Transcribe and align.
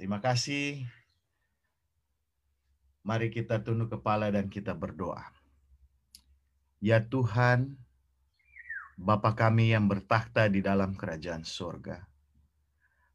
Terima 0.00 0.16
kasih. 0.16 0.88
Mari 3.04 3.28
kita 3.28 3.60
tunduk 3.60 3.92
kepala 3.92 4.32
dan 4.32 4.48
kita 4.48 4.72
berdoa. 4.72 5.28
Ya 6.80 7.04
Tuhan, 7.04 7.76
Bapa 8.96 9.36
kami 9.36 9.76
yang 9.76 9.92
bertakhta 9.92 10.48
di 10.48 10.64
dalam 10.64 10.96
kerajaan 10.96 11.44
surga. 11.44 12.00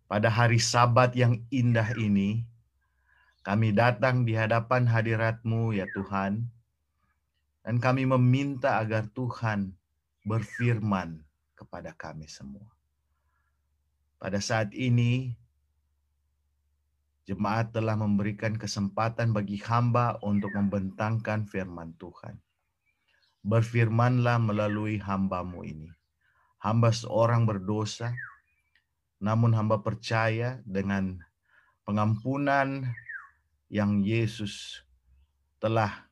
Pada 0.06 0.30
hari 0.30 0.62
sabat 0.62 1.18
yang 1.18 1.42
indah 1.50 1.90
ini, 1.98 2.46
kami 3.42 3.74
datang 3.74 4.22
di 4.22 4.38
hadapan 4.38 4.86
hadirat-Mu 4.86 5.74
ya 5.74 5.90
Tuhan, 5.90 6.46
dan 7.66 7.82
kami 7.82 8.06
meminta 8.06 8.78
agar 8.78 9.10
Tuhan 9.10 9.74
berfirman 10.22 11.18
kepada 11.58 11.98
kami 11.98 12.30
semua. 12.30 12.70
Pada 14.22 14.38
saat 14.38 14.70
ini, 14.78 15.34
Jemaat 17.26 17.74
telah 17.74 17.98
memberikan 17.98 18.54
kesempatan 18.54 19.34
bagi 19.34 19.58
hamba 19.66 20.22
untuk 20.22 20.54
membentangkan 20.54 21.50
firman 21.50 21.98
Tuhan. 21.98 22.38
Berfirmanlah 23.42 24.38
melalui 24.38 25.02
hambamu 25.02 25.66
ini. 25.66 25.90
Hamba 26.62 26.94
seorang 26.94 27.50
berdosa, 27.50 28.14
namun 29.18 29.58
hamba 29.58 29.82
percaya 29.82 30.62
dengan 30.70 31.18
pengampunan 31.82 32.94
yang 33.74 34.06
Yesus 34.06 34.86
telah 35.58 36.06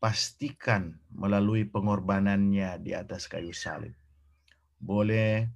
pastikan 0.00 0.96
melalui 1.12 1.68
pengorbanannya 1.68 2.80
di 2.80 2.96
atas 2.96 3.28
kayu 3.28 3.52
salib. 3.52 3.92
Boleh 4.80 5.52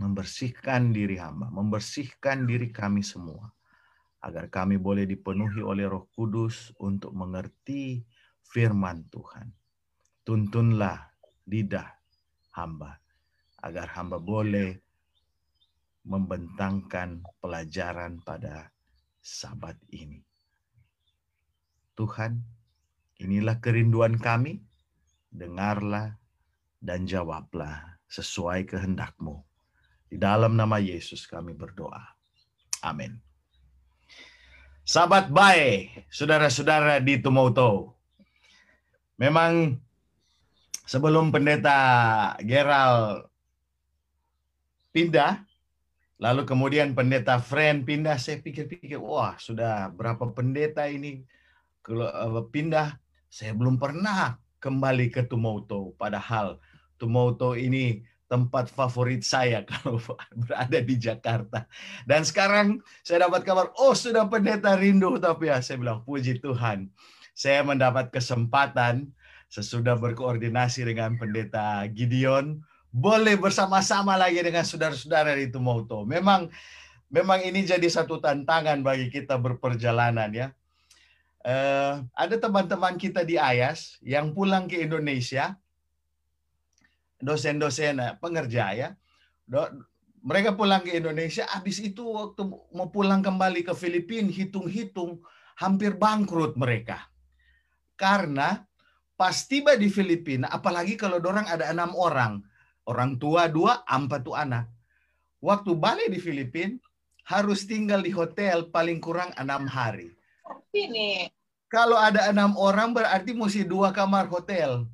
membersihkan 0.00 0.96
diri 0.96 1.20
hamba, 1.20 1.52
membersihkan 1.52 2.48
diri 2.48 2.72
kami 2.72 3.04
semua, 3.04 3.52
agar 4.24 4.48
kami 4.48 4.80
boleh 4.80 5.04
dipenuhi 5.04 5.60
oleh 5.60 5.84
Roh 5.84 6.08
Kudus 6.16 6.72
untuk 6.80 7.12
mengerti 7.12 8.00
firman 8.48 9.04
Tuhan. 9.12 9.52
Tuntunlah 10.24 11.04
lidah 11.44 11.88
hamba, 12.56 12.96
agar 13.60 13.92
hamba 13.92 14.16
boleh 14.16 14.80
membentangkan 16.08 17.20
pelajaran 17.44 18.24
pada 18.24 18.72
sabat 19.20 19.76
ini. 19.92 20.24
Tuhan, 21.92 22.40
inilah 23.20 23.60
kerinduan 23.60 24.16
kami, 24.16 24.64
dengarlah 25.28 26.16
dan 26.80 27.04
jawablah 27.04 28.00
sesuai 28.08 28.64
kehendakmu. 28.64 29.49
Di 30.10 30.18
dalam 30.18 30.58
nama 30.58 30.82
Yesus 30.82 31.22
kami 31.30 31.54
berdoa. 31.54 32.02
Amin. 32.82 33.14
Sahabat 34.82 35.30
baik, 35.30 36.10
saudara-saudara 36.10 36.98
di 36.98 37.22
Tumoto. 37.22 37.94
Memang 39.22 39.78
sebelum 40.82 41.30
pendeta 41.30 41.78
Gerald 42.42 43.30
pindah, 44.90 45.46
lalu 46.18 46.42
kemudian 46.42 46.90
pendeta 46.90 47.38
Friend 47.38 47.86
pindah, 47.86 48.18
saya 48.18 48.42
pikir-pikir, 48.42 48.98
wah 48.98 49.38
sudah 49.38 49.94
berapa 49.94 50.26
pendeta 50.34 50.90
ini 50.90 51.22
eh, 51.86 52.42
pindah, 52.50 52.98
saya 53.30 53.54
belum 53.54 53.78
pernah 53.78 54.42
kembali 54.58 55.06
ke 55.14 55.22
Tumoto. 55.30 55.94
Padahal 55.94 56.58
Tumoto 56.98 57.54
ini 57.54 58.02
tempat 58.30 58.70
favorit 58.70 59.26
saya 59.26 59.66
kalau 59.70 59.98
berada 60.38 60.78
di 60.78 60.94
Jakarta. 60.94 61.66
Dan 62.06 62.22
sekarang 62.22 62.78
saya 63.02 63.26
dapat 63.26 63.42
kabar, 63.42 63.74
oh 63.82 63.92
sudah 63.92 64.30
pendeta 64.30 64.78
rindu. 64.78 65.18
Tapi 65.18 65.50
ya 65.50 65.58
saya 65.58 65.82
bilang, 65.82 66.06
puji 66.06 66.38
Tuhan. 66.38 66.86
Saya 67.34 67.66
mendapat 67.66 68.14
kesempatan 68.14 69.10
sesudah 69.50 69.98
berkoordinasi 69.98 70.86
dengan 70.86 71.18
pendeta 71.18 71.82
Gideon, 71.90 72.62
boleh 72.94 73.34
bersama-sama 73.34 74.14
lagi 74.14 74.38
dengan 74.38 74.62
saudara-saudara 74.62 75.34
di 75.34 75.50
Tumoto. 75.50 76.06
Memang 76.06 76.46
memang 77.10 77.42
ini 77.42 77.66
jadi 77.66 77.86
satu 77.90 78.22
tantangan 78.22 78.78
bagi 78.86 79.10
kita 79.10 79.34
berperjalanan 79.42 80.30
ya. 80.30 80.48
Uh, 81.40 82.04
ada 82.14 82.36
teman-teman 82.36 82.94
kita 83.00 83.24
di 83.26 83.40
Ayas 83.40 83.96
yang 84.04 84.30
pulang 84.36 84.68
ke 84.68 84.76
Indonesia, 84.78 85.56
dosen-dosen 87.20 88.00
eh, 88.00 88.12
pengerja 88.18 88.64
ya. 88.74 88.88
Mereka 90.20 90.52
pulang 90.52 90.84
ke 90.84 91.00
Indonesia, 91.00 91.48
habis 91.48 91.80
itu 91.80 92.04
waktu 92.04 92.44
mau 92.76 92.92
pulang 92.92 93.24
kembali 93.24 93.64
ke 93.64 93.72
Filipina, 93.72 94.28
hitung-hitung 94.28 95.24
hampir 95.56 95.96
bangkrut 95.96 96.60
mereka. 96.60 97.08
Karena 97.96 98.60
pas 99.16 99.36
tiba 99.48 99.76
di 99.76 99.88
Filipina, 99.88 100.48
apalagi 100.52 100.96
kalau 100.96 101.20
orang 101.24 101.48
ada 101.48 101.72
enam 101.72 101.96
orang, 101.96 102.40
orang 102.84 103.16
tua 103.16 103.48
dua, 103.48 103.80
empat 103.88 104.20
tuh 104.24 104.36
anak. 104.36 104.68
Waktu 105.40 105.72
balik 105.72 106.12
di 106.12 106.20
Filipina, 106.20 106.76
harus 107.24 107.64
tinggal 107.64 108.04
di 108.04 108.12
hotel 108.12 108.68
paling 108.68 109.00
kurang 109.00 109.32
enam 109.40 109.64
hari. 109.64 110.12
Ini. 110.74 111.32
Kalau 111.70 111.94
ada 111.94 112.26
enam 112.28 112.58
orang 112.58 112.90
berarti 112.90 113.30
mesti 113.30 113.62
dua 113.62 113.94
kamar 113.94 114.26
hotel. 114.26 114.84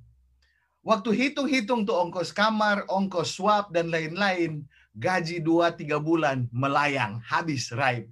Waktu 0.87 1.11
hitung-hitung 1.11 1.83
tuh 1.83 1.99
ongkos 1.99 2.31
kamar, 2.31 2.87
ongkos 2.87 3.35
swab, 3.35 3.75
dan 3.75 3.91
lain-lain, 3.91 4.63
gaji 4.95 5.43
2-3 5.43 5.99
bulan 5.99 6.47
melayang, 6.55 7.19
habis, 7.27 7.75
right? 7.75 8.07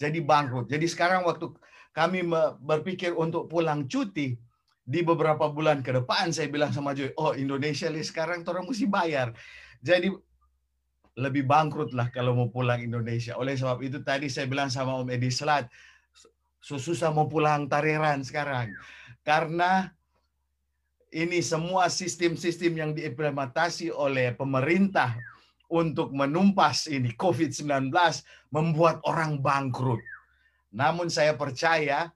Jadi 0.00 0.24
bangkrut. 0.24 0.72
Jadi 0.72 0.88
sekarang 0.88 1.28
waktu 1.28 1.52
kami 1.92 2.24
berpikir 2.64 3.12
untuk 3.12 3.52
pulang 3.52 3.84
cuti, 3.84 4.32
di 4.86 5.02
beberapa 5.02 5.50
bulan 5.50 5.82
ke 5.82 5.90
depan 5.90 6.30
saya 6.30 6.46
bilang 6.46 6.70
sama 6.70 6.94
Joy, 6.94 7.10
oh 7.18 7.34
Indonesia 7.34 7.90
li 7.90 8.06
sekarang 8.06 8.46
orang 8.46 8.70
mesti 8.70 8.86
bayar. 8.86 9.34
Jadi 9.82 10.14
lebih 11.18 11.42
bangkrut 11.42 11.90
lah 11.90 12.06
kalau 12.14 12.38
mau 12.38 12.48
pulang 12.48 12.78
Indonesia. 12.78 13.34
Oleh 13.34 13.58
sebab 13.58 13.82
itu 13.82 13.98
tadi 14.06 14.30
saya 14.30 14.46
bilang 14.46 14.70
sama 14.70 14.94
Om 15.02 15.10
Edi 15.10 15.26
Selat, 15.26 15.66
susah 16.62 17.10
mau 17.10 17.26
pulang 17.26 17.66
Tareran 17.66 18.22
sekarang. 18.22 18.70
Karena 19.26 19.90
ini 21.14 21.38
semua 21.42 21.86
sistem-sistem 21.86 22.72
yang 22.74 22.90
diimplementasi 22.96 23.94
oleh 23.94 24.34
pemerintah 24.34 25.14
untuk 25.66 26.14
menumpas 26.14 26.86
ini 26.86 27.14
COVID-19 27.14 27.90
membuat 28.54 29.02
orang 29.06 29.38
bangkrut. 29.42 30.02
Namun 30.70 31.10
saya 31.10 31.34
percaya 31.34 32.10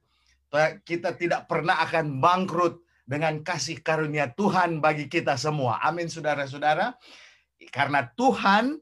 kita 0.82 1.14
tidak 1.14 1.46
pernah 1.46 1.78
akan 1.86 2.18
bangkrut 2.18 2.82
dengan 3.06 3.42
kasih 3.42 3.82
karunia 3.82 4.30
Tuhan 4.34 4.78
bagi 4.78 5.10
kita 5.10 5.34
semua. 5.34 5.82
Amin 5.82 6.06
saudara-saudara. 6.06 6.94
Karena 7.74 8.06
Tuhan 8.14 8.78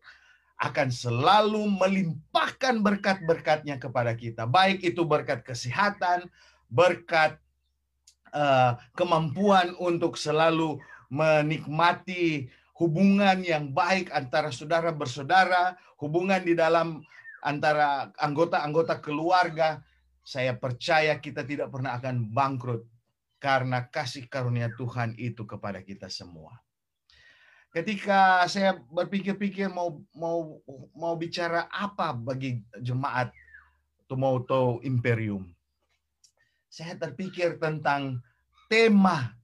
akan 0.58 0.88
selalu 0.90 1.64
melimpahkan 1.70 2.82
berkat-berkatnya 2.82 3.78
kepada 3.78 4.12
kita. 4.18 4.44
Baik 4.44 4.82
itu 4.82 5.06
berkat 5.06 5.46
kesehatan, 5.46 6.26
berkat 6.66 7.38
uh, 8.32 8.76
kemampuan 8.94 9.74
untuk 9.80 10.16
selalu 10.16 10.80
menikmati 11.08 12.48
hubungan 12.78 13.42
yang 13.42 13.74
baik 13.74 14.12
antara 14.14 14.54
saudara 14.54 14.94
bersaudara, 14.94 15.74
hubungan 15.98 16.38
di 16.44 16.54
dalam 16.54 17.02
antara 17.42 18.14
anggota-anggota 18.18 19.02
keluarga. 19.02 19.82
Saya 20.22 20.52
percaya 20.52 21.16
kita 21.16 21.40
tidak 21.42 21.72
pernah 21.72 21.96
akan 21.96 22.28
bangkrut 22.28 22.84
karena 23.40 23.88
kasih 23.88 24.28
karunia 24.28 24.68
Tuhan 24.76 25.16
itu 25.16 25.48
kepada 25.48 25.80
kita 25.80 26.12
semua. 26.12 26.60
Ketika 27.72 28.44
saya 28.48 28.76
berpikir-pikir 28.92 29.72
mau 29.72 30.04
mau 30.12 30.60
mau 30.92 31.14
bicara 31.16 31.68
apa 31.68 32.12
bagi 32.12 32.60
jemaat 32.80 33.32
Tumoto 34.08 34.80
Imperium, 34.84 35.48
saya 36.68 36.94
terpikir 36.96 37.56
tentang 37.56 38.20
tema 38.68 39.38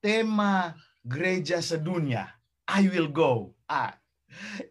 tema 0.00 0.74
gereja 1.04 1.58
sedunia. 1.62 2.30
I 2.68 2.84
will 2.88 3.08
go. 3.08 3.56
Ah, 3.64 3.96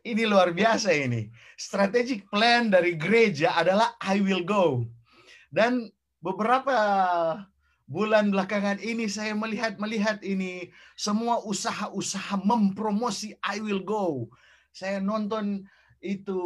ini 0.06 0.24
luar 0.30 0.54
biasa 0.54 0.94
ini. 0.94 1.34
Strategic 1.58 2.30
plan 2.30 2.70
dari 2.70 2.94
gereja 2.94 3.58
adalah 3.58 3.98
I 4.02 4.22
will 4.22 4.46
go. 4.46 4.86
Dan 5.50 5.90
beberapa 6.22 6.78
bulan 7.88 8.30
belakangan 8.30 8.78
ini 8.84 9.10
saya 9.10 9.34
melihat 9.34 9.80
melihat 9.82 10.20
ini 10.22 10.70
semua 10.94 11.42
usaha-usaha 11.42 12.38
mempromosi 12.46 13.34
I 13.42 13.58
will 13.64 13.82
go. 13.82 14.30
Saya 14.70 15.02
nonton 15.02 15.66
itu 15.98 16.38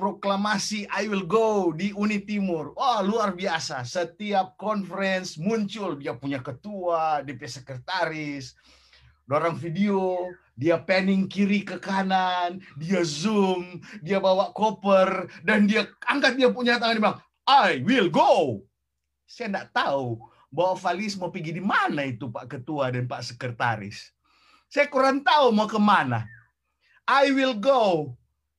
proklamasi 0.00 0.88
I 0.88 1.04
will 1.12 1.28
go 1.28 1.76
di 1.76 1.92
Uni 1.92 2.24
Timur. 2.24 2.72
Wah, 2.72 3.04
luar 3.04 3.36
biasa. 3.36 3.84
Setiap 3.84 4.56
conference 4.56 5.36
muncul 5.36 6.00
dia 6.00 6.16
punya 6.16 6.40
ketua, 6.40 7.20
DP 7.20 7.44
sekretaris. 7.44 8.56
dorong 9.30 9.54
video, 9.54 10.26
dia 10.58 10.74
panning 10.82 11.30
kiri 11.30 11.62
ke 11.62 11.78
kanan, 11.78 12.58
dia 12.74 13.06
zoom, 13.06 13.78
dia 14.02 14.18
bawa 14.18 14.50
koper, 14.50 15.30
dan 15.46 15.70
dia 15.70 15.86
angkat 16.02 16.34
dia 16.34 16.50
punya 16.50 16.82
tangan, 16.82 16.98
dia 16.98 17.02
bilang, 17.06 17.20
I 17.46 17.78
will 17.86 18.10
go. 18.10 18.58
Saya 19.30 19.54
tidak 19.54 19.70
tahu 19.70 20.18
bahwa 20.50 20.74
Valis 20.74 21.14
mau 21.14 21.30
pergi 21.30 21.54
di 21.54 21.62
mana 21.62 22.02
itu 22.02 22.26
Pak 22.26 22.58
Ketua 22.58 22.90
dan 22.90 23.06
Pak 23.06 23.22
Sekretaris. 23.22 24.10
Saya 24.66 24.90
kurang 24.90 25.22
tahu 25.22 25.54
mau 25.54 25.70
ke 25.70 25.78
mana. 25.78 26.26
I 27.06 27.30
will 27.30 27.54
go. 27.54 28.14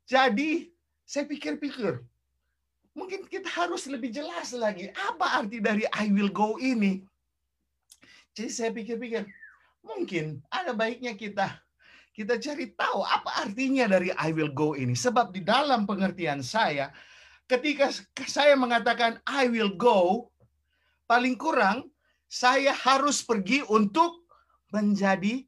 Jadi 0.08 0.72
saya 1.12 1.28
pikir-pikir, 1.28 2.00
mungkin 2.96 3.28
kita 3.28 3.52
harus 3.52 3.84
lebih 3.92 4.16
jelas 4.16 4.56
lagi 4.56 4.88
apa 4.96 5.44
arti 5.44 5.60
dari 5.60 5.84
I 5.92 6.08
will 6.08 6.32
go 6.32 6.56
ini. 6.56 7.04
Jadi 8.32 8.48
saya 8.48 8.72
pikir-pikir, 8.72 9.28
mungkin 9.84 10.40
ada 10.48 10.72
baiknya 10.72 11.12
kita 11.20 11.52
kita 12.16 12.40
cari 12.40 12.72
tahu 12.72 13.04
apa 13.04 13.44
artinya 13.44 13.92
dari 13.92 14.16
I 14.16 14.32
will 14.32 14.56
go 14.56 14.72
ini. 14.72 14.96
Sebab 14.96 15.36
di 15.36 15.44
dalam 15.44 15.84
pengertian 15.84 16.40
saya, 16.40 16.96
ketika 17.44 17.92
saya 18.24 18.56
mengatakan 18.56 19.20
I 19.28 19.52
will 19.52 19.76
go, 19.76 20.32
paling 21.12 21.36
kurang 21.36 21.92
saya 22.32 22.72
harus 22.72 23.20
pergi 23.20 23.68
untuk 23.68 24.24
menjadi 24.72 25.44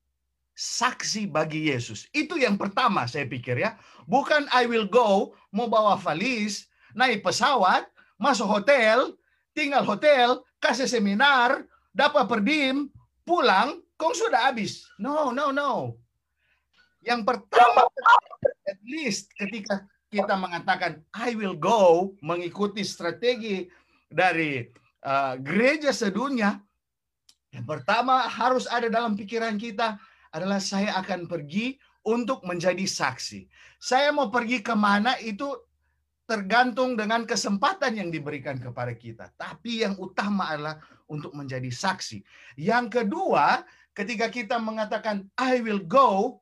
saksi 0.54 1.30
bagi 1.30 1.70
Yesus. 1.74 2.06
Itu 2.14 2.38
yang 2.38 2.58
pertama 2.58 3.10
saya 3.10 3.26
pikir 3.26 3.58
ya. 3.58 3.78
Bukan 4.06 4.46
I 4.54 4.70
will 4.70 4.86
go, 4.86 5.34
mau 5.50 5.66
bawa 5.66 5.98
valis, 5.98 6.70
naik 6.94 7.26
pesawat, 7.26 7.90
masuk 8.22 8.46
hotel, 8.46 9.18
tinggal 9.58 9.82
hotel, 9.86 10.42
kasih 10.62 10.86
seminar, 10.90 11.66
dapat 11.94 12.26
perdim, 12.30 12.90
pulang, 13.26 13.82
kong 13.98 14.14
sudah 14.14 14.50
habis. 14.50 14.86
No, 15.02 15.34
no, 15.34 15.50
no. 15.50 15.98
Yang 17.04 17.28
pertama, 17.28 17.84
at 18.70 18.80
least 18.88 19.34
ketika 19.36 19.84
kita 20.08 20.38
mengatakan 20.38 21.02
I 21.18 21.34
will 21.34 21.58
go 21.58 22.14
mengikuti 22.22 22.86
strategi 22.86 23.66
dari 24.08 24.62
uh, 25.04 25.36
gereja 25.42 25.90
sedunia, 25.90 26.62
yang 27.50 27.66
pertama 27.66 28.30
harus 28.30 28.70
ada 28.70 28.88
dalam 28.88 29.18
pikiran 29.18 29.58
kita 29.58 29.98
adalah 30.33 30.57
saya 30.57 30.97
akan 30.97 31.30
pergi 31.30 31.77
untuk 32.03 32.44
menjadi 32.44 32.83
saksi. 32.83 33.47
Saya 33.80 34.12
mau 34.12 34.27
pergi 34.33 34.59
ke 34.59 34.74
mana 34.75 35.15
itu 35.21 35.53
tergantung 36.27 36.97
dengan 36.97 37.24
kesempatan 37.30 38.00
yang 38.00 38.09
diberikan 38.09 38.57
kepada 38.57 38.91
kita. 38.97 39.30
Tapi 39.38 39.85
yang 39.85 39.95
utama 40.01 40.51
adalah 40.51 40.81
untuk 41.06 41.31
menjadi 41.38 41.69
saksi. 41.69 42.25
Yang 42.57 43.00
kedua, 43.00 43.62
ketika 43.94 44.27
kita 44.33 44.57
mengatakan 44.57 45.30
I 45.38 45.62
will 45.62 45.83
go, 45.83 46.41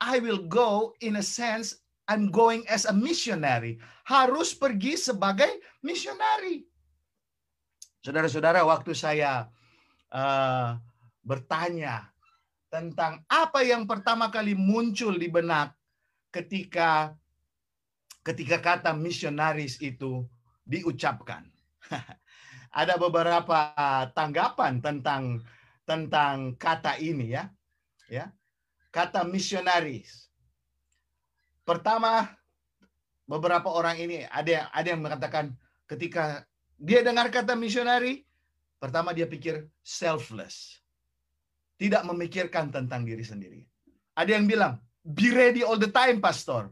I 0.00 0.18
will 0.18 0.48
go 0.48 0.96
in 1.04 1.20
a 1.20 1.24
sense 1.24 1.84
I'm 2.08 2.32
going 2.32 2.64
as 2.68 2.88
a 2.88 2.94
missionary. 2.94 3.80
Harus 4.08 4.52
pergi 4.56 4.96
sebagai 4.96 5.48
missionary. 5.80 6.64
Saudara-saudara, 8.04 8.60
waktu 8.68 8.92
saya 8.92 9.48
uh, 10.12 10.76
bertanya 11.24 12.13
tentang 12.74 13.22
apa 13.30 13.62
yang 13.62 13.86
pertama 13.86 14.34
kali 14.34 14.58
muncul 14.58 15.14
di 15.14 15.30
benak 15.30 15.78
ketika 16.34 17.14
ketika 18.26 18.58
kata 18.58 18.90
misionaris 18.90 19.78
itu 19.78 20.26
diucapkan. 20.66 21.46
Ada 22.74 22.98
beberapa 22.98 23.70
tanggapan 24.10 24.82
tentang 24.82 25.38
tentang 25.86 26.58
kata 26.58 26.98
ini 26.98 27.38
ya. 27.38 27.46
Ya 28.10 28.34
kata 28.94 29.26
misionaris. 29.26 30.30
Pertama, 31.66 32.30
beberapa 33.26 33.66
orang 33.74 33.98
ini 33.98 34.22
ada 34.30 34.46
yang 34.46 34.66
ada 34.70 34.86
yang 34.86 35.02
mengatakan 35.02 35.44
ketika 35.90 36.46
dia 36.78 37.02
dengar 37.02 37.26
kata 37.34 37.58
misionari, 37.58 38.22
pertama 38.78 39.10
dia 39.10 39.26
pikir 39.26 39.66
selfless. 39.82 40.78
Tidak 41.74 42.02
memikirkan 42.06 42.70
tentang 42.70 43.02
diri 43.02 43.24
sendiri. 43.26 43.60
Ada 44.14 44.30
yang 44.38 44.46
bilang, 44.46 44.78
be 45.02 45.34
ready 45.34 45.66
all 45.66 45.78
the 45.78 45.90
time, 45.90 46.22
pastor. 46.22 46.70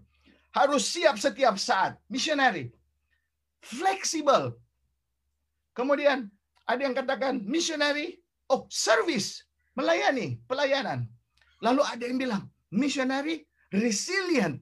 Harus 0.55 0.87
siap 0.87 1.19
setiap 1.19 1.59
saat. 1.59 1.99
Missionary. 2.07 2.71
Flexible. 3.63 4.59
Kemudian 5.73 6.29
ada 6.69 6.81
yang 6.85 6.95
katakan 6.95 7.43
missionary, 7.43 8.21
oh 8.53 8.69
service, 8.71 9.49
melayani, 9.75 10.39
pelayanan. 10.47 11.09
Lalu 11.65 11.83
ada 11.83 12.03
yang 12.05 12.19
bilang, 12.21 12.45
missionary 12.71 13.49
resilient, 13.73 14.61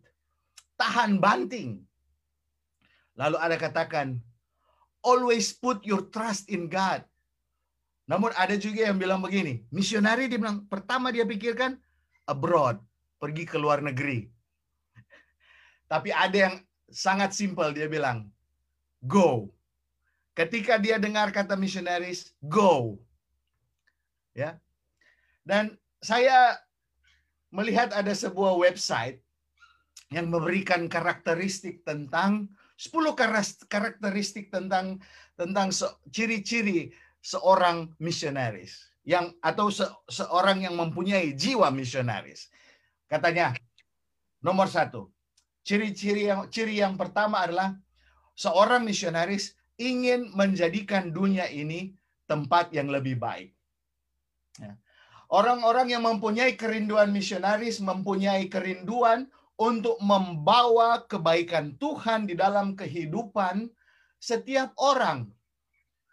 tahan 0.78 1.19
banting. 1.19 1.82
Lalu 3.19 3.37
ada 3.37 3.56
katakan, 3.58 4.22
always 5.02 5.50
put 5.50 5.82
your 5.82 6.08
trust 6.08 6.46
in 6.48 6.70
God. 6.70 7.02
Namun 8.10 8.34
ada 8.34 8.58
juga 8.58 8.90
yang 8.90 8.98
bilang 8.98 9.22
begini, 9.22 9.62
missionary 9.70 10.26
dia 10.26 10.34
bilang, 10.34 10.66
pertama 10.66 11.14
dia 11.14 11.22
pikirkan 11.22 11.78
abroad, 12.26 12.82
pergi 13.22 13.46
ke 13.46 13.54
luar 13.54 13.78
negeri. 13.86 14.26
Tapi 15.86 16.10
ada 16.10 16.34
yang 16.34 16.54
sangat 16.90 17.30
simpel 17.38 17.70
dia 17.70 17.86
bilang, 17.86 18.26
go. 18.98 19.54
Ketika 20.34 20.74
dia 20.82 20.98
dengar 20.98 21.30
kata 21.30 21.54
missionaries, 21.54 22.34
go. 22.42 22.98
Ya. 24.34 24.58
Dan 25.46 25.78
saya 26.02 26.58
melihat 27.54 27.94
ada 27.94 28.10
sebuah 28.10 28.58
website 28.58 29.22
yang 30.10 30.26
memberikan 30.34 30.90
karakteristik 30.90 31.86
tentang 31.86 32.50
10 32.74 33.14
karakteristik 33.70 34.50
tentang 34.50 34.98
tentang 35.38 35.70
ciri-ciri 36.10 36.90
seorang 37.20 37.93
misionaris 38.00 38.90
yang 39.05 39.32
atau 39.40 39.72
se, 39.72 39.84
seorang 40.08 40.64
yang 40.64 40.76
mempunyai 40.76 41.32
jiwa 41.32 41.72
misionaris. 41.72 42.49
Katanya 43.08 43.56
nomor 44.44 44.69
satu, 44.69 45.08
ciri-ciri 45.64 46.28
yang 46.28 46.49
ciri 46.49 46.81
yang 46.81 46.96
pertama 46.96 47.44
adalah 47.44 47.76
seorang 48.37 48.84
misionaris 48.84 49.56
ingin 49.81 50.32
menjadikan 50.37 51.08
dunia 51.12 51.49
ini 51.49 51.96
tempat 52.28 52.72
yang 52.76 52.93
lebih 52.93 53.17
baik. 53.17 53.52
Ya. 54.61 54.76
Orang-orang 55.31 55.94
yang 55.94 56.02
mempunyai 56.02 56.58
kerinduan 56.58 57.14
misionaris 57.14 57.78
mempunyai 57.78 58.50
kerinduan 58.50 59.31
untuk 59.61 60.00
membawa 60.02 61.06
kebaikan 61.06 61.78
Tuhan 61.78 62.26
di 62.26 62.34
dalam 62.34 62.75
kehidupan 62.75 63.71
setiap 64.18 64.75
orang. 64.80 65.30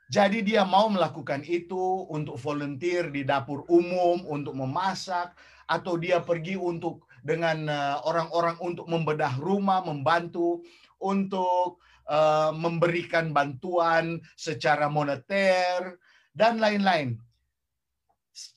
Jadi 0.07 0.39
dia 0.39 0.63
mau 0.63 0.87
melakukan 0.87 1.43
itu 1.43 2.07
untuk 2.07 2.39
volunteer 2.39 3.11
di 3.11 3.27
dapur 3.27 3.67
umum, 3.67 4.23
untuk 4.23 4.55
memasak, 4.55 5.35
atau 5.67 5.99
dia 5.99 6.23
pergi 6.23 6.55
untuk 6.55 7.03
dengan 7.27 7.67
eh, 7.67 7.97
orang-orang 8.07 8.55
untuk 8.63 8.87
membedah 8.87 9.35
rumah, 9.35 9.83
membantu, 9.83 10.63
untuk 10.97 11.77
uh, 12.09 12.49
memberikan 12.49 13.29
bantuan 13.29 14.17
secara 14.33 14.89
moneter, 14.89 16.01
dan 16.33 16.57
lain-lain. 16.57 17.21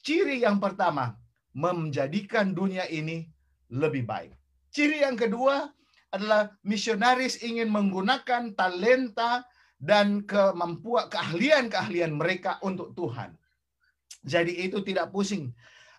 Ciri 0.01 0.45
yang 0.45 0.57
pertama, 0.57 1.17
menjadikan 1.57 2.53
dunia 2.53 2.89
ini 2.89 3.29
lebih 3.73 4.05
baik. 4.09 4.33
Ciri 4.71 5.03
yang 5.03 5.17
kedua 5.17 5.69
adalah 6.11 6.53
misionaris 6.67 7.41
ingin 7.41 7.71
menggunakan 7.71 8.55
talenta 8.55 9.47
dan 9.81 10.29
kemampuan 10.29 11.09
keahlian-keahlian 11.09 12.13
mereka 12.13 12.61
untuk 12.61 12.93
Tuhan. 12.93 13.33
Jadi 14.21 14.69
itu 14.69 14.85
tidak 14.85 15.09
pusing 15.09 15.49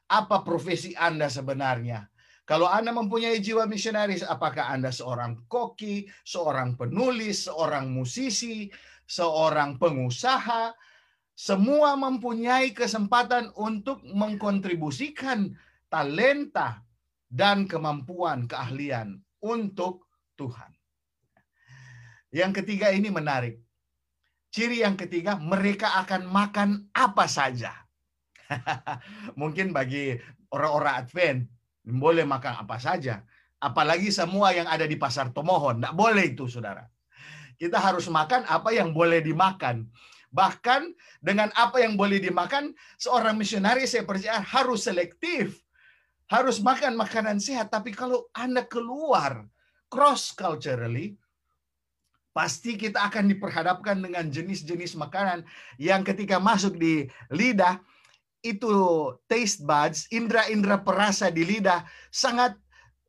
apa 0.06 0.46
profesi 0.46 0.94
Anda 0.94 1.26
sebenarnya. 1.26 2.06
Kalau 2.46 2.70
Anda 2.70 2.94
mempunyai 2.94 3.42
jiwa 3.42 3.66
misionaris, 3.66 4.22
apakah 4.22 4.70
Anda 4.70 4.94
seorang 4.94 5.50
koki, 5.50 6.06
seorang 6.22 6.78
penulis, 6.78 7.50
seorang 7.50 7.90
musisi, 7.90 8.70
seorang 9.10 9.82
pengusaha, 9.82 10.76
semua 11.34 11.98
mempunyai 11.98 12.70
kesempatan 12.76 13.50
untuk 13.58 14.04
mengkontribusikan 14.06 15.50
talenta 15.90 16.86
dan 17.26 17.66
kemampuan 17.66 18.46
keahlian 18.46 19.18
untuk 19.42 20.06
Tuhan. 20.38 20.76
Yang 22.30 22.62
ketiga 22.62 22.92
ini 22.94 23.10
menarik. 23.10 23.60
Ciri 24.52 24.84
yang 24.84 25.00
ketiga, 25.00 25.40
mereka 25.40 25.96
akan 26.04 26.28
makan 26.28 26.70
apa 26.92 27.26
saja. 27.26 27.72
Mungkin 29.40 29.72
bagi 29.72 30.20
orang-orang 30.52 30.94
Advent, 31.08 31.40
boleh 31.88 32.28
makan 32.28 32.68
apa 32.68 32.76
saja. 32.76 33.24
Apalagi 33.64 34.12
semua 34.12 34.52
yang 34.52 34.68
ada 34.68 34.84
di 34.84 35.00
pasar 35.00 35.32
Tomohon. 35.32 35.80
Tidak 35.80 35.96
boleh 35.96 36.36
itu, 36.36 36.52
saudara. 36.52 36.84
Kita 37.56 37.80
harus 37.80 38.12
makan 38.12 38.44
apa 38.44 38.76
yang 38.76 38.92
boleh 38.92 39.24
dimakan 39.24 39.88
Bahkan 40.32 40.96
dengan 41.20 41.52
apa 41.60 41.84
yang 41.84 42.00
boleh 42.00 42.24
dimakan, 42.24 42.72
seorang 42.96 43.36
misionaris 43.36 43.92
saya 43.92 44.08
percaya 44.08 44.40
harus 44.40 44.88
selektif. 44.88 45.60
Harus 46.32 46.64
makan 46.64 46.96
makanan 46.96 47.44
sehat. 47.44 47.68
Tapi 47.68 47.92
kalau 47.92 48.32
Anda 48.32 48.64
keluar 48.64 49.44
cross 49.92 50.32
culturally, 50.32 51.20
pasti 52.32 52.80
kita 52.80 53.12
akan 53.12 53.28
diperhadapkan 53.32 54.00
dengan 54.00 54.28
jenis-jenis 54.32 54.96
makanan 54.96 55.44
yang 55.76 56.02
ketika 56.04 56.40
masuk 56.40 56.80
di 56.80 57.08
lidah 57.32 57.80
itu 58.42 58.74
taste 59.30 59.62
buds, 59.62 60.10
indera-indera 60.10 60.82
perasa 60.82 61.30
di 61.30 61.46
lidah 61.46 61.86
sangat 62.10 62.58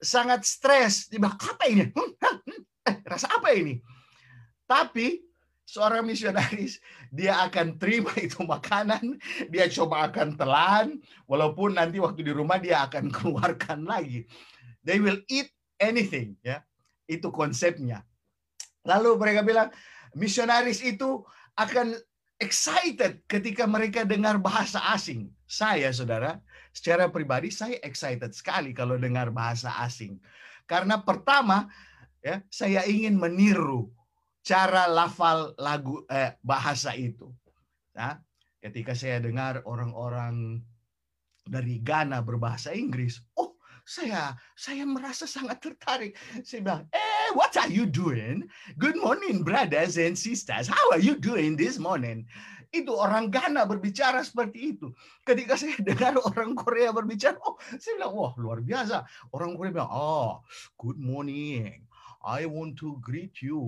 sangat 0.02 0.44
stres. 0.44 1.08
Tiba 1.08 1.32
apa 1.32 1.64
ini? 1.70 1.88
Hmm, 1.88 2.12
hmm, 2.20 2.60
eh, 2.90 2.96
rasa 3.08 3.32
apa 3.32 3.54
ini? 3.56 3.80
Tapi 4.68 5.24
seorang 5.64 6.04
misionaris 6.04 6.76
dia 7.08 7.40
akan 7.48 7.80
terima 7.80 8.12
itu 8.20 8.44
makanan, 8.44 9.16
dia 9.48 9.70
coba 9.72 10.12
akan 10.12 10.36
telan, 10.36 11.00
walaupun 11.24 11.80
nanti 11.80 11.96
waktu 11.96 12.20
di 12.28 12.32
rumah 12.34 12.60
dia 12.60 12.84
akan 12.84 13.08
keluarkan 13.16 13.88
lagi. 13.88 14.28
They 14.84 15.00
will 15.00 15.22
eat 15.30 15.48
anything, 15.80 16.36
ya. 16.44 16.60
Itu 17.08 17.32
konsepnya. 17.32 18.04
Lalu 18.86 19.10
mereka 19.18 19.40
bilang, 19.46 19.68
misionaris 20.16 20.82
itu 20.82 21.22
akan 21.54 21.94
excited 22.42 23.22
ketika 23.30 23.64
mereka 23.70 24.02
dengar 24.02 24.42
bahasa 24.42 24.82
asing. 24.90 25.30
Saya, 25.46 25.94
saudara, 25.94 26.42
secara 26.74 27.06
pribadi 27.12 27.52
saya 27.52 27.78
excited 27.84 28.34
sekali 28.34 28.74
kalau 28.74 28.98
dengar 28.98 29.30
bahasa 29.30 29.70
asing. 29.84 30.18
Karena 30.66 30.98
pertama, 30.98 31.70
ya, 32.24 32.42
saya 32.50 32.82
ingin 32.88 33.14
meniru 33.14 33.92
cara 34.42 34.90
lafal 34.90 35.54
lagu 35.60 36.02
eh, 36.10 36.34
bahasa 36.42 36.96
itu. 36.98 37.30
Nah, 37.94 38.18
ketika 38.58 38.96
saya 38.96 39.22
dengar 39.22 39.62
orang-orang 39.62 40.64
dari 41.46 41.78
Ghana 41.78 42.24
berbahasa 42.24 42.74
Inggris, 42.74 43.22
oh 43.38 43.54
saya 43.86 44.34
saya 44.54 44.82
merasa 44.86 45.28
sangat 45.28 45.62
tertarik. 45.62 46.16
Saya 46.42 46.60
bilang, 46.64 46.84
eh, 46.90 47.11
what 47.34 47.56
are 47.56 47.68
you 47.68 47.86
doing? 47.86 48.48
Good 48.78 48.96
morning, 48.96 49.42
brothers 49.42 49.96
and 49.96 50.16
sisters. 50.16 50.68
How 50.68 50.92
are 50.92 51.00
you 51.00 51.16
doing 51.16 51.56
this 51.56 51.80
morning? 51.80 52.28
Itu 52.72 52.96
orang 52.96 53.28
Ghana 53.28 53.68
berbicara 53.68 54.24
seperti 54.24 54.76
itu. 54.76 54.92
Ketika 55.24 55.60
saya 55.60 55.76
dengar 55.88 56.16
orang 56.16 56.56
Korea 56.56 56.92
berbicara, 56.92 57.36
oh, 57.44 57.60
saya 57.76 58.00
bilang, 58.00 58.16
wah 58.16 58.32
luar 58.40 58.58
biasa. 58.64 59.04
Orang 59.32 59.56
Korea 59.56 59.72
bilang, 59.76 59.92
oh, 59.92 60.40
good 60.80 60.96
morning. 61.00 61.84
I 62.24 62.48
want 62.48 62.80
to 62.80 62.96
greet 63.04 63.44
you. 63.44 63.60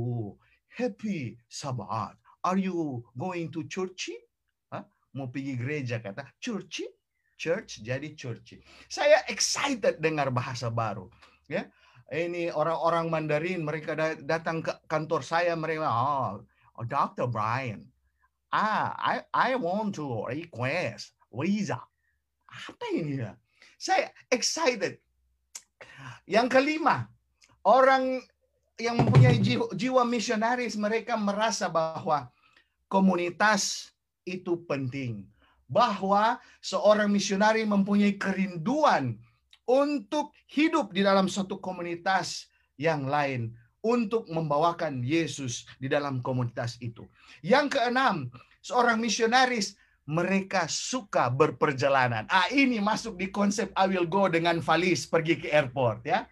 Happy 0.72 1.36
Sabbath. 1.48 2.16
Are 2.44 2.60
you 2.60 3.04
going 3.16 3.52
to 3.52 3.64
church? 3.68 4.12
Hah? 4.72 4.84
Mau 5.16 5.28
pergi 5.28 5.56
gereja 5.56 6.00
kata, 6.00 6.24
church? 6.40 6.84
church 7.34 7.82
jadi 7.82 8.14
church. 8.14 8.56
Saya 8.88 9.20
excited 9.28 9.98
dengar 10.00 10.30
bahasa 10.30 10.70
baru. 10.70 11.10
Ya, 11.44 11.68
ini 12.12 12.52
orang-orang 12.52 13.08
Mandarin 13.08 13.64
mereka 13.64 13.96
datang 14.20 14.60
ke 14.60 14.72
kantor 14.84 15.24
saya 15.24 15.56
mereka 15.56 15.88
oh, 15.88 16.44
oh 16.76 16.84
Dr. 16.84 17.30
Brian, 17.32 17.80
ah 18.52 18.92
I 19.00 19.24
I 19.32 19.50
want 19.56 19.96
to 19.96 20.28
request 20.28 21.16
visa. 21.32 21.80
Apa 22.48 22.84
ini 22.92 23.24
ya? 23.24 23.32
Saya 23.80 24.12
excited. 24.28 25.00
Yang 26.28 26.60
kelima, 26.60 27.08
orang 27.64 28.20
yang 28.76 29.00
mempunyai 29.00 29.38
jiwa, 29.38 29.70
jiwa 29.72 30.02
misionaris 30.04 30.74
mereka 30.76 31.14
merasa 31.16 31.70
bahwa 31.70 32.28
komunitas 32.90 33.90
itu 34.26 34.60
penting 34.68 35.24
bahwa 35.64 36.38
seorang 36.60 37.08
misionari 37.08 37.64
mempunyai 37.64 38.14
kerinduan 38.20 39.16
untuk 39.64 40.32
hidup 40.52 40.92
di 40.92 41.00
dalam 41.04 41.28
suatu 41.28 41.60
komunitas 41.60 42.48
yang 42.76 43.08
lain 43.08 43.52
untuk 43.84 44.24
membawakan 44.32 45.04
Yesus 45.04 45.68
di 45.76 45.92
dalam 45.92 46.24
komunitas 46.24 46.80
itu. 46.80 47.04
Yang 47.44 47.76
keenam, 47.76 48.32
seorang 48.64 48.96
misionaris 48.96 49.76
mereka 50.04 50.68
suka 50.68 51.32
berperjalanan. 51.32 52.28
Ah 52.28 52.48
ini 52.52 52.80
masuk 52.80 53.16
di 53.16 53.28
konsep 53.32 53.72
I 53.76 53.88
will 53.88 54.08
go 54.08 54.28
dengan 54.28 54.60
valis 54.60 55.08
pergi 55.08 55.40
ke 55.40 55.48
airport 55.52 56.04
ya. 56.04 56.28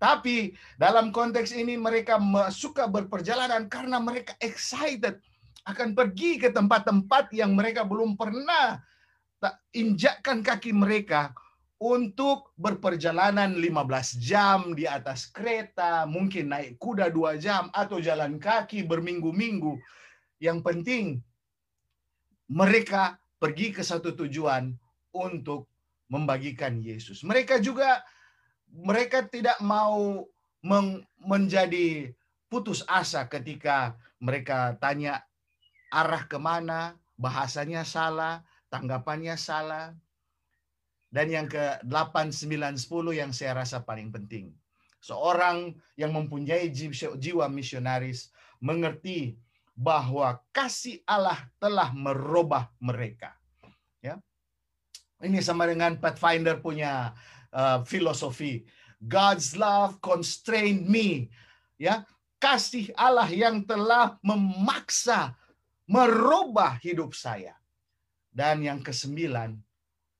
Tapi 0.00 0.56
dalam 0.80 1.12
konteks 1.12 1.52
ini 1.52 1.76
mereka 1.76 2.16
suka 2.48 2.88
berperjalanan 2.88 3.68
karena 3.68 4.00
mereka 4.00 4.32
excited 4.40 5.20
akan 5.68 5.92
pergi 5.92 6.40
ke 6.40 6.48
tempat-tempat 6.48 7.28
yang 7.36 7.52
mereka 7.52 7.84
belum 7.84 8.16
pernah 8.16 8.80
injakkan 9.76 10.40
kaki 10.40 10.72
mereka 10.72 11.36
untuk 11.80 12.52
berperjalanan 12.60 13.56
15 13.56 14.20
jam 14.20 14.76
di 14.76 14.84
atas 14.84 15.32
kereta, 15.32 16.04
mungkin 16.04 16.52
naik 16.52 16.76
kuda 16.76 17.08
dua 17.08 17.40
jam, 17.40 17.72
atau 17.72 17.96
jalan 17.96 18.36
kaki 18.36 18.84
berminggu-minggu. 18.84 19.80
Yang 20.44 20.58
penting, 20.60 21.04
mereka 22.52 23.16
pergi 23.40 23.72
ke 23.72 23.80
satu 23.80 24.12
tujuan 24.12 24.76
untuk 25.16 25.72
membagikan 26.12 26.84
Yesus. 26.84 27.24
Mereka 27.24 27.64
juga, 27.64 28.04
mereka 28.68 29.24
tidak 29.24 29.56
mau 29.64 30.28
menjadi 31.24 32.12
putus 32.52 32.84
asa 32.84 33.24
ketika 33.24 33.96
mereka 34.20 34.76
tanya 34.76 35.24
arah 35.88 36.28
ke 36.28 36.36
mana, 36.36 36.92
bahasanya 37.16 37.88
salah, 37.88 38.44
tanggapannya 38.68 39.40
salah. 39.40 39.96
Dan 41.10 41.26
yang 41.26 41.46
ke 41.50 41.82
8, 41.82 42.30
9, 42.30 42.78
10 42.78 43.18
yang 43.18 43.34
saya 43.34 43.58
rasa 43.58 43.82
paling 43.82 44.14
penting. 44.14 44.54
Seorang 45.02 45.74
yang 45.98 46.14
mempunyai 46.14 46.70
jiwa 46.70 47.50
misionaris 47.50 48.30
mengerti 48.62 49.34
bahwa 49.74 50.38
kasih 50.54 51.02
Allah 51.08 51.40
telah 51.58 51.90
merubah 51.90 52.70
mereka. 52.78 53.34
Ya. 53.98 54.22
Ini 55.18 55.42
sama 55.42 55.66
dengan 55.66 55.98
Pathfinder 55.98 56.62
punya 56.62 57.16
uh, 57.50 57.82
filosofi. 57.82 58.62
God's 59.00 59.56
love 59.56 59.98
constrained 60.04 60.84
me. 60.86 61.32
Ya, 61.80 62.04
kasih 62.36 62.92
Allah 62.92 63.28
yang 63.32 63.64
telah 63.64 64.20
memaksa 64.20 65.32
merubah 65.88 66.76
hidup 66.84 67.16
saya. 67.16 67.56
Dan 68.30 68.62
yang 68.62 68.84
kesembilan, 68.84 69.58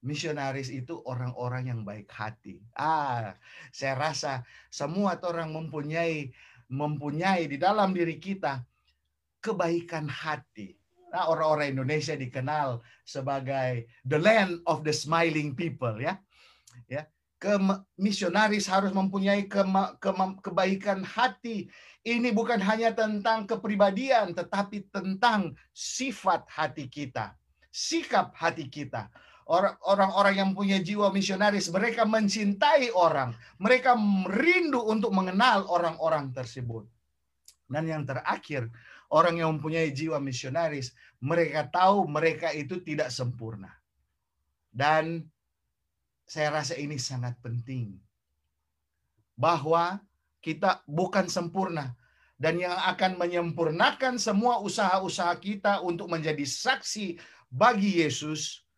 misionaris 0.00 0.72
itu 0.72 1.00
orang-orang 1.04 1.72
yang 1.72 1.80
baik 1.84 2.08
hati. 2.08 2.60
Ah, 2.76 3.36
saya 3.72 3.94
rasa 3.96 4.32
semua 4.72 5.20
orang 5.20 5.52
mempunyai 5.52 6.32
mempunyai 6.70 7.50
di 7.50 7.58
dalam 7.58 7.92
diri 7.92 8.16
kita 8.16 8.62
kebaikan 9.42 10.06
hati. 10.06 10.76
Nah, 11.10 11.26
orang-orang 11.26 11.74
Indonesia 11.74 12.14
dikenal 12.14 12.78
sebagai 13.02 13.90
the 14.06 14.20
land 14.20 14.62
of 14.70 14.86
the 14.86 14.94
smiling 14.94 15.58
people 15.58 15.98
ya. 15.98 16.16
Ya. 16.86 17.10
Ke 17.40 17.56
misionaris 17.96 18.68
harus 18.68 18.92
mempunyai 18.92 19.48
ke 19.48 19.64
ke 19.96 20.10
kebaikan 20.44 21.00
hati 21.02 21.72
ini 22.00 22.32
bukan 22.32 22.56
hanya 22.64 22.96
tentang 22.96 23.44
kepribadian, 23.44 24.32
tetapi 24.32 24.88
tentang 24.88 25.52
sifat 25.76 26.48
hati 26.48 26.88
kita, 26.88 27.36
sikap 27.68 28.32
hati 28.32 28.72
kita. 28.72 29.12
Orang-orang 29.50 30.34
yang 30.38 30.50
punya 30.54 30.78
jiwa 30.78 31.10
misionaris, 31.10 31.74
mereka 31.74 32.06
mencintai 32.06 32.94
orang, 32.94 33.34
mereka 33.58 33.98
merindu 33.98 34.78
untuk 34.86 35.10
mengenal 35.10 35.66
orang-orang 35.66 36.30
tersebut. 36.30 36.86
Dan 37.66 37.90
yang 37.90 38.06
terakhir, 38.06 38.70
orang 39.10 39.42
yang 39.42 39.58
mempunyai 39.58 39.90
jiwa 39.90 40.22
misionaris, 40.22 40.94
mereka 41.18 41.66
tahu 41.66 42.06
mereka 42.06 42.54
itu 42.54 42.78
tidak 42.78 43.10
sempurna. 43.10 43.74
Dan 44.70 45.26
saya 46.30 46.54
rasa 46.54 46.78
ini 46.78 46.94
sangat 46.94 47.34
penting. 47.42 47.98
Bahwa 49.34 49.98
kita 50.38 50.86
bukan 50.86 51.26
sempurna. 51.26 51.98
Dan 52.38 52.62
yang 52.62 52.78
akan 52.86 53.18
menyempurnakan 53.18 54.14
semua 54.14 54.62
usaha-usaha 54.62 55.34
kita 55.42 55.82
untuk 55.82 56.06
menjadi 56.06 56.46
saksi 56.46 57.18
bagi 57.50 57.98
Yesus 57.98 58.69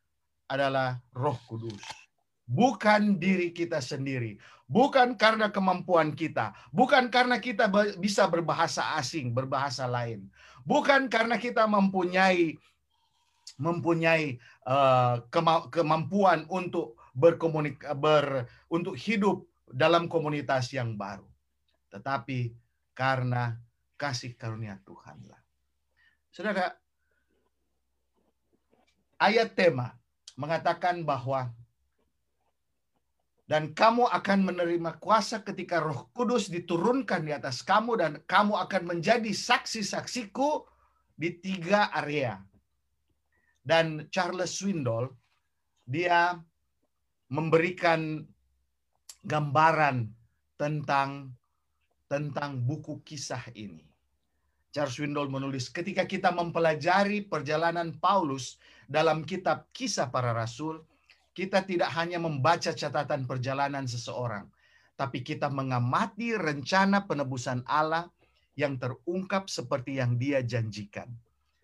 adalah 0.53 1.01
Roh 1.17 1.41
Kudus. 1.49 1.81
Bukan 2.45 3.17
diri 3.17 3.57
kita 3.57 3.81
sendiri, 3.81 4.37
bukan 4.69 5.17
karena 5.17 5.49
kemampuan 5.49 6.13
kita, 6.13 6.53
bukan 6.69 7.09
karena 7.09 7.41
kita 7.41 7.71
bisa 7.97 8.29
berbahasa 8.29 8.99
asing, 9.01 9.33
berbahasa 9.33 9.89
lain, 9.89 10.29
bukan 10.69 11.09
karena 11.09 11.41
kita 11.41 11.65
mempunyai 11.65 12.61
mempunyai 13.57 14.37
uh, 14.69 15.25
kemampuan 15.73 16.45
untuk 16.53 17.01
berkomunik 17.17 17.81
ber 17.97 18.45
untuk 18.69 18.99
hidup 18.99 19.49
dalam 19.73 20.11
komunitas 20.11 20.73
yang 20.77 20.99
baru 20.99 21.33
tetapi 21.93 22.57
karena 22.97 23.61
kasih 24.01 24.33
karunia 24.33 24.81
Tuhanlah. 24.81 25.39
Saudara, 26.33 26.73
ayat 29.21 29.53
tema 29.53 29.93
mengatakan 30.37 31.05
bahwa 31.05 31.53
dan 33.53 33.77
kamu 33.77 34.09
akan 34.09 34.49
menerima 34.49 34.97
kuasa 34.97 35.45
ketika 35.45 35.83
Roh 35.83 36.09
Kudus 36.17 36.49
diturunkan 36.49 37.27
di 37.27 37.37
atas 37.37 37.61
kamu 37.61 38.01
dan 38.01 38.13
kamu 38.25 38.57
akan 38.57 38.97
menjadi 38.97 39.29
saksi-saksiku 39.29 40.65
di 41.13 41.37
tiga 41.37 41.93
area. 41.93 42.41
Dan 43.61 44.09
Charles 44.09 44.57
Swindoll 44.57 45.13
dia 45.85 46.33
memberikan 47.29 48.25
gambaran 49.21 50.09
tentang 50.57 51.37
tentang 52.09 52.57
buku 52.57 53.05
kisah 53.05 53.53
ini. 53.53 53.85
Charles 54.73 54.97
Swindoll 54.97 55.29
menulis, 55.29 55.69
ketika 55.69 56.09
kita 56.09 56.33
mempelajari 56.33 57.29
perjalanan 57.29 57.93
Paulus 58.01 58.57
dalam 58.91 59.27
kitab 59.27 59.69
kisah 59.75 60.09
para 60.09 60.35
rasul, 60.35 60.83
kita 61.33 61.65
tidak 61.65 61.89
hanya 61.97 62.21
membaca 62.21 62.71
catatan 62.73 63.25
perjalanan 63.25 63.89
seseorang, 63.89 64.49
tapi 65.01 65.25
kita 65.25 65.49
mengamati 65.49 66.37
rencana 66.37 67.05
penebusan 67.09 67.65
Allah 67.65 68.09
yang 68.53 68.77
terungkap 68.77 69.49
seperti 69.49 69.97
yang 69.97 70.21
dia 70.21 70.45
janjikan. 70.45 71.09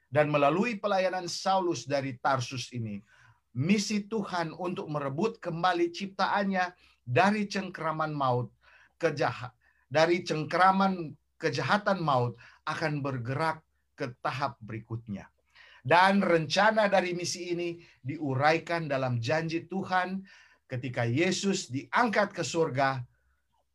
Dan 0.08 0.32
melalui 0.32 0.80
pelayanan 0.80 1.28
Saulus 1.28 1.84
dari 1.84 2.16
Tarsus 2.16 2.72
ini, 2.72 3.04
misi 3.52 4.08
Tuhan 4.08 4.56
untuk 4.56 4.88
merebut 4.88 5.36
kembali 5.36 5.92
ciptaannya 5.92 6.72
dari 7.04 7.44
cengkeraman 7.44 8.16
maut, 8.16 8.48
kejahat, 8.96 9.52
dari 9.92 10.24
cengkeraman 10.24 11.12
kejahatan 11.36 12.00
maut 12.00 12.40
akan 12.64 13.04
bergerak 13.04 13.60
ke 13.92 14.08
tahap 14.24 14.56
berikutnya. 14.64 15.28
Dan 15.88 16.20
rencana 16.20 16.84
dari 16.92 17.16
misi 17.16 17.56
ini 17.56 17.80
diuraikan 18.04 18.92
dalam 18.92 19.16
janji 19.16 19.64
Tuhan 19.64 20.20
ketika 20.68 21.08
Yesus 21.08 21.72
diangkat 21.72 22.36
ke 22.36 22.44
surga 22.44 23.00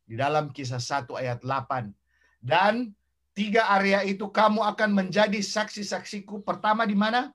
di 0.06 0.14
dalam 0.14 0.54
kisah 0.54 0.78
1 0.78 1.10
ayat 1.10 1.42
8. 1.42 1.90
Dan 2.38 2.94
tiga 3.34 3.66
area 3.74 4.06
itu 4.06 4.30
kamu 4.30 4.62
akan 4.62 4.94
menjadi 4.94 5.42
saksi-saksiku. 5.42 6.46
Pertama 6.46 6.86
di 6.86 6.94
mana? 6.94 7.34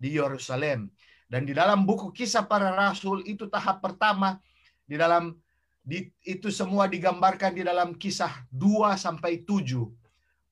Di 0.00 0.16
Yerusalem. 0.16 0.88
Dan 1.28 1.44
di 1.44 1.52
dalam 1.52 1.84
buku 1.84 2.08
kisah 2.08 2.48
para 2.48 2.72
rasul 2.72 3.20
itu 3.28 3.44
tahap 3.52 3.84
pertama 3.84 4.40
di 4.88 4.96
dalam 4.96 5.36
di, 5.84 6.08
itu 6.24 6.48
semua 6.48 6.88
digambarkan 6.88 7.52
di 7.52 7.60
dalam 7.60 7.92
kisah 7.92 8.32
2 8.48 8.96
sampai 8.96 9.44
7. 9.44 9.84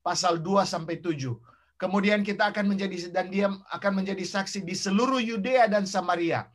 Pasal 0.05 0.37
2 0.45 0.61
sampai 0.61 1.01
7 1.01 1.52
Kemudian 1.83 2.23
kita 2.23 2.47
akan 2.47 2.71
menjadi 2.71 3.11
dan 3.11 3.27
dia 3.27 3.51
akan 3.67 3.91
menjadi 3.99 4.23
saksi 4.23 4.63
di 4.63 4.71
seluruh 4.71 5.19
Yudea 5.19 5.67
dan 5.67 5.83
Samaria. 5.83 6.47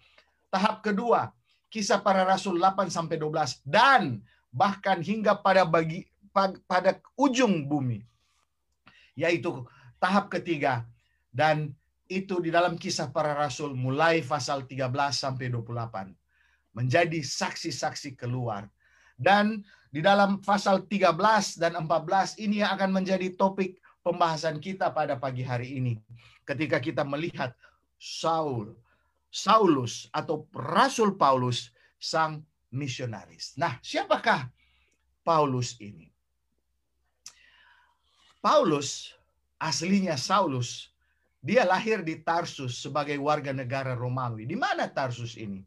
Tahap 0.49 0.81
kedua, 0.81 1.29
kisah 1.69 2.01
para 2.01 2.25
rasul 2.25 2.57
8 2.57 2.89
sampai 2.89 3.21
12 3.21 3.61
dan 3.69 4.25
bahkan 4.49 5.05
hingga 5.05 5.37
pada 5.37 5.69
bagi 5.69 6.09
pada 6.65 6.97
ujung 7.13 7.69
bumi. 7.69 8.01
Yaitu 9.21 9.69
tahap 10.01 10.33
ketiga 10.33 10.89
dan 11.29 11.77
itu 12.09 12.41
di 12.41 12.49
dalam 12.49 12.81
kisah 12.81 13.13
para 13.13 13.37
rasul 13.37 13.77
mulai 13.77 14.25
pasal 14.25 14.65
13 14.65 14.89
sampai 15.13 15.53
28 15.53 16.09
menjadi 16.73 17.21
saksi-saksi 17.21 18.17
keluar. 18.17 18.65
Dan 19.13 19.61
di 19.93 20.01
dalam 20.01 20.41
pasal 20.41 20.89
13 20.89 21.61
dan 21.61 21.77
14 21.85 22.41
ini 22.41 22.65
yang 22.65 22.73
akan 22.81 22.97
menjadi 22.97 23.37
topik 23.37 23.77
pembahasan 24.09 24.57
kita 24.57 24.89
pada 24.89 25.21
pagi 25.21 25.45
hari 25.45 25.77
ini. 25.77 26.01
Ketika 26.49 26.81
kita 26.81 27.05
melihat 27.05 27.53
Saul, 28.01 28.73
Saulus 29.29 30.09
atau 30.17 30.49
Rasul 30.57 31.21
Paulus 31.21 31.69
sang 32.01 32.41
misionaris. 32.73 33.53
Nah, 33.61 33.77
siapakah 33.85 34.49
Paulus 35.21 35.77
ini? 35.85 36.09
Paulus 38.41 39.13
aslinya 39.61 40.17
Saulus. 40.17 40.89
Dia 41.39 41.69
lahir 41.69 42.01
di 42.03 42.19
Tarsus 42.25 42.81
sebagai 42.81 43.15
warga 43.21 43.53
negara 43.53 43.93
Romawi. 43.93 44.49
Di 44.49 44.57
mana 44.57 44.89
Tarsus 44.89 45.37
ini? 45.37 45.61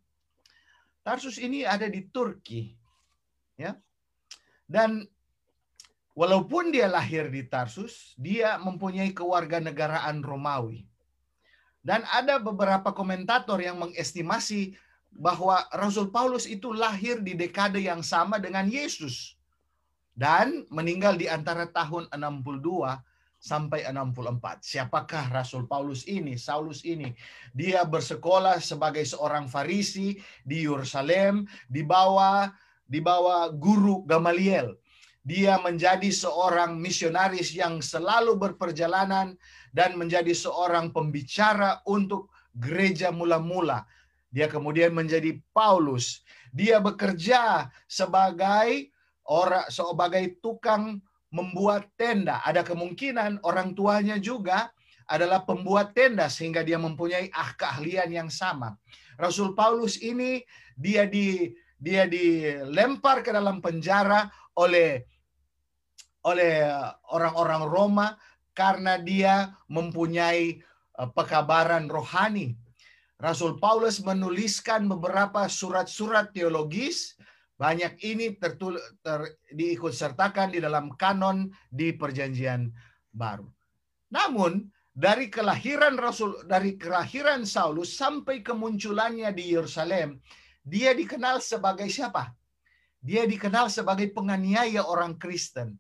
Tarsus 1.06 1.38
ini 1.38 1.62
ada 1.62 1.86
di 1.86 2.10
Turki. 2.10 2.74
Ya. 3.56 3.78
Dan 4.66 5.06
Walaupun 6.12 6.76
dia 6.76 6.92
lahir 6.92 7.32
di 7.32 7.48
Tarsus, 7.48 8.20
dia 8.20 8.60
mempunyai 8.60 9.16
kewarganegaraan 9.16 10.20
Romawi. 10.20 10.84
Dan 11.82 12.04
ada 12.12 12.38
beberapa 12.38 12.92
komentator 12.92 13.58
yang 13.64 13.80
mengestimasi 13.80 14.76
bahwa 15.12 15.64
Rasul 15.72 16.12
Paulus 16.12 16.46
itu 16.46 16.76
lahir 16.76 17.24
di 17.24 17.34
dekade 17.34 17.80
yang 17.80 18.04
sama 18.04 18.38
dengan 18.38 18.68
Yesus 18.68 19.40
dan 20.12 20.68
meninggal 20.68 21.16
di 21.16 21.32
antara 21.32 21.66
tahun 21.68 22.12
62 22.12 23.00
sampai 23.42 23.88
64. 23.90 24.62
Siapakah 24.62 25.34
Rasul 25.34 25.66
Paulus 25.66 26.06
ini? 26.06 26.38
Saulus 26.38 26.86
ini. 26.86 27.16
Dia 27.56 27.82
bersekolah 27.88 28.62
sebagai 28.62 29.02
seorang 29.08 29.50
Farisi 29.50 30.20
di 30.46 30.68
Yerusalem 30.68 31.50
di 31.66 31.82
bawah 31.82 32.52
di 32.86 33.00
bawah 33.00 33.48
guru 33.56 34.04
Gamaliel 34.04 34.76
dia 35.22 35.62
menjadi 35.62 36.10
seorang 36.10 36.82
misionaris 36.82 37.54
yang 37.54 37.78
selalu 37.78 38.38
berperjalanan 38.42 39.38
dan 39.70 39.94
menjadi 39.94 40.34
seorang 40.34 40.90
pembicara 40.90 41.82
untuk 41.86 42.34
gereja 42.58 43.14
mula-mula. 43.14 43.86
Dia 44.34 44.50
kemudian 44.50 44.96
menjadi 44.98 45.38
Paulus. 45.54 46.26
Dia 46.50 46.82
bekerja 46.82 47.70
sebagai 47.86 48.90
orang 49.30 49.70
sebagai 49.70 50.42
tukang 50.42 51.00
membuat 51.30 51.88
tenda. 51.96 52.42
Ada 52.44 52.66
kemungkinan 52.66 53.46
orang 53.46 53.78
tuanya 53.78 54.18
juga 54.18 54.74
adalah 55.06 55.44
pembuat 55.44 55.94
tenda 55.94 56.32
sehingga 56.32 56.64
dia 56.66 56.80
mempunyai 56.82 57.30
ah 57.36 57.52
keahlian 57.56 58.10
yang 58.10 58.30
sama. 58.32 58.74
Rasul 59.20 59.54
Paulus 59.54 60.00
ini 60.02 60.42
dia 60.74 61.06
di 61.06 61.52
dia 61.82 62.06
dilempar 62.06 63.26
ke 63.26 63.34
dalam 63.34 63.60
penjara 63.60 64.30
oleh 64.56 65.11
oleh 66.26 66.62
orang-orang 67.10 67.64
Roma 67.66 68.08
karena 68.52 69.00
dia 69.00 69.56
mempunyai 69.72 70.60
eh, 70.62 71.10
pekabaran 71.16 71.88
rohani. 71.90 72.54
Rasul 73.22 73.62
Paulus 73.62 74.02
menuliskan 74.02 74.90
beberapa 74.90 75.46
surat-surat 75.46 76.34
teologis, 76.34 77.14
banyak 77.54 78.02
ini 78.02 78.34
tertul 78.34 78.82
ter, 79.06 79.38
diikut 79.54 79.94
sertakan 79.94 80.50
di 80.50 80.58
dalam 80.58 80.90
kanon 80.98 81.54
di 81.70 81.94
Perjanjian 81.94 82.66
Baru. 83.14 83.46
Namun 84.10 84.66
dari 84.90 85.30
kelahiran 85.30 86.02
Rasul 86.02 86.50
dari 86.50 86.82
kelahiran 86.82 87.46
Saulus 87.46 87.94
sampai 87.94 88.42
kemunculannya 88.42 89.30
di 89.38 89.54
Yerusalem, 89.54 90.18
dia 90.66 90.98
dikenal 90.98 91.46
sebagai 91.46 91.94
siapa? 91.94 92.34
Dia 92.98 93.30
dikenal 93.30 93.70
sebagai 93.70 94.10
penganiaya 94.10 94.82
orang 94.82 95.22
Kristen 95.22 95.78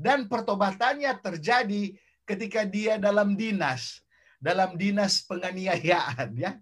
dan 0.00 0.24
pertobatannya 0.32 1.12
terjadi 1.20 1.92
ketika 2.24 2.64
dia 2.64 2.96
dalam 2.96 3.36
dinas, 3.36 4.00
dalam 4.40 4.80
dinas 4.80 5.20
penganiayaan 5.28 6.32
ya. 6.40 6.56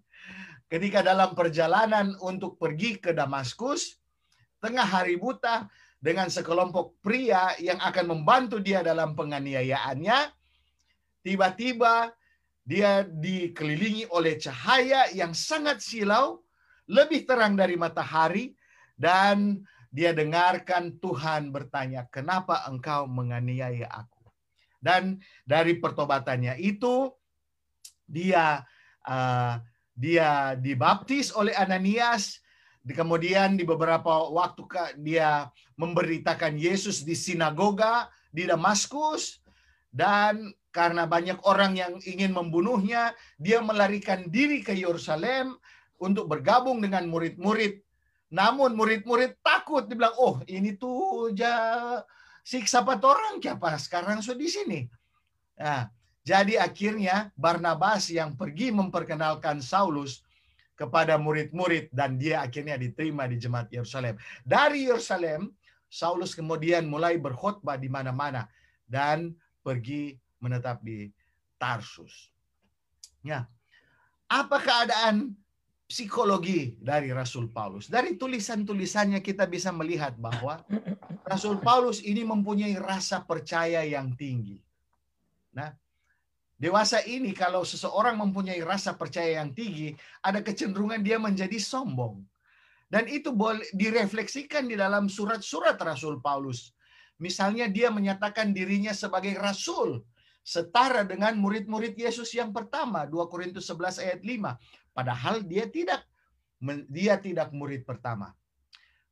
Ketika 0.69 1.01
dalam 1.01 1.33
perjalanan 1.33 2.13
untuk 2.21 2.61
pergi 2.61 3.01
ke 3.01 3.17
Damaskus, 3.17 3.97
tengah 4.61 4.85
hari 4.85 5.17
buta 5.17 5.65
dengan 5.97 6.29
sekelompok 6.29 7.01
pria 7.01 7.57
yang 7.57 7.81
akan 7.81 8.13
membantu 8.13 8.61
dia 8.61 8.85
dalam 8.85 9.17
penganiayaannya, 9.17 10.29
tiba-tiba 11.25 12.13
dia 12.69 13.01
dikelilingi 13.01 14.13
oleh 14.13 14.37
cahaya 14.37 15.09
yang 15.17 15.33
sangat 15.33 15.81
silau, 15.81 16.45
lebih 16.85 17.25
terang 17.25 17.57
dari 17.57 17.81
matahari, 17.81 18.53
dan 18.93 19.65
dia 19.99 20.15
dengarkan 20.15 21.03
Tuhan 21.03 21.51
bertanya, 21.51 22.07
"Kenapa 22.15 22.63
engkau 22.71 23.11
menganiaya 23.11 23.91
aku?" 23.91 24.31
Dan 24.79 25.19
dari 25.43 25.75
pertobatannya 25.83 26.55
itu 26.63 27.11
dia 28.07 28.63
uh, 29.03 29.59
dia 29.99 30.55
dibaptis 30.55 31.35
oleh 31.35 31.51
Ananias, 31.59 32.39
kemudian 32.87 33.59
di 33.59 33.67
beberapa 33.67 34.31
waktu 34.31 34.63
dia 35.03 35.51
memberitakan 35.75 36.55
Yesus 36.55 37.03
di 37.03 37.19
sinagoga 37.19 38.07
di 38.31 38.47
Damaskus 38.47 39.43
dan 39.91 40.55
karena 40.71 41.11
banyak 41.11 41.43
orang 41.43 41.75
yang 41.75 41.99
ingin 42.07 42.31
membunuhnya, 42.31 43.17
dia 43.35 43.59
melarikan 43.59 44.31
diri 44.31 44.63
ke 44.63 44.77
Yerusalem 44.79 45.59
untuk 45.99 46.31
bergabung 46.31 46.79
dengan 46.79 47.11
murid-murid 47.11 47.83
namun 48.29 48.77
murid-murid 48.77 49.41
takut 49.41 49.89
dibilang, 49.89 50.13
"Oh, 50.21 50.41
ini 50.49 50.77
tuh 50.77 51.33
ja 51.33 51.53
siksa 52.45 52.85
empat 52.85 53.01
orang 53.05 53.41
siapa 53.41 53.77
sekarang 53.81 54.21
sudah 54.21 54.41
di 54.41 54.49
sini." 54.49 54.81
Nah, 55.59 55.89
Jadi 56.29 56.61
akhirnya 56.61 57.33
Barnabas 57.41 58.13
yang 58.13 58.37
pergi 58.37 58.69
memperkenalkan 58.69 59.65
Saulus 59.65 60.21
kepada 60.77 61.17
murid-murid 61.17 61.89
dan 61.89 62.21
dia 62.21 62.45
akhirnya 62.45 62.77
diterima 62.77 63.25
di 63.25 63.41
jemaat 63.41 63.73
Yerusalem. 63.73 64.21
Dari 64.45 64.93
Yerusalem, 64.93 65.49
Saulus 65.89 66.37
kemudian 66.37 66.85
mulai 66.85 67.17
berkhotbah 67.17 67.81
di 67.81 67.89
mana-mana 67.89 68.45
dan 68.85 69.33
pergi 69.65 70.21
menetap 70.45 70.85
di 70.85 71.09
Tarsus. 71.57 72.29
Ya. 73.25 73.49
Apa 74.29 74.61
keadaan 74.61 75.33
psikologi 75.89 76.77
dari 76.77 77.09
Rasul 77.11 77.49
Paulus? 77.49 77.89
Dari 77.89 78.21
tulisan-tulisannya 78.21 79.25
kita 79.25 79.49
bisa 79.49 79.73
melihat 79.73 80.15
bahwa 80.21 80.61
Rasul 81.25 81.59
Paulus 81.65 82.05
ini 82.05 82.23
mempunyai 82.23 82.77
rasa 82.77 83.25
percaya 83.25 83.81
yang 83.83 84.13
tinggi. 84.15 84.61
Nah, 85.57 85.73
Dewasa 86.59 87.07
ini 87.07 87.31
kalau 87.31 87.63
seseorang 87.63 88.19
mempunyai 88.19 88.59
rasa 88.67 88.91
percaya 88.99 89.39
yang 89.39 89.55
tinggi, 89.55 89.95
ada 90.19 90.43
kecenderungan 90.43 90.99
dia 91.07 91.15
menjadi 91.15 91.55
sombong. 91.55 92.19
Dan 92.91 93.07
itu 93.07 93.31
boleh 93.31 93.63
direfleksikan 93.71 94.67
di 94.67 94.75
dalam 94.75 95.07
surat-surat 95.07 95.79
Rasul 95.79 96.19
Paulus. 96.19 96.75
Misalnya 97.23 97.71
dia 97.71 97.95
menyatakan 97.95 98.51
dirinya 98.51 98.91
sebagai 98.91 99.39
rasul, 99.39 100.03
setara 100.43 101.07
dengan 101.07 101.39
murid-murid 101.39 101.95
Yesus 101.95 102.35
yang 102.35 102.51
pertama, 102.51 103.07
2 103.07 103.31
Korintus 103.31 103.71
11 103.71 104.03
ayat 104.03 104.21
5. 104.27 104.88
Padahal 104.99 105.47
dia 105.47 105.71
tidak 105.71 106.03
dia 106.91 107.15
tidak 107.23 107.55
murid 107.55 107.87
pertama. 107.87 108.35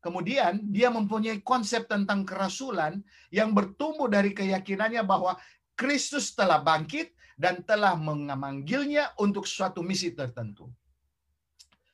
Kemudian 0.03 0.67
dia 0.75 0.91
mempunyai 0.91 1.39
konsep 1.47 1.87
tentang 1.87 2.27
kerasulan 2.27 2.99
yang 3.31 3.55
bertumbuh 3.55 4.11
dari 4.11 4.35
keyakinannya 4.35 5.07
bahwa 5.07 5.39
Kristus 5.79 6.35
telah 6.35 6.59
bangkit 6.59 7.15
dan 7.39 7.63
telah 7.63 7.95
memanggilnya 7.95 9.15
untuk 9.23 9.47
suatu 9.47 9.87
misi 9.87 10.11
tertentu. 10.11 10.67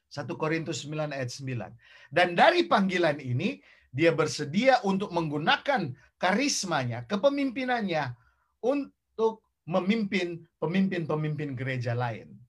1 0.08 0.28
Korintus 0.40 0.88
9 0.88 1.12
ayat 1.12 1.28
9. 1.28 2.12
Dan 2.12 2.32
dari 2.36 2.68
panggilan 2.68 3.16
ini, 3.20 3.60
dia 3.92 4.12
bersedia 4.12 4.80
untuk 4.88 5.12
menggunakan 5.12 5.92
karismanya, 6.16 7.04
kepemimpinannya 7.08 8.12
untuk 8.64 9.44
memimpin 9.68 10.44
pemimpin-pemimpin 10.60 11.56
gereja 11.56 11.92
lain. 11.96 12.41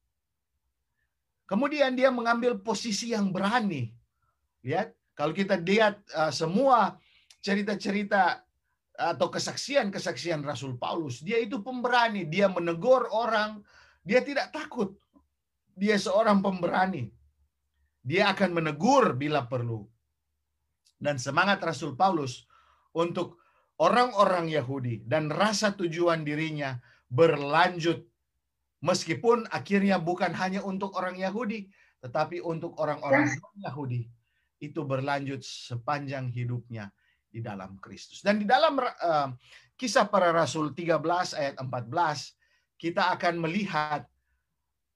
Kemudian 1.54 1.94
dia 1.94 2.10
mengambil 2.10 2.58
posisi 2.58 3.14
yang 3.14 3.30
berani. 3.30 3.94
Lihat, 4.66 4.90
kalau 5.14 5.30
kita 5.38 5.62
lihat 5.62 6.02
uh, 6.18 6.34
semua 6.34 6.98
cerita-cerita 7.46 8.42
atau 8.98 9.30
kesaksian-kesaksian 9.30 10.42
Rasul 10.42 10.82
Paulus, 10.82 11.22
dia 11.22 11.38
itu 11.38 11.62
pemberani, 11.62 12.26
dia 12.26 12.50
menegur 12.50 13.06
orang, 13.14 13.62
dia 14.02 14.26
tidak 14.26 14.50
takut. 14.50 14.98
Dia 15.78 15.94
seorang 16.02 16.42
pemberani. 16.42 17.14
Dia 18.02 18.34
akan 18.34 18.50
menegur 18.58 19.14
bila 19.14 19.46
perlu. 19.46 19.86
Dan 20.98 21.22
semangat 21.22 21.62
Rasul 21.62 21.94
Paulus 21.94 22.50
untuk 22.98 23.38
orang-orang 23.78 24.50
Yahudi 24.50 25.06
dan 25.06 25.30
rasa 25.30 25.78
tujuan 25.78 26.26
dirinya 26.26 26.82
berlanjut 27.14 28.10
meskipun 28.84 29.48
akhirnya 29.48 29.96
bukan 29.96 30.36
hanya 30.36 30.60
untuk 30.60 30.92
orang 31.00 31.16
Yahudi, 31.16 31.72
tetapi 32.04 32.44
untuk 32.44 32.76
orang-orang 32.76 33.32
Yahudi 33.64 34.12
itu 34.60 34.84
berlanjut 34.84 35.40
sepanjang 35.40 36.28
hidupnya 36.28 36.92
di 37.32 37.40
dalam 37.40 37.80
Kristus. 37.80 38.20
Dan 38.20 38.44
di 38.44 38.46
dalam 38.46 38.76
uh, 38.78 39.32
kisah 39.80 40.06
para 40.12 40.36
rasul 40.36 40.76
13 40.76 41.00
ayat 41.40 41.56
14 41.64 42.76
kita 42.76 43.16
akan 43.16 43.40
melihat 43.40 44.04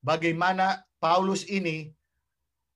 bagaimana 0.03 0.83
Paulus 0.99 1.47
ini 1.47 1.95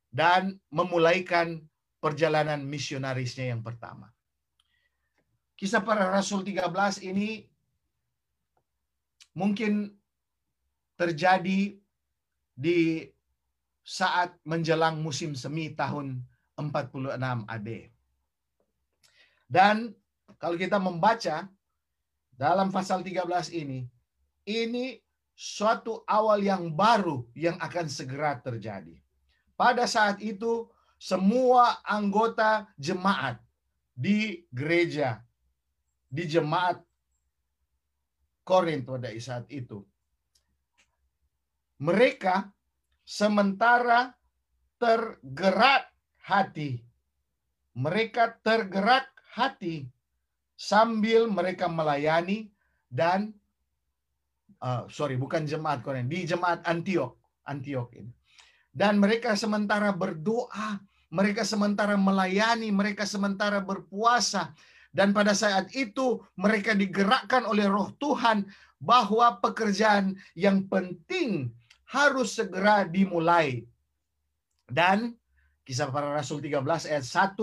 dan 0.07 0.55
memulaikan 0.71 1.59
perjalanan 1.99 2.63
misionarisnya 2.63 3.51
yang 3.51 3.61
pertama. 3.61 4.09
Kisah 5.59 5.83
para 5.83 6.07
rasul 6.09 6.41
13 6.41 7.03
ini 7.05 7.45
mungkin 9.37 10.00
terjadi 11.01 11.73
di 12.53 13.09
saat 13.81 14.37
menjelang 14.45 15.01
musim 15.01 15.33
semi 15.33 15.73
tahun 15.73 16.21
46 16.53 17.17
AD. 17.49 17.69
Dan 19.49 19.97
kalau 20.37 20.53
kita 20.61 20.77
membaca 20.77 21.49
dalam 22.37 22.69
pasal 22.69 23.01
13 23.01 23.49
ini, 23.57 23.89
ini 24.45 25.01
suatu 25.33 26.05
awal 26.05 26.45
yang 26.45 26.69
baru 26.69 27.25
yang 27.33 27.57
akan 27.57 27.89
segera 27.89 28.37
terjadi. 28.37 29.01
Pada 29.57 29.89
saat 29.89 30.21
itu, 30.21 30.69
semua 31.01 31.81
anggota 31.81 32.69
jemaat 32.77 33.41
di 33.97 34.45
gereja, 34.53 35.25
di 36.05 36.29
jemaat 36.29 36.77
Korintus 38.45 39.01
pada 39.01 39.09
saat 39.17 39.45
itu, 39.49 39.81
mereka 41.81 42.53
sementara 43.01 44.13
tergerak 44.77 45.89
hati. 46.21 46.85
Mereka 47.73 48.37
tergerak 48.45 49.09
hati 49.33 49.89
sambil 50.53 51.25
mereka 51.25 51.65
melayani 51.65 52.53
dan 52.85 53.33
uh, 54.61 54.85
sorry 54.93 55.17
bukan 55.17 55.49
jemaat 55.49 55.81
Korintus 55.81 56.11
di 56.13 56.29
jemaat 56.29 56.61
Antiok 56.69 57.17
Antiok 57.49 57.89
ini 57.97 58.11
dan 58.69 59.01
mereka 59.01 59.33
sementara 59.33 59.89
berdoa 59.89 60.77
mereka 61.09 61.41
sementara 61.41 61.97
melayani 61.97 62.69
mereka 62.69 63.09
sementara 63.09 63.57
berpuasa 63.59 64.53
dan 64.93 65.15
pada 65.15 65.33
saat 65.33 65.71
itu 65.73 66.21
mereka 66.37 66.77
digerakkan 66.77 67.47
oleh 67.47 67.65
Roh 67.65 67.89
Tuhan 67.97 68.45
bahwa 68.77 69.39
pekerjaan 69.39 70.13
yang 70.35 70.67
penting 70.67 71.49
harus 71.91 72.39
segera 72.39 72.87
dimulai 72.87 73.67
dan 74.71 75.11
kisah 75.67 75.91
para 75.91 76.15
rasul 76.15 76.39
13 76.39 76.63
ayat 76.87 77.05
1 77.05 77.35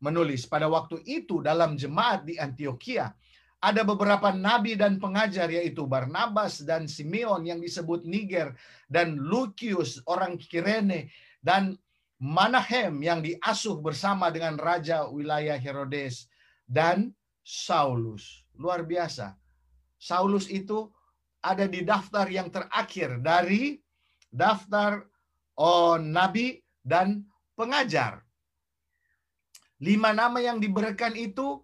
menulis 0.00 0.48
pada 0.48 0.66
waktu 0.66 1.04
itu 1.04 1.44
dalam 1.44 1.76
jemaat 1.76 2.24
di 2.24 2.40
Antioquia 2.40 3.12
ada 3.60 3.84
beberapa 3.84 4.32
nabi 4.32 4.72
dan 4.72 4.96
pengajar 4.96 5.52
yaitu 5.52 5.84
Barnabas 5.84 6.64
dan 6.64 6.88
Simeon 6.88 7.44
yang 7.44 7.60
disebut 7.60 8.08
Niger 8.08 8.56
dan 8.88 9.20
Lucius 9.20 10.00
orang 10.08 10.40
Kirene 10.40 11.12
dan 11.44 11.76
Manahem 12.20 13.00
yang 13.00 13.20
diasuh 13.24 13.80
bersama 13.80 14.28
dengan 14.32 14.56
raja 14.60 15.08
wilayah 15.08 15.56
Herodes 15.56 16.28
dan 16.68 17.16
Saulus. 17.40 18.44
Luar 18.60 18.84
biasa. 18.84 19.40
Saulus 19.96 20.48
itu 20.52 20.92
ada 21.40 21.64
di 21.64 21.80
daftar 21.80 22.28
yang 22.28 22.52
terakhir 22.52 23.24
dari 23.24 23.80
daftar 24.30 25.04
oh, 25.58 25.98
nabi 25.98 26.62
dan 26.80 27.26
pengajar. 27.58 28.24
Lima 29.80 30.12
nama 30.14 30.38
yang 30.40 30.60
diberikan 30.62 31.12
itu 31.16 31.60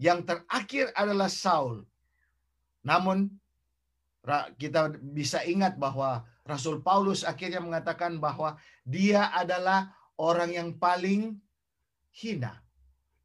yang 0.00 0.24
terakhir 0.26 0.90
adalah 0.96 1.30
Saul. 1.30 1.86
Namun 2.84 3.30
kita 4.56 4.96
bisa 5.12 5.44
ingat 5.44 5.76
bahwa 5.76 6.24
Rasul 6.44 6.80
Paulus 6.80 7.24
akhirnya 7.24 7.60
mengatakan 7.60 8.16
bahwa 8.20 8.56
dia 8.84 9.32
adalah 9.32 9.92
orang 10.16 10.52
yang 10.52 10.70
paling 10.76 11.36
hina. 12.12 12.60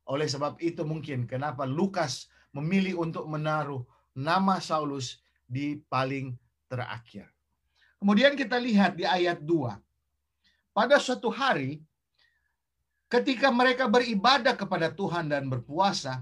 Oleh 0.07 0.27
sebab 0.27 0.59
itu 0.59 0.83
mungkin 0.83 1.27
kenapa 1.27 1.63
Lukas 1.63 2.27
memilih 2.51 2.99
untuk 2.99 3.27
menaruh 3.29 3.83
nama 4.15 4.59
Saulus 4.59 5.23
di 5.47 5.79
paling 5.87 6.35
terakhir. 6.67 7.31
Kemudian 7.99 8.33
kita 8.39 8.55
lihat 8.55 8.95
di 8.95 9.03
ayat 9.03 9.43
2. 9.43 9.75
Pada 10.71 10.95
suatu 10.97 11.27
hari 11.27 11.83
Ketika 13.09 13.49
mereka 13.49 13.89
beribadah 13.89 14.53
kepada 14.53 14.93
Tuhan 14.93 15.33
dan 15.33 15.49
berpuasa, 15.49 16.21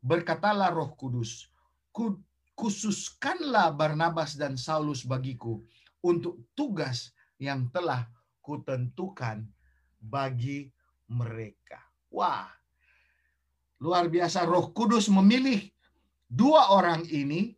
berkatalah 0.00 0.72
Roh 0.72 0.96
Kudus, 0.96 1.52
khususkanlah 2.56 3.68
Barnabas 3.76 4.40
dan 4.40 4.56
Saulus 4.56 5.04
bagiku 5.04 5.60
untuk 6.00 6.40
tugas 6.56 7.12
yang 7.36 7.68
telah 7.68 8.08
kutentukan 8.40 9.44
bagi 10.00 10.72
mereka. 11.12 11.84
Wah, 12.08 12.48
luar 13.76 14.08
biasa 14.08 14.48
Roh 14.48 14.72
Kudus 14.72 15.12
memilih 15.12 15.68
dua 16.32 16.72
orang 16.72 17.04
ini 17.12 17.52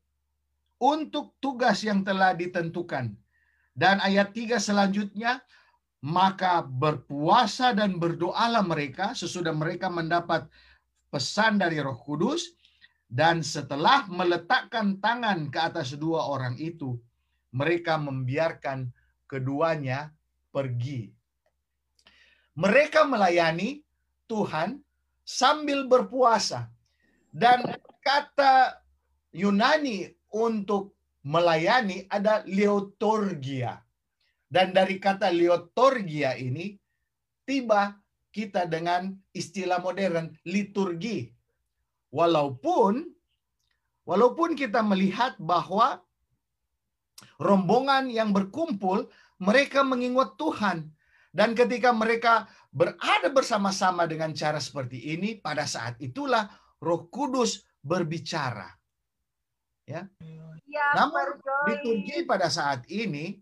untuk 0.83 1.39
tugas 1.39 1.87
yang 1.87 2.03
telah 2.03 2.35
ditentukan. 2.35 3.15
Dan 3.75 3.99
ayat 3.99 4.31
tiga 4.31 4.63
selanjutnya, 4.63 5.43
maka 6.07 6.63
berpuasa 6.63 7.75
dan 7.75 7.99
berdoalah 7.99 8.63
mereka 8.63 9.19
sesudah 9.19 9.51
mereka 9.51 9.91
mendapat 9.91 10.47
pesan 11.11 11.59
dari 11.59 11.83
Roh 11.83 11.99
Kudus 11.99 12.55
Dan 13.15 13.47
setelah 13.47 14.11
meletakkan 14.11 14.99
tangan 14.99 15.47
ke 15.47 15.59
atas 15.61 15.95
dua 15.95 16.27
orang 16.27 16.59
itu, 16.59 16.99
mereka 17.55 17.95
membiarkan 17.95 18.91
keduanya 19.31 20.11
pergi. 20.51 21.15
Mereka 22.59 23.07
melayani 23.07 23.87
Tuhan 24.27 24.83
sambil 25.23 25.87
berpuasa. 25.87 26.67
Dan 27.31 27.63
kata 28.03 28.83
Yunani 29.31 30.11
untuk 30.35 30.94
melayani 31.25 32.07
ada 32.09 32.45
leotorgia. 32.45 33.81
Dan 34.45 34.71
dari 34.71 35.01
kata 35.03 35.33
leotorgia 35.35 36.37
ini 36.39 36.77
tiba 37.43 37.97
kita 38.31 38.69
dengan 38.71 39.11
istilah 39.35 39.83
modern 39.83 40.31
liturgi 40.47 41.35
Walaupun 42.15 43.03
walaupun 44.07 44.55
kita 44.55 44.87
melihat 44.87 45.35
bahwa 45.43 45.99
rombongan 47.43 48.07
yang 48.07 48.31
berkumpul 48.31 49.11
mereka 49.43 49.83
mengingat 49.83 50.39
Tuhan 50.39 50.95
dan 51.35 51.59
ketika 51.59 51.91
mereka 51.91 52.47
berada 52.71 53.27
bersama-sama 53.35 54.07
dengan 54.07 54.31
cara 54.31 54.63
seperti 54.63 55.19
ini 55.19 55.43
pada 55.43 55.67
saat 55.67 55.99
itulah 55.99 56.47
Roh 56.79 57.11
Kudus 57.11 57.67
berbicara. 57.83 58.71
Ya. 59.83 60.07
Namun 60.75 61.39
liturgi 61.71 62.27
pada 62.27 62.51
saat 62.51 62.87
ini 62.91 63.39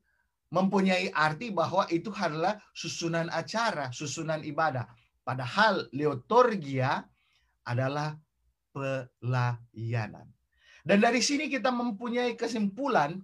mempunyai 0.52 1.08
arti 1.16 1.48
bahwa 1.48 1.88
itu 1.88 2.12
adalah 2.12 2.60
susunan 2.76 3.32
acara, 3.32 3.88
susunan 3.88 4.44
ibadah. 4.44 4.84
Padahal 5.24 5.88
leotorgia 5.96 7.00
adalah 7.64 8.12
pelayanan. 8.74 10.28
Dan 10.82 10.98
dari 10.98 11.22
sini 11.22 11.46
kita 11.46 11.70
mempunyai 11.70 12.34
kesimpulan 12.34 13.16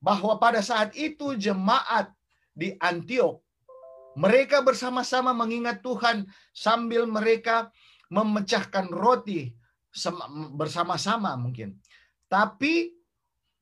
bahwa 0.00 0.40
pada 0.40 0.64
saat 0.64 0.96
itu 0.96 1.36
jemaat 1.36 2.08
di 2.56 2.72
Antiok 2.80 3.44
mereka 4.16 4.64
bersama-sama 4.64 5.36
mengingat 5.36 5.84
Tuhan 5.84 6.24
sambil 6.56 7.04
mereka 7.04 7.68
memecahkan 8.08 8.88
roti 8.88 9.52
bersama-sama 10.56 11.36
mungkin. 11.36 11.76
Tapi 12.32 12.95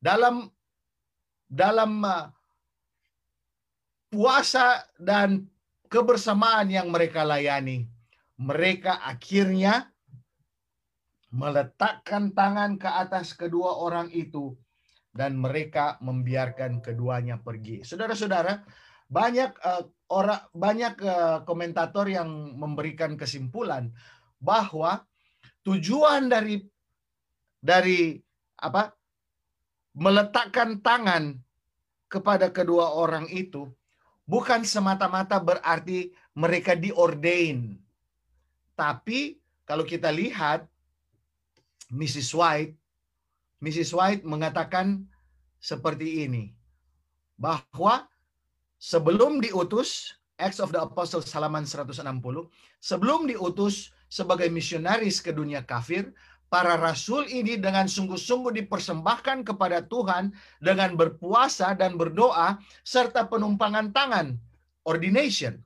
dalam 0.04 0.44
dalam 1.48 2.04
uh, 2.04 2.28
puasa 4.12 4.84
dan 5.00 5.48
kebersamaan 5.88 6.68
yang 6.68 6.92
mereka 6.92 7.24
layani, 7.24 7.88
mereka 8.36 9.00
akhirnya 9.00 9.88
meletakkan 11.32 12.36
tangan 12.36 12.76
ke 12.76 12.86
atas 12.86 13.32
kedua 13.32 13.80
orang 13.80 14.12
itu 14.12 14.54
dan 15.10 15.40
mereka 15.40 15.96
membiarkan 16.04 16.84
keduanya 16.84 17.40
pergi. 17.40 17.80
Saudara-saudara, 17.82 18.60
banyak 19.08 19.50
uh, 19.62 19.82
orang 20.12 20.42
banyak 20.52 20.94
uh, 21.00 21.38
komentator 21.48 22.12
yang 22.12 22.28
memberikan 22.60 23.16
kesimpulan 23.16 23.88
bahwa 24.36 25.00
tujuan 25.64 26.28
dari 26.28 26.60
dari 27.64 28.20
apa? 28.60 28.92
Meletakkan 29.94 30.82
tangan 30.82 31.38
kepada 32.10 32.50
kedua 32.50 32.94
orang 32.94 33.30
itu 33.30 33.70
bukan 34.26 34.66
semata-mata 34.66 35.38
berarti 35.38 36.10
mereka 36.34 36.74
diordain. 36.74 37.78
Tapi 38.74 39.38
kalau 39.64 39.86
kita 39.86 40.10
lihat 40.10 40.66
Mrs. 41.94 42.34
White, 42.34 42.74
Mrs. 43.62 43.94
White 43.94 44.22
mengatakan 44.26 45.06
seperti 45.62 46.26
ini, 46.26 46.52
bahwa 47.38 48.06
sebelum 48.78 49.40
diutus, 49.40 50.14
Acts 50.34 50.58
of 50.58 50.74
the 50.74 50.82
Apostles 50.82 51.30
halaman 51.30 51.62
160, 51.64 52.02
sebelum 52.82 53.30
diutus 53.30 53.94
sebagai 54.10 54.50
misionaris 54.50 55.22
ke 55.22 55.30
dunia 55.30 55.62
kafir, 55.62 56.10
para 56.52 56.78
rasul 56.78 57.26
ini 57.26 57.58
dengan 57.58 57.90
sungguh-sungguh 57.90 58.54
dipersembahkan 58.64 59.42
kepada 59.42 59.82
Tuhan 59.84 60.30
dengan 60.62 60.94
berpuasa 60.94 61.74
dan 61.74 61.98
berdoa 61.98 62.60
serta 62.86 63.26
penumpangan 63.26 63.90
tangan, 63.90 64.38
ordination. 64.86 65.58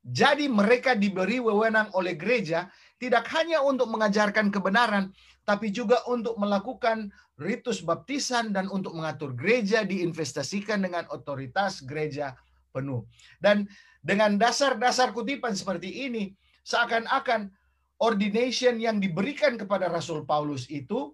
Jadi 0.00 0.48
mereka 0.48 0.96
diberi 0.96 1.42
wewenang 1.42 1.92
oleh 1.92 2.16
gereja 2.16 2.72
tidak 2.96 3.28
hanya 3.36 3.60
untuk 3.64 3.88
mengajarkan 3.88 4.48
kebenaran, 4.48 5.12
tapi 5.44 5.72
juga 5.72 6.04
untuk 6.08 6.36
melakukan 6.40 7.12
ritus 7.40 7.80
baptisan 7.80 8.52
dan 8.52 8.68
untuk 8.68 8.92
mengatur 8.92 9.32
gereja 9.32 9.84
diinvestasikan 9.84 10.84
dengan 10.84 11.08
otoritas 11.08 11.80
gereja 11.84 12.36
penuh. 12.72 13.04
Dan 13.40 13.68
dengan 14.00 14.36
dasar-dasar 14.36 15.12
kutipan 15.12 15.52
seperti 15.52 16.08
ini, 16.08 16.32
seakan-akan 16.64 17.52
ordination 18.00 18.80
yang 18.80 18.96
diberikan 18.98 19.60
kepada 19.60 19.92
Rasul 19.92 20.24
Paulus 20.24 20.66
itu 20.72 21.12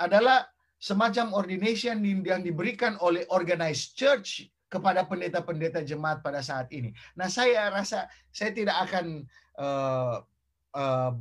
adalah 0.00 0.48
semacam 0.80 1.32
ordination 1.36 2.00
yang 2.04 2.42
diberikan 2.44 2.98
oleh 3.00 3.24
organized 3.32 3.96
church 3.96 4.48
kepada 4.68 5.06
pendeta-pendeta 5.06 5.86
jemaat 5.86 6.18
pada 6.24 6.42
saat 6.42 6.66
ini. 6.74 6.90
Nah, 7.14 7.30
saya 7.30 7.70
rasa 7.70 8.10
saya 8.34 8.50
tidak 8.50 8.74
akan 8.90 9.22
uh, 9.60 10.18
uh, 10.74 11.12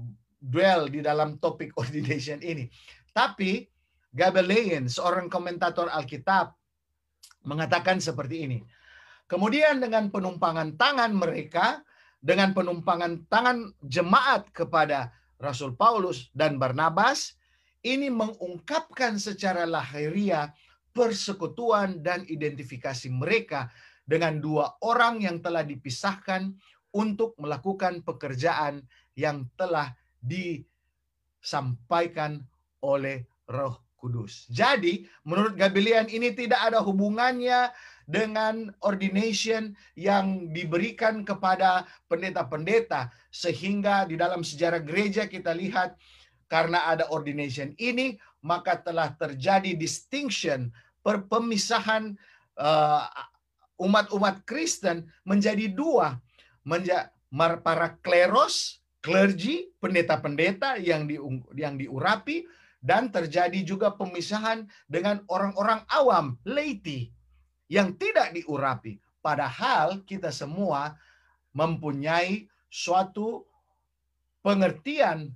dwell 0.42 0.90
di 0.90 1.06
dalam 1.06 1.38
topik 1.38 1.76
ordination 1.82 2.42
ini. 2.42 2.68
Tapi 3.14 3.70
Gabelean, 4.14 4.86
seorang 4.86 5.26
komentator 5.26 5.90
Alkitab, 5.90 6.54
mengatakan 7.50 7.98
seperti 7.98 8.46
ini. 8.46 8.60
Kemudian 9.26 9.82
dengan 9.82 10.14
penumpangan 10.14 10.78
tangan 10.78 11.18
mereka, 11.18 11.82
dengan 12.24 12.56
penumpangan 12.56 13.28
tangan 13.28 13.76
jemaat 13.84 14.48
kepada 14.56 15.12
Rasul 15.36 15.76
Paulus 15.76 16.32
dan 16.32 16.56
Barnabas, 16.56 17.36
ini 17.84 18.08
mengungkapkan 18.08 19.20
secara 19.20 19.68
lahiriah 19.68 20.56
persekutuan 20.96 22.00
dan 22.00 22.24
identifikasi 22.24 23.12
mereka 23.12 23.68
dengan 24.08 24.40
dua 24.40 24.80
orang 24.80 25.20
yang 25.20 25.44
telah 25.44 25.68
dipisahkan 25.68 26.56
untuk 26.96 27.36
melakukan 27.36 28.00
pekerjaan 28.08 28.88
yang 29.20 29.44
telah 29.60 29.92
disampaikan 30.24 32.40
oleh 32.80 33.28
Roh 33.52 33.84
Kudus. 34.04 34.52
Jadi, 34.52 35.08
menurut 35.24 35.56
Gabilian 35.56 36.12
ini 36.12 36.36
tidak 36.36 36.60
ada 36.60 36.84
hubungannya 36.84 37.72
dengan 38.04 38.68
ordination 38.84 39.72
yang 39.96 40.52
diberikan 40.52 41.24
kepada 41.24 41.88
pendeta-pendeta 42.12 43.08
sehingga 43.32 44.04
di 44.04 44.20
dalam 44.20 44.44
sejarah 44.44 44.84
gereja 44.84 45.24
kita 45.24 45.56
lihat 45.56 45.96
karena 46.52 46.84
ada 46.92 47.08
ordination 47.16 47.72
ini 47.80 48.20
maka 48.44 48.76
telah 48.76 49.16
terjadi 49.16 49.72
distinction 49.80 50.68
pemisahan 51.32 52.20
uh, 52.60 53.08
umat-umat 53.80 54.44
Kristen 54.44 55.08
menjadi 55.24 55.72
dua 55.72 56.20
menjadi 56.68 57.08
para 57.64 57.96
kleros 58.04 58.84
clergy, 59.04 59.68
pendeta-pendeta 59.84 60.80
yang 60.80 61.04
di, 61.04 61.20
yang 61.60 61.76
diurapi 61.76 62.48
dan 62.84 63.08
terjadi 63.08 63.64
juga 63.64 63.96
pemisahan 63.96 64.68
dengan 64.92 65.24
orang-orang 65.32 65.88
awam, 65.88 66.36
laity 66.44 67.16
yang 67.72 67.96
tidak 67.96 68.36
diurapi. 68.36 69.00
Padahal 69.24 70.04
kita 70.04 70.36
semua 70.36 71.00
mempunyai 71.56 72.52
suatu 72.68 73.48
pengertian 74.44 75.32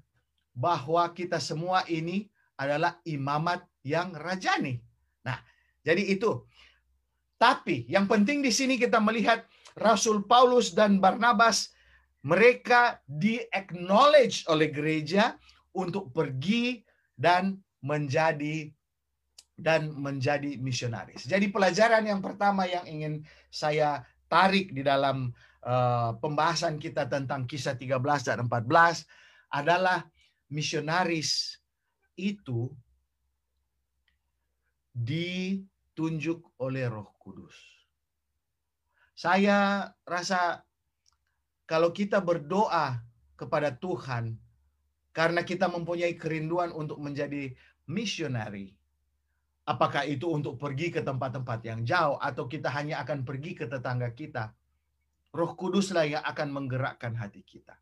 bahwa 0.52 1.08
kita 1.16 1.40
semua 1.40 1.88
ini 1.88 2.28
adalah 2.60 3.00
imamat 3.08 3.64
yang 3.88 4.12
rajani. 4.12 4.84
Nah, 5.24 5.40
jadi 5.88 6.04
itu. 6.04 6.44
Tapi 7.40 7.88
yang 7.88 8.12
penting 8.12 8.44
di 8.44 8.52
sini 8.52 8.76
kita 8.76 9.00
melihat 9.00 9.48
Rasul 9.78 10.26
Paulus 10.26 10.76
dan 10.76 11.00
Barnabas 11.00 11.72
mereka 12.26 13.00
di-acknowledge 13.06 14.50
oleh 14.52 14.74
gereja 14.74 15.38
untuk 15.72 16.10
pergi 16.10 16.82
dan 17.18 17.60
menjadi 17.82 18.70
dan 19.58 19.90
menjadi 19.98 20.54
misionaris. 20.62 21.26
Jadi 21.26 21.50
pelajaran 21.50 22.06
yang 22.06 22.22
pertama 22.22 22.70
yang 22.70 22.86
ingin 22.86 23.26
saya 23.50 24.06
tarik 24.30 24.70
di 24.70 24.86
dalam 24.86 25.34
uh, 25.66 26.14
pembahasan 26.22 26.78
kita 26.78 27.10
tentang 27.10 27.50
kisah 27.50 27.74
13 27.74 27.98
dan 28.22 28.46
14 28.46 29.02
adalah 29.50 30.06
misionaris 30.54 31.58
itu 32.14 32.70
ditunjuk 34.94 36.54
oleh 36.62 36.86
Roh 36.86 37.18
Kudus. 37.18 37.58
Saya 39.18 39.90
rasa 40.06 40.62
kalau 41.66 41.90
kita 41.90 42.22
berdoa 42.22 43.02
kepada 43.34 43.74
Tuhan 43.74 44.38
karena 45.18 45.42
kita 45.42 45.66
mempunyai 45.66 46.14
kerinduan 46.14 46.70
untuk 46.70 47.02
menjadi 47.02 47.50
misionari. 47.90 48.70
Apakah 49.66 50.06
itu 50.06 50.30
untuk 50.30 50.62
pergi 50.62 50.94
ke 50.94 51.02
tempat-tempat 51.02 51.60
yang 51.66 51.82
jauh 51.82 52.22
atau 52.22 52.46
kita 52.46 52.70
hanya 52.70 53.02
akan 53.02 53.26
pergi 53.26 53.58
ke 53.58 53.66
tetangga 53.66 54.14
kita? 54.14 54.54
Roh 55.34 55.58
Kuduslah 55.58 56.06
yang 56.06 56.22
akan 56.22 56.54
menggerakkan 56.54 57.18
hati 57.18 57.42
kita. 57.42 57.74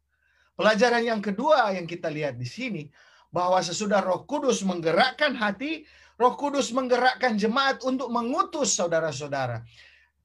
Pelajaran 0.55 1.03
yang 1.03 1.19
kedua 1.19 1.75
yang 1.75 1.83
kita 1.83 2.07
lihat 2.07 2.39
di 2.39 2.47
sini 2.47 2.87
bahwa 3.35 3.59
sesudah 3.59 3.99
Roh 3.99 4.23
Kudus 4.23 4.63
menggerakkan 4.63 5.35
hati, 5.35 5.83
Roh 6.15 6.39
Kudus 6.39 6.71
menggerakkan 6.71 7.35
jemaat 7.35 7.83
untuk 7.83 8.07
mengutus 8.15 8.79
saudara-saudara. 8.79 9.59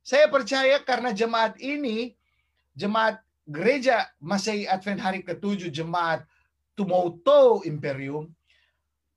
Saya 0.06 0.30
percaya 0.30 0.78
karena 0.86 1.10
jemaat 1.10 1.58
ini, 1.58 2.14
jemaat 2.78 3.18
gereja 3.50 4.06
Masehi 4.22 4.70
Advent 4.70 5.02
hari 5.02 5.20
ketujuh, 5.26 5.74
jemaat 5.74 6.22
Tumauto 6.80 7.60
Imperium, 7.68 8.24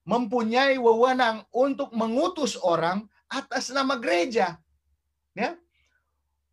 mempunyai 0.03 0.75
wewenang 0.75 1.47
untuk 1.55 1.95
mengutus 1.95 2.59
orang 2.59 3.07
atas 3.31 3.71
nama 3.71 3.95
gereja. 3.95 4.59
Ya. 5.31 5.55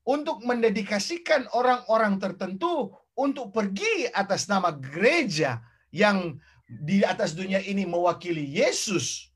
Untuk 0.07 0.47
mendedikasikan 0.47 1.51
orang-orang 1.51 2.23
tertentu 2.23 2.95
untuk 3.19 3.51
pergi 3.51 4.07
atas 4.15 4.47
nama 4.47 4.71
gereja 4.71 5.59
yang 5.91 6.39
di 6.71 7.03
atas 7.03 7.35
dunia 7.35 7.59
ini 7.59 7.83
mewakili 7.83 8.47
Yesus 8.47 9.27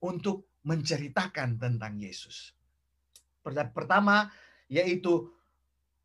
untuk 0.00 0.48
menceritakan 0.64 1.60
tentang 1.60 2.00
Yesus. 2.00 2.56
Pertama 3.44 4.32
yaitu 4.72 5.28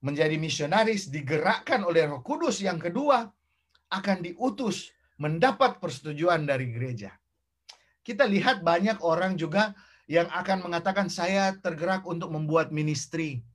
menjadi 0.03 0.35
misionaris 0.35 1.07
digerakkan 1.07 1.87
oleh 1.87 2.03
Roh 2.11 2.19
Kudus. 2.19 2.59
Yang 2.59 2.91
kedua 2.91 3.31
akan 3.93 4.25
diutus 4.25 4.89
mendapat 5.21 5.77
persetujuan 5.77 6.49
dari 6.49 6.73
gereja. 6.73 7.13
Kita 8.01 8.25
lihat 8.25 8.65
banyak 8.65 8.99
orang 9.05 9.37
juga 9.37 9.71
yang 10.09 10.27
akan 10.27 10.67
mengatakan 10.67 11.07
saya 11.07 11.55
tergerak 11.61 12.03
untuk 12.03 12.33
membuat 12.33 12.73
ministry. 12.73 13.45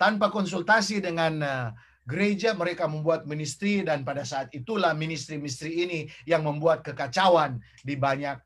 Tanpa 0.00 0.32
konsultasi 0.34 0.98
dengan 0.98 1.38
eh, 1.38 1.68
gereja 2.02 2.56
mereka 2.58 2.90
membuat 2.90 3.28
ministry 3.28 3.86
dan 3.86 4.02
pada 4.02 4.26
saat 4.26 4.50
itulah 4.50 4.90
ministry-ministry 4.96 5.86
ini 5.86 6.00
yang 6.26 6.42
membuat 6.42 6.82
kekacauan 6.82 7.62
di 7.86 7.94
banyak 7.94 8.42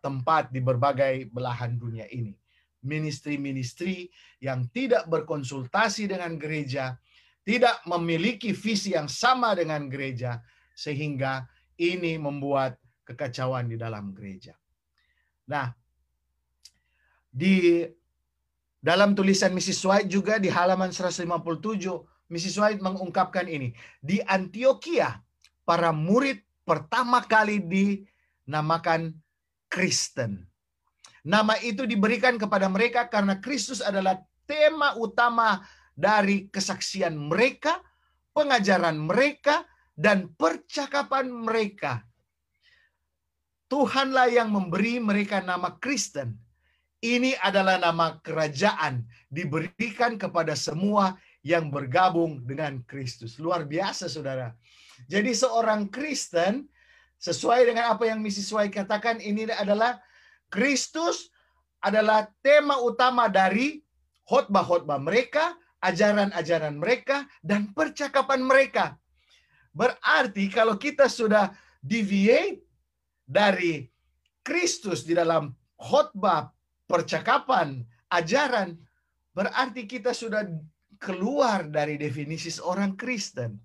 tempat 0.00 0.48
di 0.54 0.62
berbagai 0.62 1.28
belahan 1.28 1.76
dunia 1.76 2.06
ini. 2.08 2.32
Ministry-ministry 2.80 4.08
yang 4.40 4.64
tidak 4.72 5.04
berkonsultasi 5.10 6.08
dengan 6.08 6.40
gereja, 6.40 6.96
tidak 7.44 7.80
memiliki 7.88 8.52
visi 8.52 8.92
yang 8.92 9.08
sama 9.08 9.56
dengan 9.56 9.88
gereja, 9.88 10.40
sehingga 10.76 11.48
ini 11.80 12.20
membuat 12.20 12.76
kekacauan 13.04 13.66
di 13.66 13.76
dalam 13.80 14.12
gereja. 14.12 14.54
Nah, 15.48 15.72
di 17.30 17.82
dalam 18.80 19.12
tulisan 19.12 19.52
Mrs. 19.52 19.80
White 19.84 20.10
juga 20.10 20.38
di 20.38 20.48
halaman 20.48 20.94
157, 20.94 21.26
Mrs. 22.30 22.56
White 22.60 22.80
mengungkapkan 22.80 23.50
ini. 23.50 23.74
Di 23.98 24.22
Antioquia, 24.22 25.18
para 25.66 25.90
murid 25.90 26.40
pertama 26.62 27.20
kali 27.26 27.58
dinamakan 27.60 29.16
Kristen. 29.66 30.46
Nama 31.20 31.60
itu 31.60 31.84
diberikan 31.84 32.40
kepada 32.40 32.70
mereka 32.70 33.04
karena 33.10 33.36
Kristus 33.36 33.84
adalah 33.84 34.22
tema 34.48 34.96
utama 34.96 35.60
dari 35.94 36.48
kesaksian 36.48 37.16
mereka, 37.16 37.82
pengajaran 38.32 38.96
mereka, 38.96 39.66
dan 39.96 40.32
percakapan 40.34 41.28
mereka. 41.28 42.04
Tuhanlah 43.70 44.32
yang 44.32 44.50
memberi 44.50 44.98
mereka 44.98 45.44
nama 45.44 45.76
Kristen. 45.78 46.34
Ini 47.00 47.38
adalah 47.40 47.80
nama 47.80 48.18
kerajaan 48.20 49.06
diberikan 49.30 50.20
kepada 50.20 50.52
semua 50.58 51.16
yang 51.40 51.72
bergabung 51.72 52.44
dengan 52.44 52.84
Kristus. 52.84 53.40
Luar 53.40 53.64
biasa, 53.64 54.10
saudara. 54.10 54.52
Jadi 55.08 55.32
seorang 55.32 55.88
Kristen, 55.88 56.68
sesuai 57.20 57.68
dengan 57.68 57.92
apa 57.96 58.08
yang 58.08 58.20
misi 58.20 58.44
White 58.44 58.84
katakan, 58.84 59.20
ini 59.20 59.48
adalah 59.48 60.00
Kristus 60.52 61.30
adalah 61.80 62.28
tema 62.44 62.76
utama 62.80 63.28
dari 63.28 63.80
khotbah-khotbah 64.28 65.00
mereka, 65.00 65.56
ajaran-ajaran 65.80 66.76
mereka, 66.76 67.24
dan 67.40 67.72
percakapan 67.72 68.44
mereka. 68.44 69.00
Berarti 69.72 70.50
kalau 70.52 70.76
kita 70.76 71.08
sudah 71.08 71.52
deviate 71.80 72.60
dari 73.24 73.88
Kristus 74.44 75.06
di 75.06 75.16
dalam 75.16 75.54
khotbah, 75.80 76.52
percakapan, 76.84 77.80
ajaran, 78.10 78.76
berarti 79.32 79.86
kita 79.86 80.10
sudah 80.12 80.44
keluar 81.00 81.64
dari 81.70 81.96
definisi 81.96 82.52
seorang 82.52 82.98
Kristen. 82.98 83.56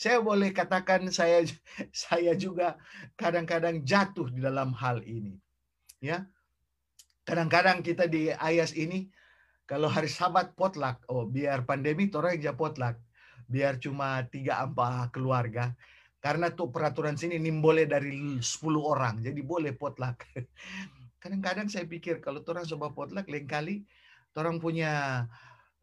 Saya 0.00 0.24
boleh 0.24 0.48
katakan 0.56 1.12
saya 1.12 1.44
saya 1.92 2.32
juga 2.32 2.80
kadang-kadang 3.20 3.84
jatuh 3.84 4.32
di 4.32 4.40
dalam 4.40 4.72
hal 4.72 5.04
ini. 5.04 5.36
Ya. 6.00 6.24
Kadang-kadang 7.28 7.84
kita 7.84 8.08
di 8.08 8.32
ayas 8.32 8.72
ini 8.72 9.12
kalau 9.70 9.86
hari 9.86 10.10
Sabat 10.10 10.58
potluck, 10.58 10.98
oh 11.06 11.30
biar 11.30 11.62
pandemi 11.62 12.10
orang 12.10 12.42
aja 12.42 12.58
potluck. 12.58 12.98
Biar 13.46 13.78
cuma 13.78 14.18
tiga 14.26 14.66
empat 14.66 15.14
keluarga. 15.14 15.70
Karena 16.18 16.50
tuh 16.50 16.74
peraturan 16.74 17.14
sini 17.14 17.38
ini 17.38 17.54
boleh 17.54 17.86
dari 17.86 18.10
10 18.10 18.42
orang 18.82 19.22
jadi 19.22 19.38
boleh 19.46 19.70
potluck. 19.78 20.26
Kadang-kadang 21.22 21.70
saya 21.70 21.86
pikir 21.86 22.18
kalau 22.18 22.42
orang 22.50 22.66
coba 22.66 22.90
potluck 22.90 23.30
lain 23.30 23.46
kali 23.46 23.86
orang 24.34 24.58
punya 24.58 25.24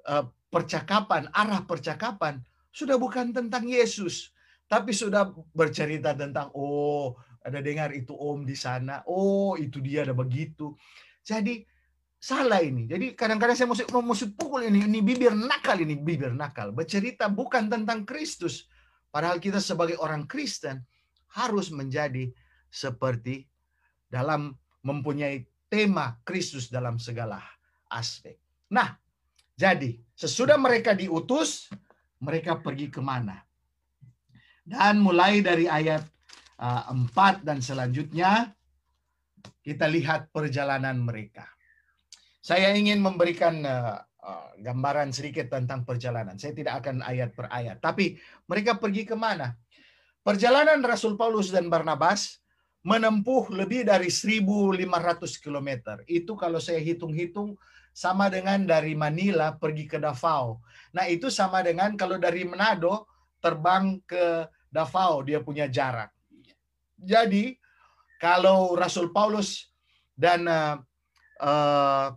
uh, 0.04 0.26
percakapan 0.52 1.32
arah 1.32 1.64
percakapan 1.64 2.44
sudah 2.76 3.00
bukan 3.00 3.32
tentang 3.32 3.68
Yesus 3.68 4.36
tapi 4.68 4.92
sudah 4.92 5.32
bercerita 5.56 6.12
tentang 6.12 6.52
oh 6.54 7.16
ada 7.44 7.64
dengar 7.64 7.96
itu 7.96 8.12
om 8.14 8.44
di 8.44 8.54
sana 8.54 9.00
oh 9.08 9.56
itu 9.56 9.80
dia 9.80 10.04
ada 10.04 10.12
begitu. 10.14 10.76
Jadi 11.24 11.77
Salah 12.18 12.66
ini. 12.66 12.90
Jadi 12.90 13.14
kadang-kadang 13.14 13.54
saya 13.54 13.70
mesti, 13.70 13.86
mesti 13.94 14.26
pukul 14.34 14.66
ini. 14.66 14.90
Ini 14.90 15.00
bibir 15.06 15.38
nakal 15.38 15.78
ini. 15.86 15.94
Bibir 15.98 16.34
nakal. 16.34 16.74
Bercerita 16.74 17.30
bukan 17.30 17.70
tentang 17.70 18.04
Kristus. 18.10 18.66
Padahal 19.14 19.38
kita 19.38 19.62
sebagai 19.62 20.02
orang 20.02 20.26
Kristen 20.26 20.82
harus 21.38 21.70
menjadi 21.70 22.34
seperti 22.74 23.46
dalam 24.10 24.56
mempunyai 24.82 25.46
tema 25.68 26.18
Kristus 26.24 26.72
dalam 26.72 26.98
segala 26.98 27.44
aspek. 27.92 28.40
Nah, 28.72 28.96
jadi 29.54 29.96
sesudah 30.16 30.56
mereka 30.56 30.96
diutus, 30.96 31.72
mereka 32.22 32.60
pergi 32.60 32.88
ke 32.94 33.02
mana? 33.04 33.42
Dan 34.68 35.00
mulai 35.00 35.40
dari 35.40 35.66
ayat 35.66 36.04
uh, 36.60 36.92
4 36.92 37.48
dan 37.48 37.64
selanjutnya, 37.64 38.52
kita 39.64 39.88
lihat 39.88 40.32
perjalanan 40.32 41.00
mereka. 41.00 41.57
Saya 42.48 42.72
ingin 42.72 43.04
memberikan 43.04 43.60
uh, 43.68 44.00
uh, 44.24 44.56
gambaran 44.64 45.12
sedikit 45.12 45.52
tentang 45.52 45.84
perjalanan. 45.84 46.40
Saya 46.40 46.56
tidak 46.56 46.80
akan 46.80 47.04
ayat 47.04 47.36
per 47.36 47.52
ayat. 47.52 47.84
Tapi 47.84 48.16
mereka 48.48 48.80
pergi 48.80 49.04
ke 49.04 49.20
mana? 49.20 49.52
Perjalanan 50.24 50.80
Rasul 50.80 51.20
Paulus 51.20 51.52
dan 51.52 51.68
Barnabas 51.68 52.40
menempuh 52.88 53.52
lebih 53.52 53.84
dari 53.84 54.08
1.500 54.08 55.44
km. 55.44 56.00
Itu 56.08 56.40
kalau 56.40 56.64
saya 56.64 56.80
hitung-hitung 56.80 57.60
sama 57.92 58.32
dengan 58.32 58.64
dari 58.64 58.96
Manila 58.96 59.52
pergi 59.52 59.84
ke 59.84 60.00
Davao. 60.00 60.64
Nah 60.96 61.04
itu 61.12 61.28
sama 61.28 61.60
dengan 61.68 62.00
kalau 62.00 62.16
dari 62.16 62.48
Manado 62.48 63.12
terbang 63.44 64.00
ke 64.08 64.48
Davao 64.72 65.20
dia 65.20 65.44
punya 65.44 65.68
jarak. 65.68 66.16
Jadi 66.96 67.60
kalau 68.24 68.72
Rasul 68.72 69.12
Paulus 69.12 69.68
dan 70.16 70.48
uh, 70.48 70.80
uh, 71.44 72.16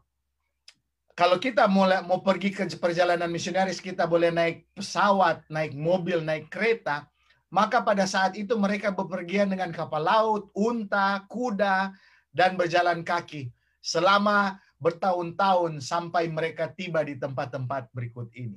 kalau 1.20 1.36
kita 1.36 1.68
mulai 1.68 2.00
mau 2.00 2.24
pergi 2.24 2.48
ke 2.48 2.64
perjalanan 2.80 3.28
misionaris 3.28 3.76
kita 3.76 4.08
boleh 4.08 4.32
naik 4.32 4.64
pesawat, 4.72 5.44
naik 5.52 5.76
mobil, 5.76 6.24
naik 6.24 6.48
kereta, 6.48 7.04
maka 7.52 7.84
pada 7.84 8.08
saat 8.08 8.40
itu 8.40 8.56
mereka 8.56 8.88
bepergian 8.88 9.52
dengan 9.52 9.68
kapal 9.68 10.00
laut, 10.00 10.48
unta, 10.56 11.20
kuda, 11.28 11.92
dan 12.32 12.56
berjalan 12.56 13.04
kaki 13.04 13.52
selama 13.84 14.56
bertahun-tahun 14.80 15.84
sampai 15.84 16.32
mereka 16.32 16.72
tiba 16.72 17.04
di 17.04 17.20
tempat-tempat 17.20 17.92
berikut 17.92 18.32
ini. 18.32 18.56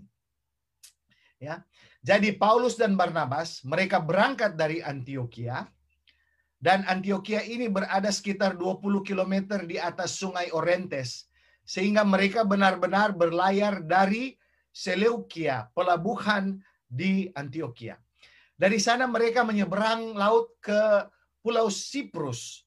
Ya. 1.43 1.67
Jadi 1.99 2.31
Paulus 2.31 2.79
dan 2.79 2.95
Barnabas 2.95 3.59
mereka 3.67 3.99
berangkat 3.99 4.55
dari 4.55 4.79
Antioquia 4.79 5.67
dan 6.63 6.87
Antioquia 6.87 7.43
ini 7.43 7.67
berada 7.67 8.07
sekitar 8.07 8.55
20 8.55 9.03
km 9.03 9.59
di 9.67 9.75
atas 9.75 10.15
Sungai 10.15 10.47
Orentes 10.55 11.27
sehingga 11.63 12.03
mereka 12.03 12.43
benar-benar 12.43 13.15
berlayar 13.15 13.83
dari 13.83 14.35
Seleukia, 14.73 15.69
pelabuhan 15.71 16.59
di 16.89 17.29
Antioquia. 17.37 17.95
Dari 18.57 18.81
sana 18.81 19.05
mereka 19.05 19.45
menyeberang 19.45 20.17
laut 20.17 20.53
ke 20.59 21.07
Pulau 21.41 21.69
Siprus. 21.69 22.65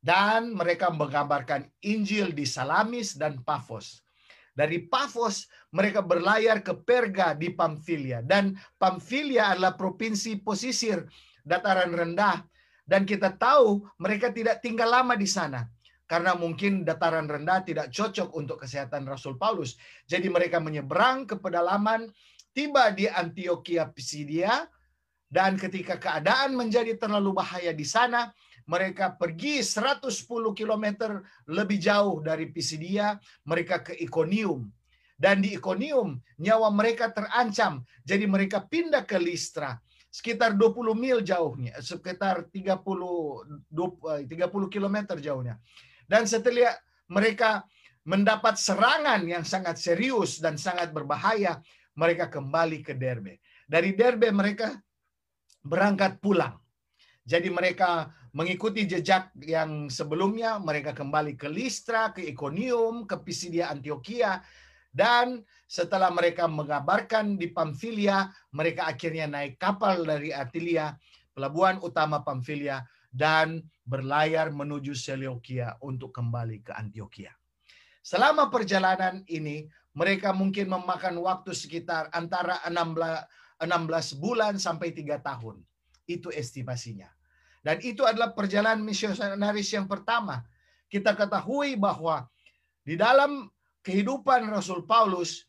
Dan 0.00 0.56
mereka 0.56 0.88
menggambarkan 0.88 1.68
Injil 1.84 2.32
di 2.32 2.48
Salamis 2.48 3.20
dan 3.20 3.44
Pafos. 3.44 4.00
Dari 4.56 4.80
Pafos 4.88 5.44
mereka 5.76 6.00
berlayar 6.00 6.64
ke 6.64 6.72
Perga 6.72 7.36
di 7.36 7.52
Pamfilia. 7.52 8.24
Dan 8.24 8.56
Pamfilia 8.80 9.52
adalah 9.52 9.76
provinsi 9.76 10.40
posisir 10.40 11.04
dataran 11.44 11.92
rendah. 11.92 12.40
Dan 12.80 13.04
kita 13.04 13.36
tahu 13.36 13.84
mereka 14.00 14.32
tidak 14.32 14.64
tinggal 14.64 14.88
lama 14.88 15.20
di 15.20 15.28
sana 15.28 15.68
karena 16.10 16.34
mungkin 16.34 16.82
dataran 16.82 17.30
rendah 17.30 17.62
tidak 17.62 17.94
cocok 17.94 18.34
untuk 18.34 18.66
kesehatan 18.66 19.06
Rasul 19.06 19.38
Paulus. 19.38 19.78
Jadi 20.10 20.26
mereka 20.26 20.58
menyeberang 20.58 21.22
ke 21.22 21.38
pedalaman, 21.38 22.10
tiba 22.50 22.90
di 22.90 23.06
Antioquia 23.06 23.86
Pisidia, 23.94 24.66
dan 25.30 25.54
ketika 25.54 26.02
keadaan 26.02 26.58
menjadi 26.58 26.98
terlalu 26.98 27.38
bahaya 27.38 27.70
di 27.70 27.86
sana, 27.86 28.34
mereka 28.66 29.14
pergi 29.14 29.62
110 29.62 30.02
km 30.50 30.86
lebih 31.46 31.78
jauh 31.78 32.18
dari 32.18 32.50
Pisidia, 32.50 33.14
mereka 33.46 33.86
ke 33.86 33.94
Iconium. 34.02 34.66
Dan 35.14 35.46
di 35.46 35.54
Iconium, 35.54 36.18
nyawa 36.42 36.74
mereka 36.74 37.14
terancam, 37.14 37.86
jadi 38.02 38.26
mereka 38.26 38.66
pindah 38.66 39.06
ke 39.06 39.14
Listra 39.14 39.78
sekitar 40.10 40.58
20 40.58 40.90
mil 40.98 41.22
jauhnya, 41.22 41.78
sekitar 41.78 42.50
30 42.50 43.70
30 43.70 44.26
km 44.74 44.96
jauhnya. 45.14 45.54
Dan 46.10 46.26
setelah 46.26 46.74
mereka 47.06 47.62
mendapat 48.02 48.58
serangan 48.58 49.22
yang 49.22 49.46
sangat 49.46 49.78
serius 49.78 50.42
dan 50.42 50.58
sangat 50.58 50.90
berbahaya, 50.90 51.62
mereka 51.94 52.26
kembali 52.26 52.82
ke 52.82 52.98
Derbe. 52.98 53.38
Dari 53.70 53.94
Derbe 53.94 54.34
mereka 54.34 54.74
berangkat 55.62 56.18
pulang. 56.18 56.58
Jadi 57.22 57.46
mereka 57.46 58.10
mengikuti 58.34 58.90
jejak 58.90 59.30
yang 59.46 59.86
sebelumnya, 59.86 60.58
mereka 60.58 60.90
kembali 60.90 61.38
ke 61.38 61.46
Listra, 61.46 62.10
ke 62.10 62.26
Iconium, 62.26 63.06
ke 63.06 63.14
Pisidia 63.22 63.70
Antioquia, 63.70 64.42
dan 64.90 65.46
setelah 65.70 66.10
mereka 66.10 66.50
mengabarkan 66.50 67.38
di 67.38 67.54
Pamfilia, 67.54 68.26
mereka 68.50 68.90
akhirnya 68.90 69.30
naik 69.30 69.62
kapal 69.62 70.02
dari 70.02 70.34
Atilia, 70.34 70.90
pelabuhan 71.30 71.78
utama 71.78 72.26
Pamfilia, 72.26 72.82
dan 73.10 73.66
berlayar 73.82 74.54
menuju 74.54 74.94
Seleukia 74.94 75.74
untuk 75.82 76.14
kembali 76.14 76.62
ke 76.62 76.72
Antioquia. 76.74 77.34
Selama 78.00 78.48
perjalanan 78.48 79.26
ini, 79.26 79.66
mereka 79.92 80.30
mungkin 80.30 80.70
memakan 80.70 81.18
waktu 81.20 81.50
sekitar 81.52 82.08
antara 82.14 82.62
16, 82.64 83.66
16 83.66 84.22
bulan 84.22 84.54
sampai 84.56 84.94
3 84.94 85.18
tahun. 85.20 85.60
Itu 86.06 86.30
estimasinya. 86.30 87.10
Dan 87.60 87.76
itu 87.84 88.06
adalah 88.08 88.32
perjalanan 88.32 88.80
misionaris 88.80 89.68
yang 89.74 89.84
pertama. 89.84 90.40
Kita 90.88 91.12
ketahui 91.12 91.76
bahwa 91.76 92.24
di 92.80 92.96
dalam 92.96 93.52
kehidupan 93.84 94.48
Rasul 94.48 94.88
Paulus, 94.88 95.44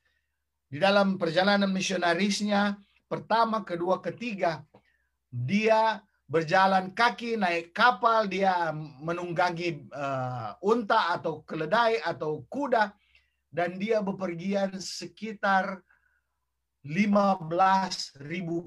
di 0.68 0.76
dalam 0.76 1.16
perjalanan 1.16 1.72
misionarisnya, 1.72 2.76
pertama, 3.07 3.64
kedua, 3.64 4.03
ketiga, 4.03 4.64
dia 5.32 6.03
berjalan 6.32 6.95
kaki, 6.95 7.36
naik 7.36 7.75
kapal, 7.75 8.23
dia 8.23 8.71
menunggangi 9.03 9.84
uh, 9.91 10.55
unta 10.63 11.19
atau 11.19 11.43
keledai 11.43 11.99
atau 11.99 12.47
kuda, 12.47 12.95
dan 13.51 13.75
dia 13.75 13.99
bepergian 13.99 14.79
sekitar 14.79 15.84
15.000 16.88 18.15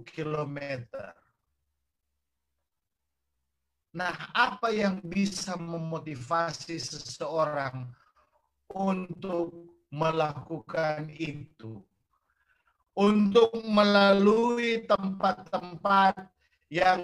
kilometer. 0.05 1.17
Nah, 3.97 4.13
apa 4.37 4.69
yang 4.69 5.01
bisa 5.01 5.57
memotivasi 5.57 6.77
seseorang 6.77 7.89
untuk 8.69 9.73
melakukan 9.89 11.09
itu? 11.17 11.81
Untuk 12.95 13.51
melalui 13.67 14.87
tempat-tempat 14.87 16.31
yang 16.71 17.03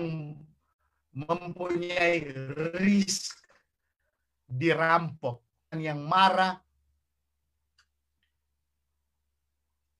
mempunyai 1.14 2.30
risk 2.78 3.34
dirampok 4.46 5.42
yang 5.74 6.02
marah. 6.02 6.58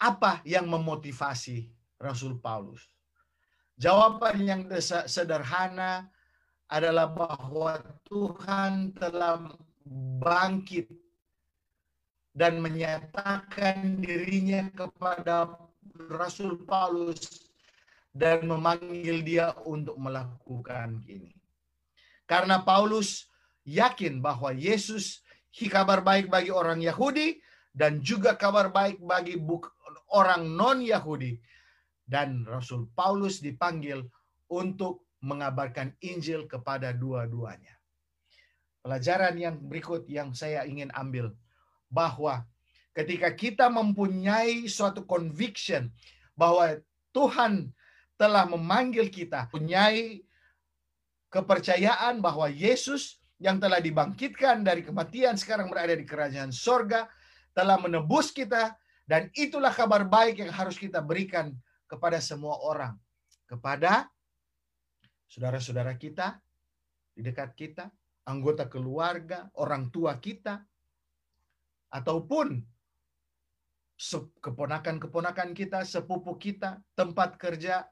Apa 0.01 0.41
yang 0.49 0.65
memotivasi 0.65 1.69
Rasul 2.01 2.41
Paulus? 2.41 2.81
Jawaban 3.77 4.45
yang 4.49 4.63
sederhana 5.05 6.09
adalah 6.73 7.13
bahwa 7.13 7.77
Tuhan 8.09 8.97
telah 8.97 9.53
bangkit 10.25 10.89
dan 12.33 12.63
menyatakan 12.65 14.01
dirinya 14.01 14.71
kepada 14.73 15.53
Rasul 16.09 16.63
Paulus 16.65 17.50
dan 18.11 18.47
memanggil 18.47 19.23
dia 19.23 19.55
untuk 19.63 19.95
melakukan 19.99 21.03
ini. 21.07 21.35
Karena 22.27 22.63
Paulus 22.63 23.31
yakin 23.67 24.19
bahwa 24.23 24.55
Yesus 24.55 25.23
kabar 25.71 26.03
baik 26.03 26.31
bagi 26.31 26.55
orang 26.55 26.79
Yahudi 26.79 27.39
dan 27.71 28.03
juga 28.03 28.35
kabar 28.35 28.71
baik 28.71 29.03
bagi 29.03 29.39
orang 30.11 30.47
non-Yahudi. 30.47 31.39
Dan 32.11 32.43
Rasul 32.43 32.91
Paulus 32.91 33.39
dipanggil 33.39 34.03
untuk 34.51 35.07
mengabarkan 35.23 35.95
Injil 36.03 36.51
kepada 36.51 36.91
dua-duanya. 36.91 37.79
Pelajaran 38.83 39.37
yang 39.39 39.57
berikut 39.63 40.09
yang 40.11 40.35
saya 40.35 40.67
ingin 40.67 40.91
ambil 40.97 41.31
bahwa 41.87 42.43
ketika 42.97 43.31
kita 43.31 43.67
mempunyai 43.71 44.67
suatu 44.67 45.07
conviction 45.07 45.93
bahwa 46.35 46.81
Tuhan 47.15 47.71
telah 48.21 48.45
memanggil 48.45 49.09
kita 49.09 49.49
punyai 49.49 50.21
kepercayaan 51.33 52.21
bahwa 52.21 52.53
Yesus 52.53 53.17
yang 53.41 53.57
telah 53.57 53.81
dibangkitkan 53.81 54.61
dari 54.61 54.85
kematian 54.85 55.41
sekarang 55.41 55.73
berada 55.73 55.97
di 55.97 56.05
kerajaan 56.05 56.53
sorga 56.53 57.09
telah 57.57 57.81
menebus 57.81 58.29
kita 58.29 58.77
dan 59.09 59.33
itulah 59.33 59.73
kabar 59.73 60.05
baik 60.05 60.45
yang 60.45 60.53
harus 60.53 60.77
kita 60.77 61.01
berikan 61.01 61.57
kepada 61.89 62.21
semua 62.21 62.61
orang. 62.61 62.93
Kepada 63.49 64.05
saudara-saudara 65.25 65.97
kita 65.97 66.37
di 67.17 67.25
dekat 67.25 67.57
kita 67.57 67.89
anggota 68.29 68.69
keluarga 68.69 69.49
orang 69.57 69.89
tua 69.89 70.21
kita 70.21 70.61
ataupun 71.89 72.61
keponakan-keponakan 74.45 75.57
kita 75.57 75.83
sepupu 75.89 76.37
kita 76.37 76.79
tempat 76.95 77.41
kerja 77.41 77.89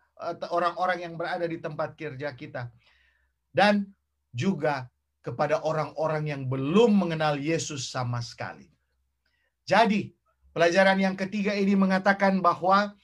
orang-orang 0.51 1.07
yang 1.07 1.15
berada 1.15 1.47
di 1.47 1.59
tempat 1.63 1.95
kerja 1.95 2.35
kita. 2.35 2.71
Dan 3.49 3.87
juga 4.35 4.87
kepada 5.25 5.61
orang-orang 5.67 6.31
yang 6.31 6.43
belum 6.47 6.95
mengenal 6.95 7.37
Yesus 7.37 7.91
sama 7.91 8.23
sekali. 8.23 8.71
Jadi, 9.69 10.09
pelajaran 10.57 10.97
yang 10.97 11.17
ketiga 11.19 11.53
ini 11.53 11.77
mengatakan 11.77 12.41
bahwa 12.41 12.97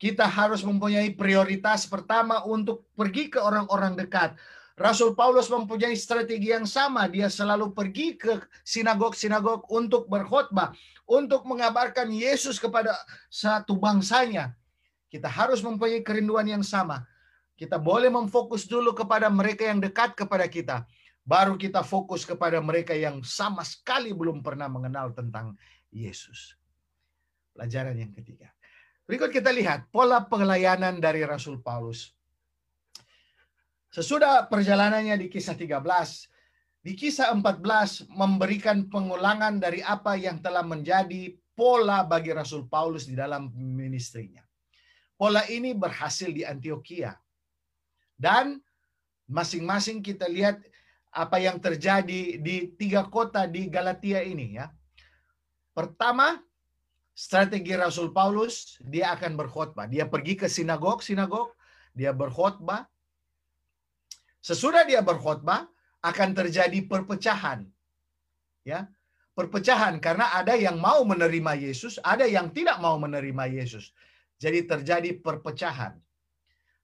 kita 0.00 0.24
harus 0.24 0.64
mempunyai 0.64 1.12
prioritas 1.12 1.84
pertama 1.84 2.40
untuk 2.48 2.88
pergi 2.96 3.28
ke 3.28 3.36
orang-orang 3.36 4.00
dekat. 4.00 4.32
Rasul 4.80 5.12
Paulus 5.12 5.52
mempunyai 5.52 5.92
strategi 5.92 6.56
yang 6.56 6.64
sama. 6.64 7.04
Dia 7.04 7.28
selalu 7.28 7.76
pergi 7.76 8.16
ke 8.16 8.40
sinagog-sinagog 8.64 9.68
untuk 9.68 10.08
berkhotbah, 10.08 10.72
untuk 11.04 11.44
mengabarkan 11.44 12.08
Yesus 12.08 12.56
kepada 12.56 12.96
satu 13.28 13.76
bangsanya. 13.76 14.56
Kita 15.10 15.26
harus 15.26 15.58
mempunyai 15.60 16.06
kerinduan 16.06 16.46
yang 16.46 16.62
sama. 16.62 17.02
Kita 17.58 17.76
boleh 17.76 18.08
memfokus 18.08 18.64
dulu 18.64 18.94
kepada 18.94 19.26
mereka 19.26 19.66
yang 19.66 19.82
dekat 19.82 20.14
kepada 20.14 20.46
kita. 20.46 20.86
Baru 21.26 21.58
kita 21.58 21.84
fokus 21.84 22.24
kepada 22.24 22.62
mereka 22.62 22.96
yang 22.96 23.20
sama 23.26 23.66
sekali 23.66 24.14
belum 24.14 24.40
pernah 24.40 24.70
mengenal 24.70 25.12
tentang 25.12 25.58
Yesus. 25.90 26.56
Pelajaran 27.52 27.98
yang 27.98 28.14
ketiga. 28.14 28.48
Berikut 29.04 29.34
kita 29.34 29.50
lihat 29.50 29.90
pola 29.90 30.22
pelayanan 30.22 31.02
dari 31.02 31.26
Rasul 31.26 31.58
Paulus. 31.58 32.14
Sesudah 33.90 34.46
perjalanannya 34.46 35.18
di 35.18 35.26
kisah 35.26 35.58
13, 35.58 35.82
di 36.86 36.94
kisah 36.94 37.34
14 37.34 38.06
memberikan 38.06 38.86
pengulangan 38.86 39.58
dari 39.58 39.82
apa 39.82 40.14
yang 40.14 40.38
telah 40.38 40.62
menjadi 40.62 41.34
pola 41.58 42.06
bagi 42.06 42.30
Rasul 42.30 42.70
Paulus 42.70 43.04
di 43.04 43.18
dalam 43.18 43.50
ministrinya. 43.52 44.46
Pola 45.20 45.44
ini 45.52 45.76
berhasil 45.76 46.32
di 46.32 46.48
Antioquia. 46.48 47.12
Dan 48.16 48.56
masing-masing 49.28 50.00
kita 50.00 50.24
lihat 50.24 50.64
apa 51.12 51.36
yang 51.36 51.60
terjadi 51.60 52.40
di 52.40 52.56
tiga 52.80 53.04
kota 53.04 53.44
di 53.44 53.68
Galatia 53.68 54.24
ini 54.24 54.56
ya. 54.56 54.72
Pertama, 55.76 56.40
strategi 57.12 57.76
Rasul 57.76 58.16
Paulus, 58.16 58.80
dia 58.80 59.12
akan 59.12 59.36
berkhotbah. 59.36 59.84
Dia 59.92 60.08
pergi 60.08 60.40
ke 60.40 60.48
sinagog-sinagog 60.48 61.52
dia 61.94 62.12
berkhotbah. 62.14 62.86
Sesudah 64.40 64.88
dia 64.88 65.04
berkhotbah 65.04 65.68
akan 66.00 66.30
terjadi 66.32 66.80
perpecahan. 66.86 67.66
Ya. 68.64 68.88
Perpecahan 69.36 70.00
karena 70.04 70.36
ada 70.36 70.56
yang 70.56 70.76
mau 70.80 71.00
menerima 71.06 71.52
Yesus, 71.56 71.96
ada 72.02 72.24
yang 72.28 72.52
tidak 72.52 72.76
mau 72.80 72.96
menerima 73.00 73.44
Yesus. 73.48 73.92
Jadi 74.40 74.64
terjadi 74.64 75.20
perpecahan. 75.20 76.00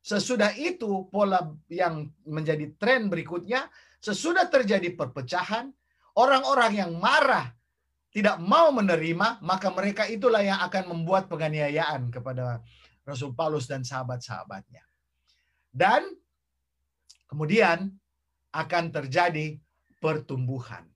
Sesudah 0.05 0.53
itu 0.55 1.09
pola 1.09 1.57
yang 1.73 2.13
menjadi 2.29 2.71
tren 2.77 3.09
berikutnya, 3.09 3.67
sesudah 3.99 4.47
terjadi 4.47 4.93
perpecahan, 4.95 5.73
orang-orang 6.15 6.73
yang 6.79 6.93
marah 7.01 7.51
tidak 8.15 8.39
mau 8.39 8.71
menerima, 8.71 9.43
maka 9.43 9.69
mereka 9.73 10.07
itulah 10.07 10.41
yang 10.45 10.63
akan 10.63 10.95
membuat 10.95 11.27
penganiayaan 11.27 12.13
kepada 12.13 12.63
Rasul 13.03 13.35
Paulus 13.35 13.67
dan 13.67 13.83
sahabat-sahabatnya. 13.83 14.85
Dan 15.75 16.07
kemudian 17.29 17.93
akan 18.55 18.85
terjadi 18.89 19.59
pertumbuhan. 20.01 20.87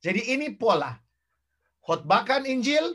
Jadi 0.00 0.32
ini 0.32 0.54
pola. 0.54 0.96
Khotbahkan 1.82 2.46
Injil, 2.46 2.94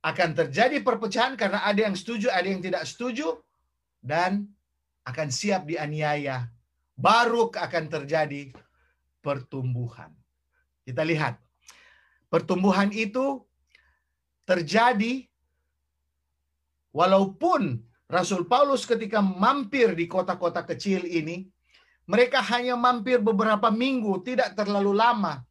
akan 0.00 0.30
terjadi 0.32 0.80
perpecahan 0.80 1.36
karena 1.36 1.60
ada 1.60 1.80
yang 1.84 1.96
setuju, 1.96 2.32
ada 2.32 2.48
yang 2.48 2.64
tidak 2.64 2.88
setuju, 2.88 3.36
dan 4.00 4.48
akan 5.04 5.28
siap 5.28 5.68
dianiaya. 5.68 6.48
Baru 6.96 7.52
akan 7.52 7.84
terjadi 7.88 8.52
pertumbuhan. 9.24 10.12
Kita 10.84 11.04
lihat. 11.04 11.36
Pertumbuhan 12.32 12.94
itu 12.94 13.44
terjadi 14.46 15.26
walaupun 16.94 17.80
Rasul 18.10 18.46
Paulus 18.46 18.82
ketika 18.86 19.22
mampir 19.22 19.94
di 19.94 20.10
kota-kota 20.10 20.66
kecil 20.66 21.06
ini, 21.06 21.46
mereka 22.10 22.42
hanya 22.42 22.74
mampir 22.74 23.22
beberapa 23.22 23.70
minggu, 23.70 24.18
tidak 24.26 24.58
terlalu 24.58 24.94
lama. 24.98 25.46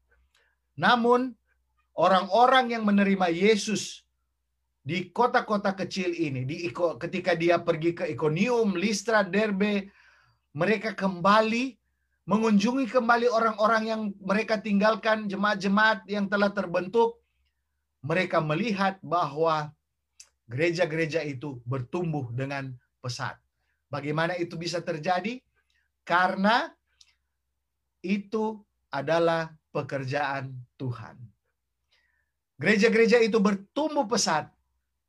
Namun 0.75 1.31
orang-orang 1.95 2.75
yang 2.75 2.83
menerima 2.83 3.31
Yesus 3.31 4.03
di 4.79 5.11
kota-kota 5.11 5.75
kecil 5.75 6.15
ini, 6.15 6.47
di 6.47 6.71
ketika 6.73 7.35
dia 7.35 7.59
pergi 7.59 7.91
ke 7.91 8.03
Iconium, 8.15 8.79
Listra, 8.79 9.21
Derbe, 9.21 9.91
mereka 10.55 10.95
kembali 10.95 11.77
mengunjungi 12.29 12.85
kembali 12.93 13.25
orang-orang 13.25 13.83
yang 13.89 14.01
mereka 14.21 14.61
tinggalkan, 14.61 15.25
jemaat-jemaat 15.25 16.05
yang 16.05 16.29
telah 16.29 16.53
terbentuk. 16.53 17.17
Mereka 18.05 18.39
melihat 18.39 19.01
bahwa 19.03 19.73
gereja-gereja 20.47 21.25
itu 21.25 21.59
bertumbuh 21.67 22.31
dengan 22.31 22.71
pesat. 23.03 23.35
Bagaimana 23.91 24.37
itu 24.39 24.55
bisa 24.55 24.79
terjadi? 24.79 25.41
Karena 26.05 26.69
itu 27.99 28.61
adalah 28.87 29.51
pekerjaan 29.75 30.53
Tuhan. 30.79 31.19
Gereja-gereja 32.61 33.19
itu 33.19 33.41
bertumbuh 33.41 34.07
pesat 34.07 34.47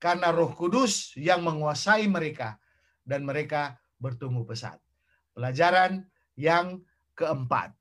karena 0.00 0.32
Roh 0.32 0.56
Kudus 0.56 1.12
yang 1.14 1.44
menguasai 1.44 2.08
mereka 2.08 2.56
dan 3.04 3.22
mereka 3.22 3.76
bertumbuh 4.00 4.48
pesat. 4.48 4.80
Pelajaran 5.36 6.08
yang 6.40 6.80
keempat 7.12 7.76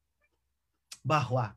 bahwa 1.00 1.56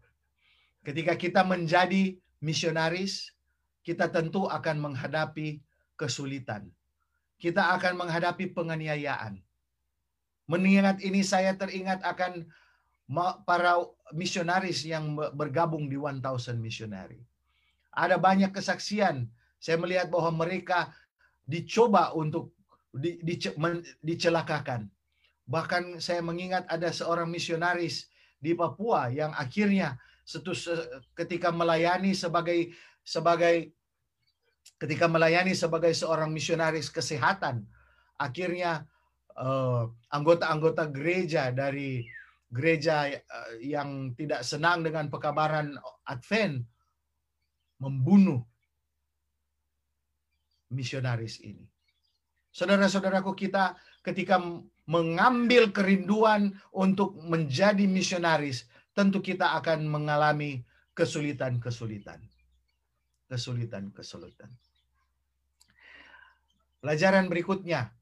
ketika 0.86 1.18
kita 1.18 1.42
menjadi 1.42 2.14
misionaris, 2.38 3.34
kita 3.82 4.06
tentu 4.06 4.46
akan 4.46 4.78
menghadapi 4.78 5.58
kesulitan. 5.98 6.70
Kita 7.42 7.74
akan 7.74 8.06
menghadapi 8.06 8.54
penganiayaan. 8.54 9.42
Mengingat 10.46 11.02
ini 11.02 11.26
saya 11.26 11.58
teringat 11.58 12.06
akan 12.06 12.46
para 13.42 13.82
misionaris 14.14 14.86
yang 14.86 15.18
bergabung 15.34 15.90
di 15.90 15.98
1000 15.98 16.54
Missionary. 16.54 17.18
Ada 17.90 18.14
banyak 18.14 18.54
kesaksian 18.54 19.26
saya 19.62 19.78
melihat 19.78 20.10
bahwa 20.10 20.42
mereka 20.42 20.90
dicoba 21.46 22.10
untuk 22.18 22.58
di, 22.90 23.22
di, 23.22 23.38
men, 23.54 23.86
dicelakakan. 24.02 24.90
Bahkan 25.46 26.02
saya 26.02 26.18
mengingat 26.18 26.66
ada 26.66 26.90
seorang 26.90 27.30
misionaris 27.30 28.10
di 28.42 28.58
Papua 28.58 29.06
yang 29.14 29.30
akhirnya 29.38 29.94
setus, 30.26 30.66
ketika 31.14 31.54
melayani 31.54 32.10
sebagai 32.10 32.74
sebagai 33.06 33.70
ketika 34.82 35.06
melayani 35.06 35.54
sebagai 35.54 35.94
seorang 35.94 36.34
misionaris 36.34 36.90
kesehatan, 36.90 37.62
akhirnya 38.18 38.82
uh, 39.38 39.86
anggota-anggota 40.10 40.90
gereja 40.90 41.54
dari 41.54 42.02
gereja 42.50 43.10
uh, 43.10 43.62
yang 43.62 44.10
tidak 44.18 44.42
senang 44.42 44.82
dengan 44.82 45.06
pekabaran 45.06 45.78
Advent 46.06 46.66
membunuh 47.78 48.42
misionaris 50.72 51.38
ini. 51.44 51.68
Saudara-saudaraku 52.52 53.32
kita 53.32 53.76
ketika 54.04 54.36
mengambil 54.84 55.70
kerinduan 55.72 56.52
untuk 56.74 57.16
menjadi 57.22 57.86
misionaris, 57.88 58.68
tentu 58.92 59.24
kita 59.24 59.56
akan 59.56 59.88
mengalami 59.88 60.64
kesulitan-kesulitan. 60.92 62.20
Kesulitan-kesulitan. 63.30 64.52
Pelajaran 66.82 67.30
berikutnya 67.30 67.94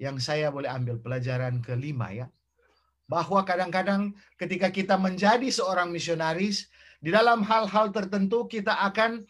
yang 0.00 0.16
saya 0.22 0.48
boleh 0.48 0.70
ambil 0.70 0.96
pelajaran 0.96 1.60
kelima 1.60 2.14
ya. 2.14 2.30
Bahwa 3.06 3.44
kadang-kadang 3.46 4.16
ketika 4.40 4.72
kita 4.72 4.98
menjadi 4.98 5.46
seorang 5.46 5.92
misionaris, 5.92 6.70
di 6.98 7.12
dalam 7.12 7.44
hal-hal 7.44 7.92
tertentu 7.92 8.48
kita 8.50 8.72
akan 8.82 9.28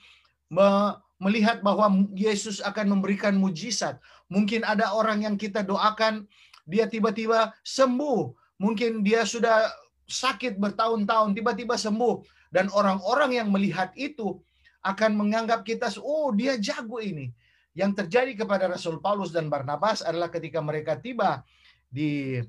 melihat 1.17 1.65
bahwa 1.65 2.09
Yesus 2.13 2.61
akan 2.61 2.99
memberikan 2.99 3.37
mujizat. 3.37 3.97
Mungkin 4.29 4.67
ada 4.67 4.93
orang 4.93 5.25
yang 5.25 5.37
kita 5.41 5.65
doakan, 5.65 6.29
dia 6.69 6.85
tiba-tiba 6.91 7.57
sembuh. 7.65 8.33
Mungkin 8.61 9.05
dia 9.05 9.25
sudah 9.25 9.69
sakit 10.09 10.61
bertahun-tahun, 10.61 11.33
tiba-tiba 11.37 11.77
sembuh. 11.77 12.21
Dan 12.53 12.69
orang-orang 12.73 13.41
yang 13.41 13.49
melihat 13.49 13.93
itu 13.97 14.41
akan 14.85 15.19
menganggap 15.19 15.67
kita, 15.67 15.91
oh 15.99 16.31
dia 16.31 16.61
jago 16.61 17.01
ini. 17.01 17.33
Yang 17.77 18.05
terjadi 18.05 18.33
kepada 18.45 18.73
Rasul 18.73 19.05
Paulus 19.05 19.33
dan 19.33 19.53
Barnabas 19.53 20.01
adalah 20.01 20.33
ketika 20.33 20.65
mereka 20.65 20.97
tiba 20.97 21.45
di 21.93 22.41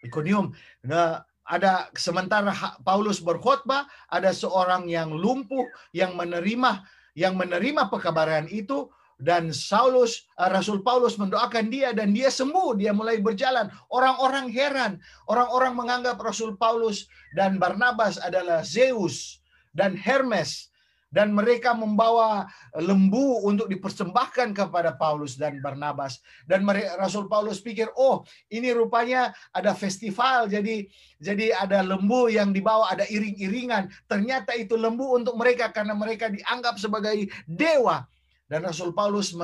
Iconium. 0.00 0.56
Nah, 0.88 1.20
ada 1.42 1.90
sementara 1.98 2.54
Paulus 2.80 3.18
berkhotbah, 3.20 3.84
ada 4.08 4.30
seorang 4.32 4.88
yang 4.88 5.12
lumpuh 5.12 5.66
yang 5.92 6.14
menerima 6.14 6.80
yang 7.12 7.36
menerima 7.36 7.92
pekabaran 7.92 8.48
itu 8.48 8.88
dan 9.22 9.54
Saulus 9.54 10.26
eh, 10.40 10.50
Rasul 10.50 10.82
Paulus 10.82 11.14
mendoakan 11.14 11.70
dia 11.70 11.94
dan 11.94 12.10
dia 12.10 12.32
sembuh. 12.32 12.74
Dia 12.74 12.90
mulai 12.90 13.22
berjalan. 13.22 13.70
Orang-orang 13.92 14.50
heran. 14.50 14.98
Orang-orang 15.30 15.78
menganggap 15.78 16.18
Rasul 16.18 16.58
Paulus 16.58 17.06
dan 17.38 17.62
Barnabas 17.62 18.18
adalah 18.18 18.66
Zeus 18.66 19.38
dan 19.70 19.94
Hermes 19.94 20.71
dan 21.12 21.36
mereka 21.36 21.76
membawa 21.76 22.48
lembu 22.80 23.44
untuk 23.44 23.68
dipersembahkan 23.68 24.56
kepada 24.56 24.96
Paulus 24.96 25.36
dan 25.36 25.60
Barnabas. 25.60 26.24
Dan 26.48 26.64
Rasul 26.96 27.28
Paulus 27.28 27.60
pikir 27.60 27.92
oh 28.00 28.24
ini 28.48 28.72
rupanya 28.72 29.28
ada 29.52 29.76
festival 29.76 30.48
jadi 30.48 30.88
jadi 31.20 31.52
ada 31.52 31.84
lembu 31.84 32.32
yang 32.32 32.56
dibawa 32.56 32.96
ada 32.96 33.04
iring-iringan. 33.04 33.92
Ternyata 34.08 34.56
itu 34.56 34.74
lembu 34.74 35.12
untuk 35.12 35.36
mereka 35.36 35.68
karena 35.68 35.92
mereka 35.92 36.32
dianggap 36.32 36.80
sebagai 36.80 37.28
dewa. 37.44 38.00
Dan 38.48 38.64
Rasul 38.64 38.96
Paulus 38.96 39.36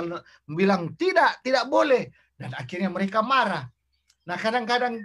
bilang 0.49 0.97
tidak 0.97 1.45
tidak 1.45 1.69
boleh. 1.69 2.09
Dan 2.33 2.57
akhirnya 2.57 2.89
mereka 2.89 3.21
marah. 3.21 3.69
Nah 4.25 4.41
kadang-kadang 4.41 5.05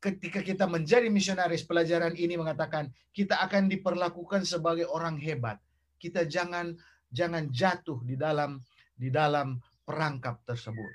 ketika 0.00 0.40
kita 0.40 0.64
menjadi 0.64 1.10
misionaris 1.10 1.66
pelajaran 1.68 2.14
ini 2.16 2.38
mengatakan 2.38 2.88
kita 3.10 3.44
akan 3.44 3.66
diperlakukan 3.66 4.46
sebagai 4.46 4.86
orang 4.86 5.18
hebat 5.18 5.58
kita 5.98 6.24
jangan 6.24 6.74
jangan 7.10 7.50
jatuh 7.50 8.00
di 8.06 8.14
dalam 8.14 8.62
di 8.94 9.10
dalam 9.10 9.58
perangkap 9.82 10.42
tersebut. 10.46 10.92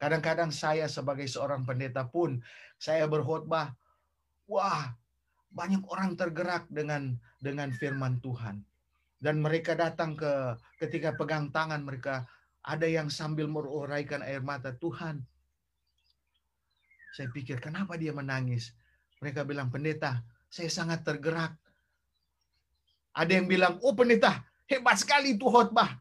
Kadang-kadang 0.00 0.48
saya 0.48 0.88
sebagai 0.88 1.28
seorang 1.28 1.66
pendeta 1.66 2.08
pun 2.08 2.40
saya 2.80 3.04
berkhotbah, 3.04 3.76
wah, 4.48 4.88
banyak 5.52 5.84
orang 5.92 6.16
tergerak 6.16 6.64
dengan 6.72 7.20
dengan 7.36 7.68
firman 7.74 8.16
Tuhan. 8.24 8.64
Dan 9.20 9.44
mereka 9.44 9.76
datang 9.76 10.16
ke 10.16 10.56
ketika 10.80 11.12
pegang 11.12 11.52
tangan 11.52 11.84
mereka 11.84 12.24
ada 12.64 12.88
yang 12.88 13.12
sambil 13.12 13.44
meruraikan 13.48 14.24
air 14.24 14.40
mata, 14.40 14.72
Tuhan. 14.72 15.20
Saya 17.12 17.28
pikir 17.28 17.60
kenapa 17.60 18.00
dia 18.00 18.16
menangis? 18.16 18.72
Mereka 19.20 19.44
bilang, 19.44 19.68
pendeta, 19.68 20.24
saya 20.48 20.72
sangat 20.72 21.04
tergerak 21.04 21.60
ada 23.10 23.32
yang 23.32 23.46
bilang, 23.50 23.78
oh 23.82 23.94
pendeta, 23.94 24.44
hebat 24.70 24.96
sekali 24.98 25.34
itu 25.34 25.46
khotbah. 25.46 25.98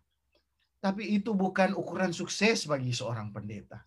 Tapi 0.79 1.19
itu 1.19 1.35
bukan 1.35 1.75
ukuran 1.75 2.15
sukses 2.15 2.63
bagi 2.63 2.95
seorang 2.95 3.35
pendeta. 3.35 3.83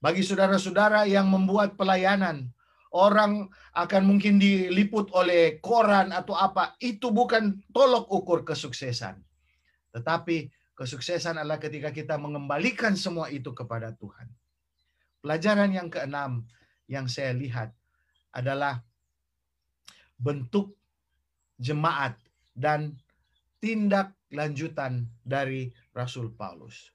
Bagi 0.00 0.24
saudara-saudara 0.24 1.04
yang 1.04 1.28
membuat 1.28 1.76
pelayanan, 1.76 2.48
orang 2.94 3.50
akan 3.76 4.02
mungkin 4.08 4.40
diliput 4.40 5.12
oleh 5.12 5.60
koran 5.60 6.14
atau 6.14 6.32
apa, 6.32 6.78
itu 6.80 7.12
bukan 7.12 7.60
tolok 7.74 8.08
ukur 8.08 8.40
kesuksesan. 8.46 9.20
Tetapi 9.92 10.48
kesuksesan 10.76 11.40
adalah 11.40 11.60
ketika 11.60 11.92
kita 11.92 12.16
mengembalikan 12.16 12.96
semua 12.96 13.28
itu 13.28 13.52
kepada 13.52 13.92
Tuhan. 13.96 14.28
Pelajaran 15.20 15.74
yang 15.74 15.88
keenam 15.92 16.46
yang 16.86 17.10
saya 17.10 17.34
lihat 17.34 17.74
adalah 18.32 18.80
bentuk 20.16 20.72
jemaat 21.56 22.16
dan 22.52 22.96
tindak 23.60 24.12
lanjutan 24.32 25.08
dari 25.24 25.72
Rasul 25.96 26.32
Paulus. 26.32 26.92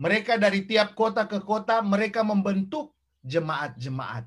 Mereka 0.00 0.40
dari 0.40 0.64
tiap 0.64 0.96
kota 0.96 1.28
ke 1.28 1.44
kota, 1.44 1.84
mereka 1.84 2.24
membentuk 2.24 2.96
jemaat-jemaat. 3.20 4.24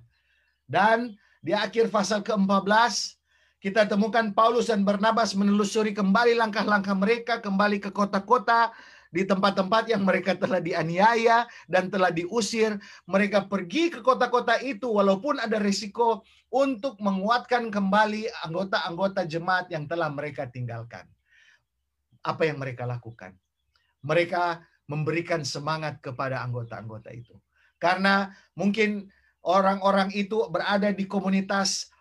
Dan 0.69 1.17
di 1.41 1.51
akhir 1.51 1.89
pasal 1.89 2.21
ke-14, 2.21 3.17
kita 3.57 3.88
temukan 3.89 4.29
Paulus 4.36 4.69
dan 4.69 4.86
Barnabas 4.86 5.34
menelusuri 5.34 5.95
kembali 5.95 6.36
langkah-langkah 6.38 6.93
mereka, 6.93 7.34
kembali 7.41 7.81
ke 7.81 7.89
kota-kota, 7.89 8.75
di 9.14 9.22
tempat-tempat 9.30 9.93
yang 9.93 10.01
mereka 10.01 10.34
telah 10.34 10.57
dianiaya 10.57 11.45
dan 11.70 11.93
telah 11.93 12.09
diusir. 12.09 12.82
Mereka 13.05 13.45
pergi 13.45 13.93
ke 13.93 14.01
kota-kota 14.01 14.57
itu 14.57 14.89
walaupun 14.89 15.38
ada 15.38 15.61
risiko 15.61 16.26
untuk 16.49 16.97
menguatkan 16.97 17.70
kembali 17.70 18.26
anggota-anggota 18.49 19.30
jemaat 19.30 19.70
yang 19.70 19.86
telah 19.86 20.09
mereka 20.09 20.49
tinggalkan. 20.49 21.05
Apa 22.26 22.49
yang 22.49 22.57
mereka 22.57 22.89
lakukan? 22.89 23.38
Mereka 24.01 24.66
memberikan 24.89 25.45
semangat 25.45 26.01
kepada 26.01 26.41
anggota-anggota 26.41 27.14
itu. 27.14 27.38
Karena 27.78 28.34
mungkin 28.57 29.14
orang-orang 29.45 30.09
itu 30.18 30.41
berada 30.49 30.89
di 30.89 31.05
komunitas 31.05 31.93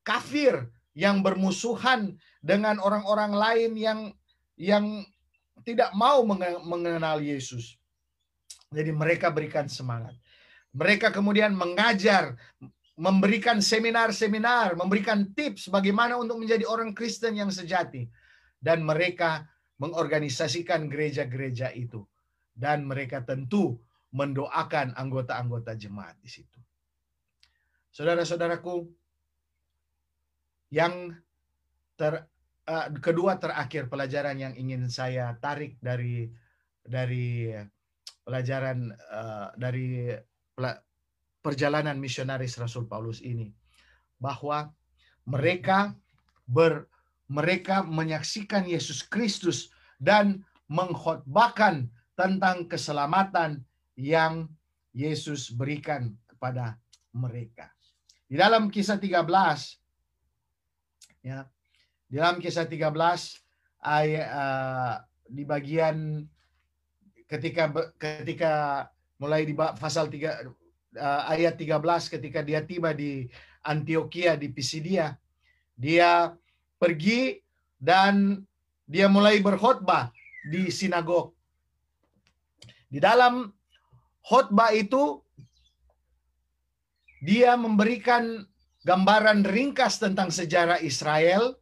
kafir 0.00 0.64
yang 0.96 1.20
bermusuhan 1.20 2.16
dengan 2.40 2.78
orang-orang 2.78 3.32
lain 3.34 3.72
yang 3.74 4.00
yang 4.54 5.02
tidak 5.64 5.90
mau 5.96 6.22
mengenal 6.62 7.18
Yesus. 7.18 7.80
Jadi 8.70 8.92
mereka 8.92 9.32
berikan 9.32 9.66
semangat. 9.66 10.14
Mereka 10.74 11.10
kemudian 11.14 11.54
mengajar, 11.54 12.36
memberikan 12.94 13.62
seminar-seminar, 13.62 14.76
memberikan 14.78 15.32
tips 15.32 15.70
bagaimana 15.70 16.20
untuk 16.20 16.38
menjadi 16.42 16.66
orang 16.68 16.92
Kristen 16.92 17.38
yang 17.38 17.50
sejati. 17.50 18.06
Dan 18.58 18.84
mereka 18.84 19.44
mengorganisasikan 19.80 20.86
gereja-gereja 20.86 21.74
itu 21.74 22.06
dan 22.54 22.86
mereka 22.86 23.20
tentu 23.26 23.82
mendoakan 24.14 24.94
anggota-anggota 24.94 25.74
jemaat 25.74 26.14
di 26.22 26.30
situ. 26.30 26.60
Saudara-saudaraku, 27.90 28.86
yang 30.70 31.18
ter, 31.98 32.26
uh, 32.68 32.88
kedua 33.00 33.36
terakhir 33.40 33.88
pelajaran 33.88 34.36
yang 34.40 34.54
ingin 34.56 34.88
saya 34.88 35.36
tarik 35.40 35.76
dari 35.80 36.28
dari 36.84 37.52
pelajaran 38.24 38.92
uh, 38.92 39.52
dari 39.56 40.12
perjalanan 41.44 42.00
misionaris 42.00 42.56
Rasul 42.56 42.88
Paulus 42.88 43.20
ini 43.20 43.52
bahwa 44.16 44.72
mereka 45.28 45.92
ber 46.48 46.88
mereka 47.24 47.80
menyaksikan 47.80 48.68
Yesus 48.68 49.00
Kristus 49.00 49.72
dan 49.96 50.44
mengkhotbahkan 50.68 51.88
tentang 52.12 52.68
keselamatan 52.68 53.64
yang 53.96 54.48
Yesus 54.92 55.48
berikan 55.50 56.12
kepada 56.28 56.76
mereka. 57.16 57.72
Di 58.28 58.36
dalam 58.36 58.68
kisah 58.68 59.00
13 59.00 59.24
ya. 61.24 61.48
Dalam 62.08 62.38
kisah 62.38 62.68
13 62.68 62.90
ayat 63.84 64.26
uh, 64.30 64.94
di 65.28 65.42
bagian 65.44 66.24
ketika 67.26 67.72
ketika 67.96 68.52
mulai 69.18 69.48
di 69.48 69.56
pasal 69.56 70.08
3 70.08 70.46
uh, 70.96 71.22
ayat 71.32 71.56
13 71.56 72.14
ketika 72.14 72.40
dia 72.44 72.60
tiba 72.62 72.92
di 72.92 73.26
Antioquia 73.64 74.36
di 74.36 74.52
Pisidia 74.52 75.16
dia 75.74 76.30
pergi 76.78 77.40
dan 77.80 78.44
dia 78.84 79.08
mulai 79.08 79.40
berkhotbah 79.40 80.12
di 80.44 80.68
sinagog. 80.68 81.32
Di 82.86 83.02
dalam 83.02 83.50
khotbah 84.22 84.70
itu 84.70 85.18
dia 87.24 87.56
memberikan 87.56 88.44
gambaran 88.84 89.48
ringkas 89.48 89.96
tentang 89.98 90.28
sejarah 90.28 90.78
Israel, 90.84 91.56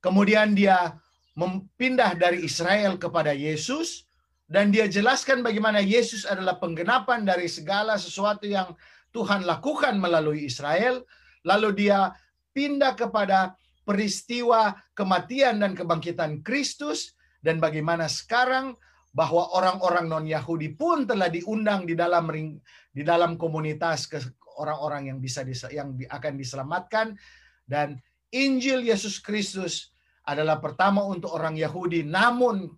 kemudian 0.00 0.52
dia 0.56 0.96
mempindah 1.38 2.16
dari 2.18 2.44
Israel 2.44 3.00
kepada 3.00 3.32
Yesus 3.32 4.04
dan 4.50 4.74
dia 4.74 4.90
jelaskan 4.90 5.46
bagaimana 5.46 5.78
Yesus 5.78 6.26
adalah 6.26 6.58
penggenapan 6.58 7.22
dari 7.22 7.46
segala 7.46 7.94
sesuatu 7.94 8.50
yang 8.50 8.74
Tuhan 9.14 9.46
lakukan 9.46 9.94
melalui 9.98 10.46
Israel, 10.50 11.06
lalu 11.46 11.86
dia 11.86 12.10
pindah 12.50 12.98
kepada 12.98 13.54
peristiwa 13.86 14.74
kematian 14.94 15.62
dan 15.62 15.78
kebangkitan 15.78 16.42
Kristus 16.42 17.14
dan 17.42 17.62
bagaimana 17.62 18.10
sekarang 18.10 18.74
bahwa 19.10 19.50
orang-orang 19.54 20.06
non-Yahudi 20.06 20.78
pun 20.78 21.06
telah 21.06 21.26
diundang 21.26 21.82
di 21.86 21.98
dalam 21.98 22.30
ring, 22.30 22.58
di 22.94 23.02
dalam 23.02 23.34
komunitas 23.34 24.06
ke 24.06 24.22
orang-orang 24.58 25.10
yang 25.10 25.18
bisa 25.18 25.42
yang 25.70 25.98
akan 26.06 26.34
diselamatkan. 26.38 27.18
Dan 27.66 27.98
Injil 28.30 28.86
Yesus 28.86 29.18
Kristus 29.18 29.89
adalah 30.30 30.62
pertama 30.62 31.02
untuk 31.02 31.34
orang 31.34 31.58
Yahudi 31.58 32.06
namun 32.06 32.70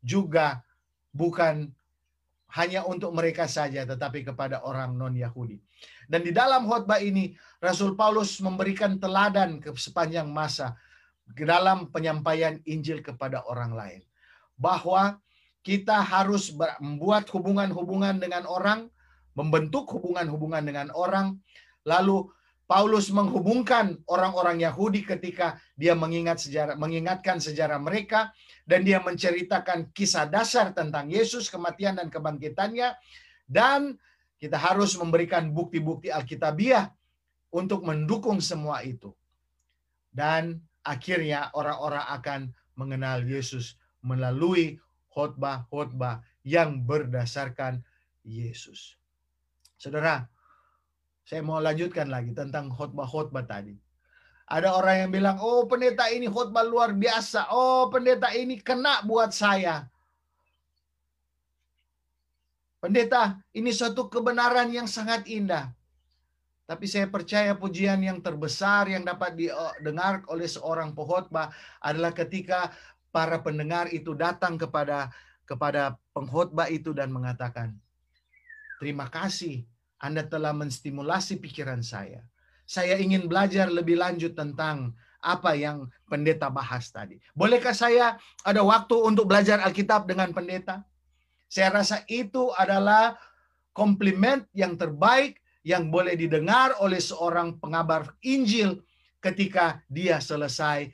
juga 0.00 0.64
bukan 1.12 1.68
hanya 2.54 2.86
untuk 2.86 3.10
mereka 3.12 3.50
saja 3.50 3.82
tetapi 3.84 4.24
kepada 4.24 4.62
orang 4.64 4.94
non-Yahudi. 4.94 5.58
Dan 6.06 6.22
di 6.22 6.30
dalam 6.30 6.70
khotbah 6.70 7.02
ini 7.02 7.34
Rasul 7.58 7.98
Paulus 7.98 8.38
memberikan 8.38 8.96
teladan 8.96 9.58
ke 9.58 9.74
sepanjang 9.74 10.30
masa 10.30 10.78
dalam 11.34 11.90
penyampaian 11.90 12.60
Injil 12.68 13.02
kepada 13.02 13.42
orang 13.48 13.74
lain. 13.74 14.00
Bahwa 14.54 15.18
kita 15.64 15.98
harus 15.98 16.52
membuat 16.78 17.26
hubungan-hubungan 17.32 18.20
dengan 18.20 18.44
orang, 18.46 18.86
membentuk 19.34 19.90
hubungan-hubungan 19.96 20.62
dengan 20.62 20.88
orang. 20.94 21.40
Lalu 21.82 22.30
Paulus 22.64 23.12
menghubungkan 23.12 24.00
orang-orang 24.08 24.64
Yahudi 24.64 25.04
ketika 25.04 25.60
dia 25.76 25.92
mengingat 25.92 26.40
sejarah 26.40 26.80
mengingatkan 26.80 27.36
sejarah 27.36 27.76
mereka 27.76 28.32
dan 28.64 28.80
dia 28.88 29.04
menceritakan 29.04 29.92
kisah 29.92 30.24
dasar 30.24 30.72
tentang 30.72 31.12
Yesus, 31.12 31.52
kematian 31.52 32.00
dan 32.00 32.08
kebangkitannya 32.08 32.96
dan 33.44 34.00
kita 34.40 34.56
harus 34.56 34.96
memberikan 34.96 35.52
bukti-bukti 35.52 36.08
Alkitabiah 36.08 36.88
untuk 37.52 37.84
mendukung 37.84 38.40
semua 38.40 38.80
itu. 38.80 39.12
Dan 40.08 40.64
akhirnya 40.80 41.52
orang-orang 41.52 42.04
akan 42.16 42.40
mengenal 42.76 43.24
Yesus 43.24 43.76
melalui 44.00 44.80
khotbah-khotbah 45.12 46.20
yang 46.44 46.84
berdasarkan 46.84 47.80
Yesus. 48.26 48.98
Saudara, 49.78 50.28
saya 51.24 51.40
mau 51.40 51.56
lanjutkan 51.56 52.12
lagi 52.12 52.36
tentang 52.36 52.68
khotbah-khotbah 52.68 53.48
tadi. 53.48 53.72
Ada 54.44 54.76
orang 54.76 55.08
yang 55.08 55.10
bilang, 55.10 55.36
oh 55.40 55.64
pendeta 55.64 56.12
ini 56.12 56.28
khotbah 56.28 56.60
luar 56.68 56.92
biasa. 56.92 57.48
Oh 57.48 57.88
pendeta 57.88 58.28
ini 58.36 58.60
kena 58.60 59.00
buat 59.08 59.32
saya. 59.32 59.88
Pendeta, 62.84 63.40
ini 63.56 63.72
suatu 63.72 64.12
kebenaran 64.12 64.68
yang 64.68 64.84
sangat 64.84 65.24
indah. 65.24 65.72
Tapi 66.68 66.84
saya 66.84 67.08
percaya 67.08 67.56
pujian 67.56 67.96
yang 68.04 68.20
terbesar 68.20 68.92
yang 68.92 69.08
dapat 69.08 69.32
didengar 69.32 70.20
oleh 70.28 70.44
seorang 70.44 70.92
pehotbah 70.92 71.48
adalah 71.80 72.12
ketika 72.12 72.68
para 73.08 73.40
pendengar 73.40 73.88
itu 73.88 74.12
datang 74.12 74.60
kepada 74.60 75.08
kepada 75.48 75.96
pengkhotbah 76.12 76.68
itu 76.68 76.92
dan 76.92 77.08
mengatakan, 77.08 77.72
"Terima 78.76 79.08
kasih 79.08 79.64
Anda 80.00 80.26
telah 80.26 80.52
menstimulasi 80.52 81.38
pikiran 81.40 81.80
saya. 81.80 82.22
Saya 82.64 82.96
ingin 82.96 83.28
belajar 83.28 83.68
lebih 83.68 84.00
lanjut 84.00 84.32
tentang 84.32 84.96
apa 85.20 85.56
yang 85.56 85.88
pendeta 86.08 86.52
bahas 86.52 86.88
tadi. 86.92 87.20
Bolehkah 87.32 87.72
saya 87.72 88.16
ada 88.44 88.60
waktu 88.64 88.96
untuk 89.00 89.28
belajar 89.28 89.60
Alkitab 89.60 90.08
dengan 90.08 90.32
pendeta?" 90.32 90.84
Saya 91.48 91.70
rasa 91.70 92.02
itu 92.10 92.50
adalah 92.58 93.14
komplimen 93.70 94.42
yang 94.50 94.74
terbaik 94.74 95.38
yang 95.64 95.88
boleh 95.88 96.18
didengar 96.18 96.76
oleh 96.82 97.00
seorang 97.00 97.56
pengabar 97.62 98.10
Injil 98.20 98.84
ketika 99.24 99.80
dia 99.88 100.20
selesai 100.20 100.92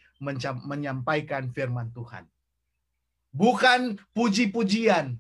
menyampaikan 0.62 1.50
firman 1.50 1.90
Tuhan. 1.90 2.28
Bukan 3.34 3.98
puji-pujian. 4.14 5.18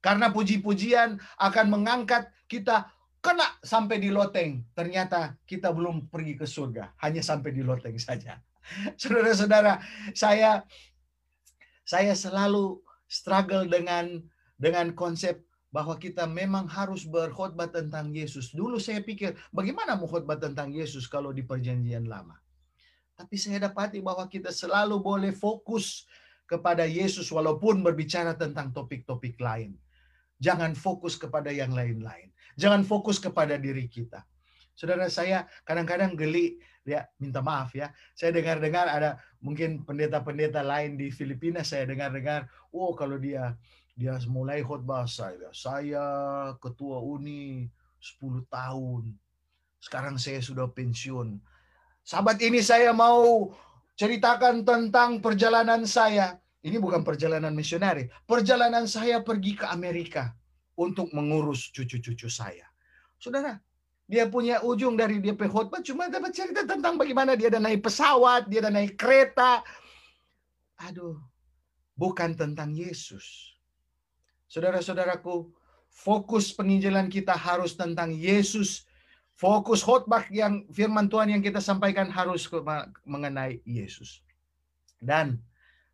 Karena 0.00 0.32
puji-pujian 0.32 1.20
akan 1.36 1.66
mengangkat 1.68 2.32
kita 2.48 2.88
kena 3.20 3.46
sampai 3.60 4.00
di 4.00 4.08
loteng. 4.08 4.64
Ternyata 4.72 5.36
kita 5.44 5.70
belum 5.70 6.08
pergi 6.08 6.34
ke 6.36 6.48
surga, 6.48 6.96
hanya 7.04 7.20
sampai 7.20 7.52
di 7.52 7.62
loteng 7.62 7.96
saja. 8.00 8.40
Saudara-saudara, 9.00 9.80
saya 10.16 10.64
saya 11.84 12.12
selalu 12.16 12.80
struggle 13.08 13.68
dengan 13.68 14.20
dengan 14.60 14.92
konsep 14.92 15.40
bahwa 15.70 15.94
kita 15.96 16.26
memang 16.26 16.66
harus 16.66 17.06
berkhotbah 17.06 17.70
tentang 17.70 18.10
Yesus. 18.10 18.50
Dulu 18.50 18.82
saya 18.82 19.00
pikir, 19.00 19.38
bagaimana 19.54 19.94
mau 19.94 20.10
khotbah 20.10 20.36
tentang 20.36 20.74
Yesus 20.74 21.06
kalau 21.06 21.30
di 21.30 21.46
perjanjian 21.46 22.10
lama? 22.10 22.34
Tapi 23.14 23.36
saya 23.38 23.70
dapati 23.70 24.02
bahwa 24.02 24.26
kita 24.26 24.50
selalu 24.50 24.98
boleh 24.98 25.30
fokus 25.30 26.08
kepada 26.50 26.82
Yesus 26.82 27.30
walaupun 27.30 27.78
berbicara 27.86 28.34
tentang 28.34 28.74
topik-topik 28.74 29.38
lain. 29.38 29.78
Jangan 30.40 30.72
fokus 30.72 31.20
kepada 31.20 31.52
yang 31.52 31.76
lain-lain. 31.76 32.32
Jangan 32.56 32.82
fokus 32.82 33.20
kepada 33.20 33.60
diri 33.60 33.86
kita. 33.86 34.24
Saudara 34.72 35.12
saya 35.12 35.44
kadang-kadang 35.68 36.16
geli 36.16 36.56
ya 36.88 37.04
minta 37.20 37.44
maaf 37.44 37.76
ya. 37.76 37.92
Saya 38.16 38.32
dengar-dengar 38.32 38.88
ada 38.88 39.20
mungkin 39.44 39.84
pendeta-pendeta 39.84 40.64
lain 40.64 40.96
di 40.96 41.12
Filipina 41.12 41.60
saya 41.60 41.84
dengar-dengar, 41.84 42.48
oh 42.72 42.96
kalau 42.96 43.20
dia 43.20 43.60
dia 43.92 44.16
mulai 44.32 44.64
khotbah 44.64 45.04
saya, 45.04 45.52
saya 45.52 46.00
ketua 46.56 47.04
uni 47.04 47.68
10 48.00 48.48
tahun. 48.48 49.12
Sekarang 49.76 50.16
saya 50.16 50.40
sudah 50.40 50.72
pensiun. 50.72 51.36
Sahabat 52.00 52.40
ini 52.40 52.64
saya 52.64 52.96
mau 52.96 53.52
ceritakan 54.00 54.64
tentang 54.64 55.20
perjalanan 55.20 55.84
saya. 55.84 56.39
Ini 56.60 56.76
bukan 56.76 57.00
perjalanan 57.00 57.56
misioneri. 57.56 58.04
Perjalanan 58.28 58.84
saya 58.84 59.24
pergi 59.24 59.56
ke 59.56 59.64
Amerika 59.64 60.36
untuk 60.76 61.08
mengurus 61.16 61.72
cucu-cucu 61.72 62.28
saya. 62.28 62.68
Saudara, 63.16 63.56
dia 64.04 64.28
punya 64.28 64.60
ujung 64.60 64.98
dari 64.98 65.22
dia 65.24 65.32
khotbah 65.32 65.80
cuma 65.80 66.12
dapat 66.12 66.36
cerita 66.36 66.66
tentang 66.68 67.00
bagaimana 67.00 67.32
dia 67.32 67.48
ada 67.48 67.62
naik 67.62 67.80
pesawat, 67.86 68.50
dia 68.50 68.60
ada 68.64 68.72
naik 68.74 68.98
kereta. 68.98 69.64
Aduh, 70.84 71.16
bukan 71.96 72.36
tentang 72.36 72.76
Yesus. 72.76 73.56
Saudara-saudaraku, 74.50 75.48
fokus 75.88 76.52
penginjilan 76.52 77.06
kita 77.06 77.36
harus 77.36 77.72
tentang 77.78 78.12
Yesus. 78.12 78.84
Fokus 79.32 79.80
khotbah 79.80 80.28
yang 80.28 80.68
firman 80.68 81.08
Tuhan 81.08 81.32
yang 81.32 81.40
kita 81.40 81.62
sampaikan 81.62 82.12
harus 82.12 82.44
mengenai 83.08 83.64
Yesus. 83.64 84.20
Dan 85.00 85.40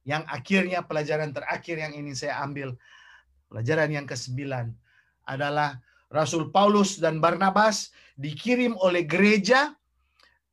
yang 0.07 0.23
akhirnya 0.31 0.87
pelajaran 0.87 1.35
terakhir 1.35 1.83
yang 1.83 1.93
ingin 1.93 2.15
saya 2.15 2.39
ambil, 2.47 2.79
pelajaran 3.51 3.91
yang 3.91 4.07
kesembilan 4.07 4.71
adalah 5.27 5.83
Rasul 6.07 6.55
Paulus 6.55 7.03
dan 7.03 7.19
Barnabas 7.19 7.91
dikirim 8.15 8.79
oleh 8.79 9.03
gereja 9.03 9.75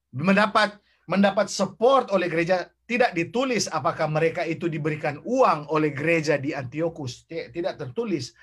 mendapat 0.09 0.81
mendapat 1.05 1.53
support 1.53 2.09
oleh 2.09 2.25
gereja. 2.27 2.65
Tidak 2.83 3.15
ditulis 3.15 3.71
apakah 3.71 4.11
mereka 4.11 4.43
itu 4.43 4.67
diberikan 4.67 5.15
uang 5.23 5.71
oleh 5.71 5.95
gereja 5.95 6.35
di 6.35 6.51
Antiochus. 6.51 7.23
Tidak 7.29 7.79
tertulis. 7.79 8.35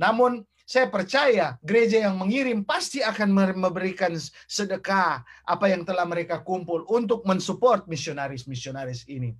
Namun 0.00 0.40
saya 0.64 0.88
percaya 0.88 1.60
gereja 1.60 2.08
yang 2.08 2.16
mengirim 2.16 2.64
pasti 2.64 3.04
akan 3.04 3.52
memberikan 3.52 4.16
sedekah 4.48 5.20
apa 5.44 5.66
yang 5.68 5.84
telah 5.84 6.08
mereka 6.08 6.40
kumpul 6.40 6.88
untuk 6.88 7.26
mensupport 7.28 7.84
misionaris-misionaris 7.84 9.04
ini 9.12 9.36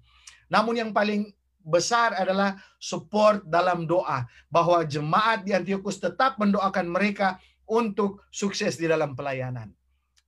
namun 0.53 0.77
yang 0.77 0.93
paling 0.93 1.33
besar 1.65 2.13
adalah 2.13 2.61
support 2.77 3.41
dalam 3.49 3.89
doa 3.89 4.29
bahwa 4.53 4.85
jemaat 4.85 5.49
di 5.49 5.57
Antiochus 5.57 5.97
tetap 5.97 6.37
mendoakan 6.37 6.93
mereka 6.93 7.41
untuk 7.65 8.21
sukses 8.29 8.77
di 8.77 8.85
dalam 8.85 9.17
pelayanan. 9.17 9.73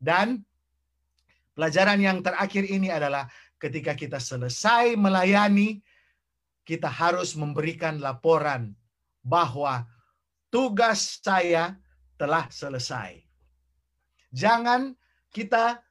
Dan 0.00 0.40
pelajaran 1.52 2.00
yang 2.00 2.24
terakhir 2.24 2.64
ini 2.64 2.88
adalah 2.88 3.28
ketika 3.60 3.92
kita 3.92 4.16
selesai 4.16 4.96
melayani 4.96 5.84
kita 6.64 6.88
harus 6.88 7.36
memberikan 7.36 8.00
laporan 8.00 8.72
bahwa 9.20 9.84
tugas 10.48 11.20
saya 11.20 11.76
telah 12.16 12.48
selesai. 12.48 13.20
Jangan 14.32 14.96
kita 15.28 15.84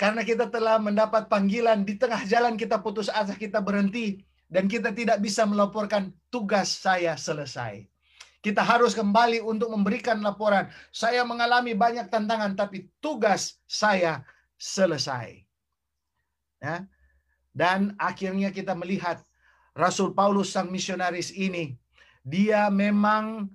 karena 0.00 0.26
kita 0.26 0.48
telah 0.48 0.80
mendapat 0.82 1.28
panggilan 1.30 1.86
di 1.86 1.94
tengah 1.96 2.24
jalan 2.26 2.58
kita 2.58 2.80
putus 2.80 3.12
asa, 3.12 3.36
kita 3.36 3.62
berhenti 3.62 4.24
dan 4.50 4.66
kita 4.66 4.90
tidak 4.92 5.22
bisa 5.22 5.46
melaporkan 5.48 6.12
tugas 6.28 6.68
saya 6.68 7.16
selesai. 7.16 7.86
Kita 8.42 8.58
harus 8.58 8.92
kembali 8.98 9.38
untuk 9.38 9.70
memberikan 9.70 10.18
laporan. 10.18 10.66
Saya 10.90 11.22
mengalami 11.22 11.78
banyak 11.78 12.10
tantangan 12.10 12.58
tapi 12.58 12.90
tugas 12.98 13.62
saya 13.70 14.26
selesai. 14.58 15.46
Ya. 16.58 16.82
Dan 17.54 17.94
akhirnya 18.02 18.50
kita 18.50 18.74
melihat 18.74 19.22
Rasul 19.72 20.10
Paulus 20.12 20.50
sang 20.50 20.74
misionaris 20.74 21.30
ini 21.30 21.78
dia 22.22 22.70
memang 22.70 23.50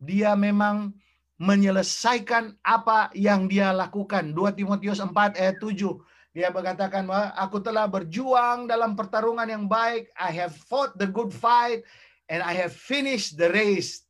dia 0.00 0.32
memang 0.32 0.96
menyelesaikan 1.40 2.60
apa 2.60 3.08
yang 3.16 3.48
dia 3.48 3.72
lakukan. 3.72 4.36
2 4.36 4.60
Timotius 4.60 5.00
4 5.00 5.40
ayat 5.40 5.56
7. 5.56 6.36
Dia 6.36 6.52
mengatakan 6.52 7.08
bahwa 7.08 7.32
aku 7.32 7.58
telah 7.64 7.88
berjuang 7.88 8.68
dalam 8.68 8.92
pertarungan 8.92 9.48
yang 9.48 9.64
baik. 9.64 10.12
I 10.20 10.30
have 10.36 10.52
fought 10.52 10.94
the 11.00 11.08
good 11.08 11.32
fight 11.32 11.80
and 12.28 12.44
I 12.44 12.52
have 12.60 12.76
finished 12.76 13.40
the 13.40 13.48
race. 13.48 14.04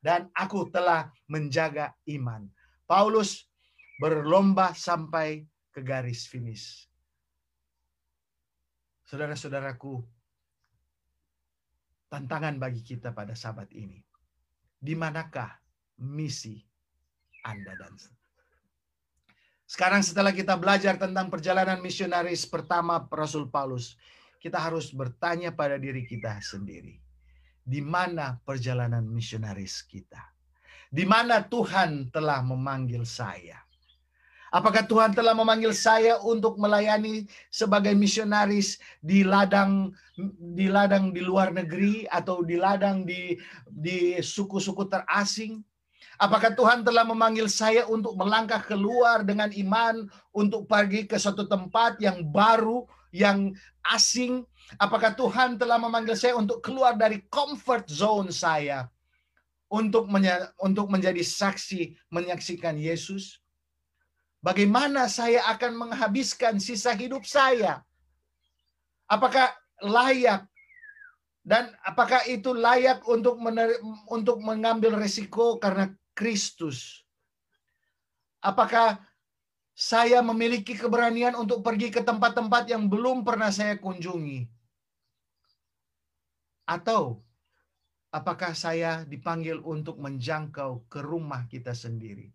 Dan 0.00 0.32
aku 0.32 0.72
telah 0.72 1.12
menjaga 1.28 1.92
iman. 2.16 2.48
Paulus 2.88 3.44
berlomba 4.00 4.72
sampai 4.72 5.44
ke 5.68 5.84
garis 5.84 6.24
finish. 6.24 6.88
Saudara-saudaraku, 9.04 10.00
tantangan 12.08 12.56
bagi 12.56 12.80
kita 12.80 13.12
pada 13.12 13.36
sahabat 13.36 13.68
ini. 13.76 14.00
Di 14.80 14.96
manakah 14.96 15.60
misi 16.00 16.69
anda 17.44 17.72
dan 17.76 17.94
sekarang 19.70 20.02
setelah 20.02 20.34
kita 20.34 20.58
belajar 20.58 20.98
tentang 20.98 21.30
perjalanan 21.30 21.78
misionaris 21.78 22.42
pertama 22.42 23.06
Rasul 23.06 23.46
Paulus, 23.46 23.94
kita 24.42 24.58
harus 24.58 24.90
bertanya 24.90 25.54
pada 25.54 25.78
diri 25.78 26.02
kita 26.02 26.42
sendiri. 26.42 26.98
Di 27.62 27.78
mana 27.78 28.42
perjalanan 28.42 29.06
misionaris 29.06 29.86
kita? 29.86 30.18
Di 30.90 31.06
mana 31.06 31.38
Tuhan 31.46 32.10
telah 32.10 32.42
memanggil 32.42 33.06
saya? 33.06 33.62
Apakah 34.50 34.82
Tuhan 34.82 35.14
telah 35.14 35.38
memanggil 35.38 35.70
saya 35.70 36.18
untuk 36.18 36.58
melayani 36.58 37.30
sebagai 37.46 37.94
misionaris 37.94 38.82
di 38.98 39.22
ladang 39.22 39.94
di 40.34 40.66
ladang 40.66 41.14
di 41.14 41.22
luar 41.22 41.54
negeri 41.54 42.10
atau 42.10 42.42
di 42.42 42.58
ladang 42.58 43.06
di 43.06 43.38
di 43.70 44.18
suku-suku 44.18 44.90
terasing? 44.90 45.62
Apakah 46.20 46.52
Tuhan 46.52 46.84
telah 46.84 47.00
memanggil 47.08 47.48
saya 47.48 47.88
untuk 47.88 48.12
melangkah 48.12 48.60
keluar 48.60 49.24
dengan 49.24 49.48
iman 49.48 50.04
untuk 50.36 50.68
pergi 50.68 51.08
ke 51.08 51.16
suatu 51.16 51.48
tempat 51.48 51.96
yang 51.96 52.20
baru, 52.28 52.84
yang 53.08 53.56
asing? 53.88 54.44
Apakah 54.76 55.16
Tuhan 55.16 55.56
telah 55.56 55.80
memanggil 55.80 56.12
saya 56.12 56.36
untuk 56.36 56.60
keluar 56.60 56.92
dari 56.92 57.24
comfort 57.32 57.88
zone 57.88 58.28
saya 58.28 58.92
untuk 59.72 60.12
untuk 60.60 60.86
menjadi 60.92 61.24
saksi 61.24 62.12
menyaksikan 62.12 62.76
Yesus? 62.76 63.40
Bagaimana 64.44 65.08
saya 65.08 65.48
akan 65.56 65.88
menghabiskan 65.88 66.60
sisa 66.60 66.92
hidup 66.92 67.24
saya? 67.24 67.80
Apakah 69.08 69.56
layak 69.80 70.44
dan 71.40 71.72
apakah 71.80 72.28
itu 72.28 72.52
layak 72.52 73.00
untuk 73.08 73.40
untuk 74.12 74.36
mengambil 74.44 75.00
resiko 75.00 75.56
karena 75.56 75.96
Kristus. 76.20 77.00
Apakah 78.44 79.00
saya 79.72 80.20
memiliki 80.20 80.76
keberanian 80.76 81.32
untuk 81.32 81.64
pergi 81.64 81.88
ke 81.88 82.04
tempat-tempat 82.04 82.68
yang 82.68 82.92
belum 82.92 83.24
pernah 83.24 83.48
saya 83.48 83.80
kunjungi? 83.80 84.44
Atau 86.68 87.24
apakah 88.12 88.52
saya 88.52 89.08
dipanggil 89.08 89.64
untuk 89.64 89.96
menjangkau 89.96 90.84
ke 90.92 91.00
rumah 91.00 91.48
kita 91.48 91.72
sendiri, 91.72 92.28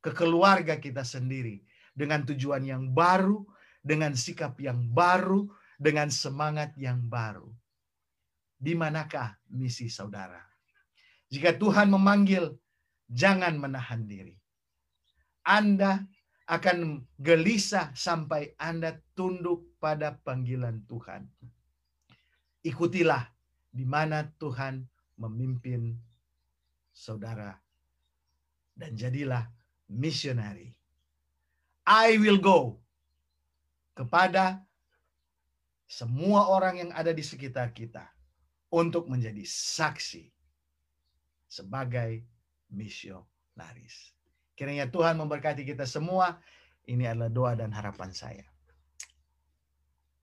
ke 0.00 0.16
keluarga 0.16 0.80
kita 0.80 1.04
sendiri, 1.04 1.60
dengan 1.92 2.24
tujuan 2.24 2.64
yang 2.64 2.88
baru, 2.96 3.44
dengan 3.84 4.16
sikap 4.16 4.56
yang 4.56 4.88
baru, 4.88 5.44
dengan 5.76 6.08
semangat 6.08 6.72
yang 6.80 7.04
baru? 7.04 7.52
Di 8.56 8.72
manakah 8.72 9.36
misi 9.52 9.92
saudara? 9.92 10.40
Jika 11.28 11.52
Tuhan 11.54 11.92
memanggil 11.92 12.56
jangan 13.08 13.56
menahan 13.56 14.04
diri. 14.04 14.36
Anda 15.48 16.04
akan 16.48 17.04
gelisah 17.20 17.92
sampai 17.96 18.56
Anda 18.60 19.00
tunduk 19.12 19.76
pada 19.80 20.16
panggilan 20.20 20.84
Tuhan. 20.88 21.28
Ikutilah 22.64 23.24
di 23.68 23.84
mana 23.84 24.24
Tuhan 24.40 24.84
memimpin 25.16 25.96
saudara 26.92 27.56
dan 28.76 28.96
jadilah 28.96 29.48
missionary. 29.88 30.76
I 31.88 32.20
will 32.20 32.40
go 32.40 32.80
kepada 33.96 34.60
semua 35.88 36.52
orang 36.52 36.84
yang 36.84 36.90
ada 36.92 37.16
di 37.16 37.24
sekitar 37.24 37.72
kita 37.72 38.04
untuk 38.68 39.08
menjadi 39.08 39.40
saksi 39.48 40.28
sebagai 41.48 42.28
misionaris. 42.72 44.12
Kiranya 44.58 44.90
Tuhan 44.90 45.16
memberkati 45.16 45.62
kita 45.62 45.86
semua. 45.86 46.40
Ini 46.88 47.12
adalah 47.12 47.30
doa 47.30 47.52
dan 47.54 47.70
harapan 47.70 48.10
saya. 48.10 48.46